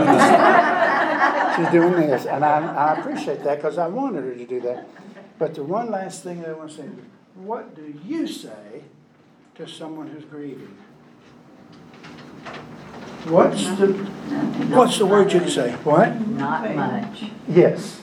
doing 1.72 2.06
this, 2.08 2.26
and 2.26 2.44
I, 2.44 2.74
I 2.74 2.98
appreciate 3.00 3.42
that 3.44 3.56
because 3.56 3.78
I 3.78 3.88
wanted 3.88 4.24
her 4.24 4.34
to 4.34 4.46
do 4.46 4.60
that. 4.60 4.86
But 5.38 5.54
the 5.54 5.62
one 5.62 5.90
last 5.90 6.22
thing 6.22 6.40
that 6.42 6.50
I 6.50 6.52
want 6.52 6.70
to 6.70 6.76
say, 6.76 6.88
what 7.36 7.74
do 7.76 7.94
you 8.04 8.26
say 8.26 8.82
to 9.54 9.68
someone 9.68 10.08
who's 10.08 10.24
grieving? 10.24 10.76
What's 13.28 13.64
the, 13.76 13.92
what's 14.74 14.98
the 14.98 15.06
word 15.06 15.32
you'd 15.32 15.48
say? 15.48 15.72
What? 15.84 16.20
Not 16.20 16.74
much. 16.74 17.24
Yes. 17.48 18.00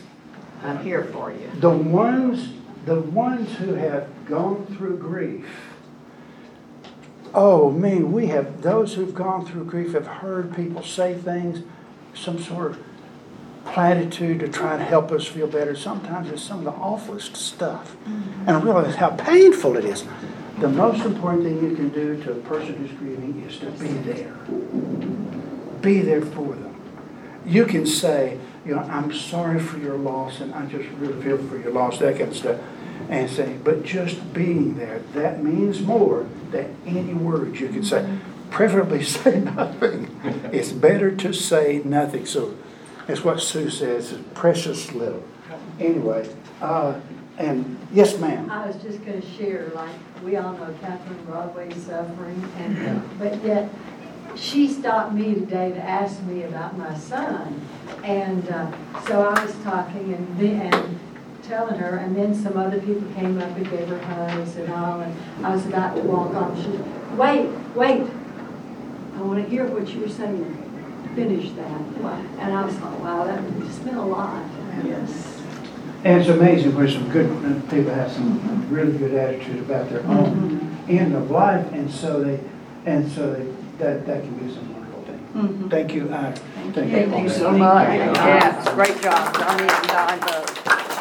I'm 0.63 0.83
here 0.83 1.03
for 1.05 1.31
you. 1.31 1.49
The 1.59 1.69
ones, 1.69 2.53
the 2.85 3.01
ones 3.01 3.53
who 3.55 3.73
have 3.75 4.09
gone 4.25 4.65
through 4.67 4.97
grief, 4.97 5.45
oh 7.33 7.69
man, 7.71 8.11
we 8.11 8.27
have, 8.27 8.61
those 8.61 8.93
who've 8.93 9.13
gone 9.13 9.45
through 9.45 9.65
grief 9.65 9.93
have 9.93 10.07
heard 10.07 10.55
people 10.55 10.83
say 10.83 11.15
things, 11.15 11.63
some 12.13 12.39
sort 12.39 12.71
of 12.71 12.79
platitude 13.65 14.39
to 14.39 14.47
try 14.47 14.77
to 14.77 14.83
help 14.83 15.11
us 15.11 15.25
feel 15.25 15.47
better. 15.47 15.75
Sometimes 15.75 16.29
it's 16.29 16.41
some 16.41 16.59
of 16.59 16.65
the 16.65 16.71
awfulest 16.71 17.35
stuff. 17.35 17.95
Mm-hmm. 17.95 18.41
And 18.41 18.49
I 18.51 18.59
realize 18.59 18.95
how 18.95 19.09
painful 19.09 19.75
it 19.77 19.85
is. 19.85 20.05
The 20.59 20.69
most 20.69 21.03
important 21.03 21.43
thing 21.43 21.69
you 21.69 21.75
can 21.75 21.89
do 21.89 22.21
to 22.23 22.31
a 22.31 22.35
person 22.35 22.75
who's 22.75 22.91
grieving 22.91 23.43
is 23.45 23.57
to 23.57 23.65
be 23.71 23.89
there. 23.89 24.33
Be 25.81 25.99
there 26.01 26.21
for 26.21 26.55
them. 26.55 26.75
You 27.45 27.65
can 27.65 27.85
say, 27.85 28.39
you 28.65 28.75
know, 28.75 28.81
I'm 28.81 29.13
sorry 29.13 29.59
for 29.59 29.77
your 29.77 29.97
loss 29.97 30.39
and 30.39 30.53
I 30.53 30.65
just 30.67 30.87
really 30.91 31.21
feel 31.21 31.37
for 31.37 31.57
your 31.57 31.71
loss, 31.71 31.99
that 31.99 32.17
kind 32.17 32.31
of 32.31 32.37
stuff. 32.37 32.61
And 33.09 33.29
say, 33.29 33.57
but 33.63 33.83
just 33.83 34.33
being 34.33 34.77
there, 34.77 34.99
that 35.13 35.43
means 35.43 35.81
more 35.81 36.25
than 36.51 36.75
any 36.85 37.13
words 37.13 37.59
you 37.59 37.67
can 37.67 37.83
say. 37.83 38.01
Mm-hmm. 38.01 38.49
Preferably 38.51 39.03
say 39.03 39.41
nothing. 39.41 40.19
It's 40.53 40.71
better 40.71 41.13
to 41.13 41.33
say 41.33 41.81
nothing. 41.83 42.25
So 42.25 42.55
it's 43.07 43.23
what 43.23 43.39
Sue 43.41 43.69
says, 43.69 44.17
precious 44.33 44.91
little. 44.93 45.23
Anyway, 45.79 46.29
uh, 46.61 46.99
and 47.37 47.77
yes, 47.91 48.17
ma'am. 48.17 48.49
I 48.49 48.67
was 48.67 48.77
just 48.77 49.03
gonna 49.05 49.21
share, 49.37 49.71
like, 49.75 49.93
we 50.23 50.37
all 50.37 50.53
know 50.53 50.73
Catherine 50.81 51.23
Broadway's 51.25 51.75
suffering, 51.83 52.49
and, 52.57 53.19
but 53.19 53.43
yet, 53.43 53.69
she 54.35 54.67
stopped 54.67 55.13
me 55.13 55.33
today 55.33 55.71
to 55.71 55.81
ask 55.81 56.21
me 56.23 56.43
about 56.43 56.77
my 56.77 56.97
son. 56.97 57.61
And, 58.03 58.47
uh, 58.49 58.71
so 59.05 59.21
I 59.21 59.45
was 59.45 59.55
talking 59.63 60.13
and 60.13 60.39
and 60.41 60.99
telling 61.43 61.77
her, 61.77 61.97
and 61.97 62.15
then 62.15 62.33
some 62.33 62.57
other 62.57 62.79
people 62.79 63.07
came 63.13 63.37
up 63.39 63.55
and 63.55 63.69
gave 63.69 63.87
her 63.87 63.99
hugs 63.99 64.55
and 64.55 64.71
all, 64.73 65.01
and 65.01 65.45
I 65.45 65.53
was 65.53 65.65
about 65.67 65.95
to 65.95 66.01
walk 66.01 66.33
off, 66.33 66.57
she 66.57 66.63
said, 66.63 67.17
wait, 67.17 67.49
wait, 67.75 68.07
I 69.15 69.21
wanna 69.21 69.43
hear 69.43 69.67
what 69.67 69.87
you 69.89 70.01
were 70.01 70.09
saying, 70.09 70.64
finish 71.15 71.51
that. 71.51 71.81
And 72.39 72.53
I 72.53 72.65
was 72.65 72.79
like, 72.79 72.99
wow, 72.99 73.23
that's 73.23 73.79
been 73.79 73.95
a 73.95 74.05
lot. 74.05 74.43
Yes. 74.83 75.41
And 76.03 76.21
it's 76.21 76.29
amazing 76.29 76.75
where 76.75 76.87
some 76.87 77.09
good 77.09 77.27
people 77.69 77.91
have 77.93 78.11
some 78.11 78.39
mm-hmm. 78.39 78.73
really 78.73 78.97
good 78.97 79.15
attitude 79.15 79.59
about 79.59 79.89
their 79.89 80.01
mm-hmm. 80.01 80.11
own 80.11 80.77
end 80.87 81.15
of 81.15 81.31
life, 81.31 81.71
and 81.71 81.89
so 81.89 82.23
they, 82.23 82.39
and 82.85 83.11
so 83.11 83.33
they, 83.33 83.45
that, 83.79 84.05
that 84.05 84.21
can 84.21 84.37
be 84.37 84.53
some 84.53 84.71
wonderful 84.71 85.01
thing. 85.01 85.19
Mm-hmm. 85.33 85.69
Thank 85.69 85.93
you, 85.95 86.13
I, 86.13 86.31
thank 86.31 86.75
you. 86.75 87.09
Thank 87.09 87.23
you 87.23 87.29
so 87.29 87.51
much. 87.51 87.87
Yes, 87.87 88.69
great 88.75 89.01
job, 89.01 89.33
Johnny 89.35 89.67
and 89.67 89.87
Don 89.87 90.19
both. 90.19 90.94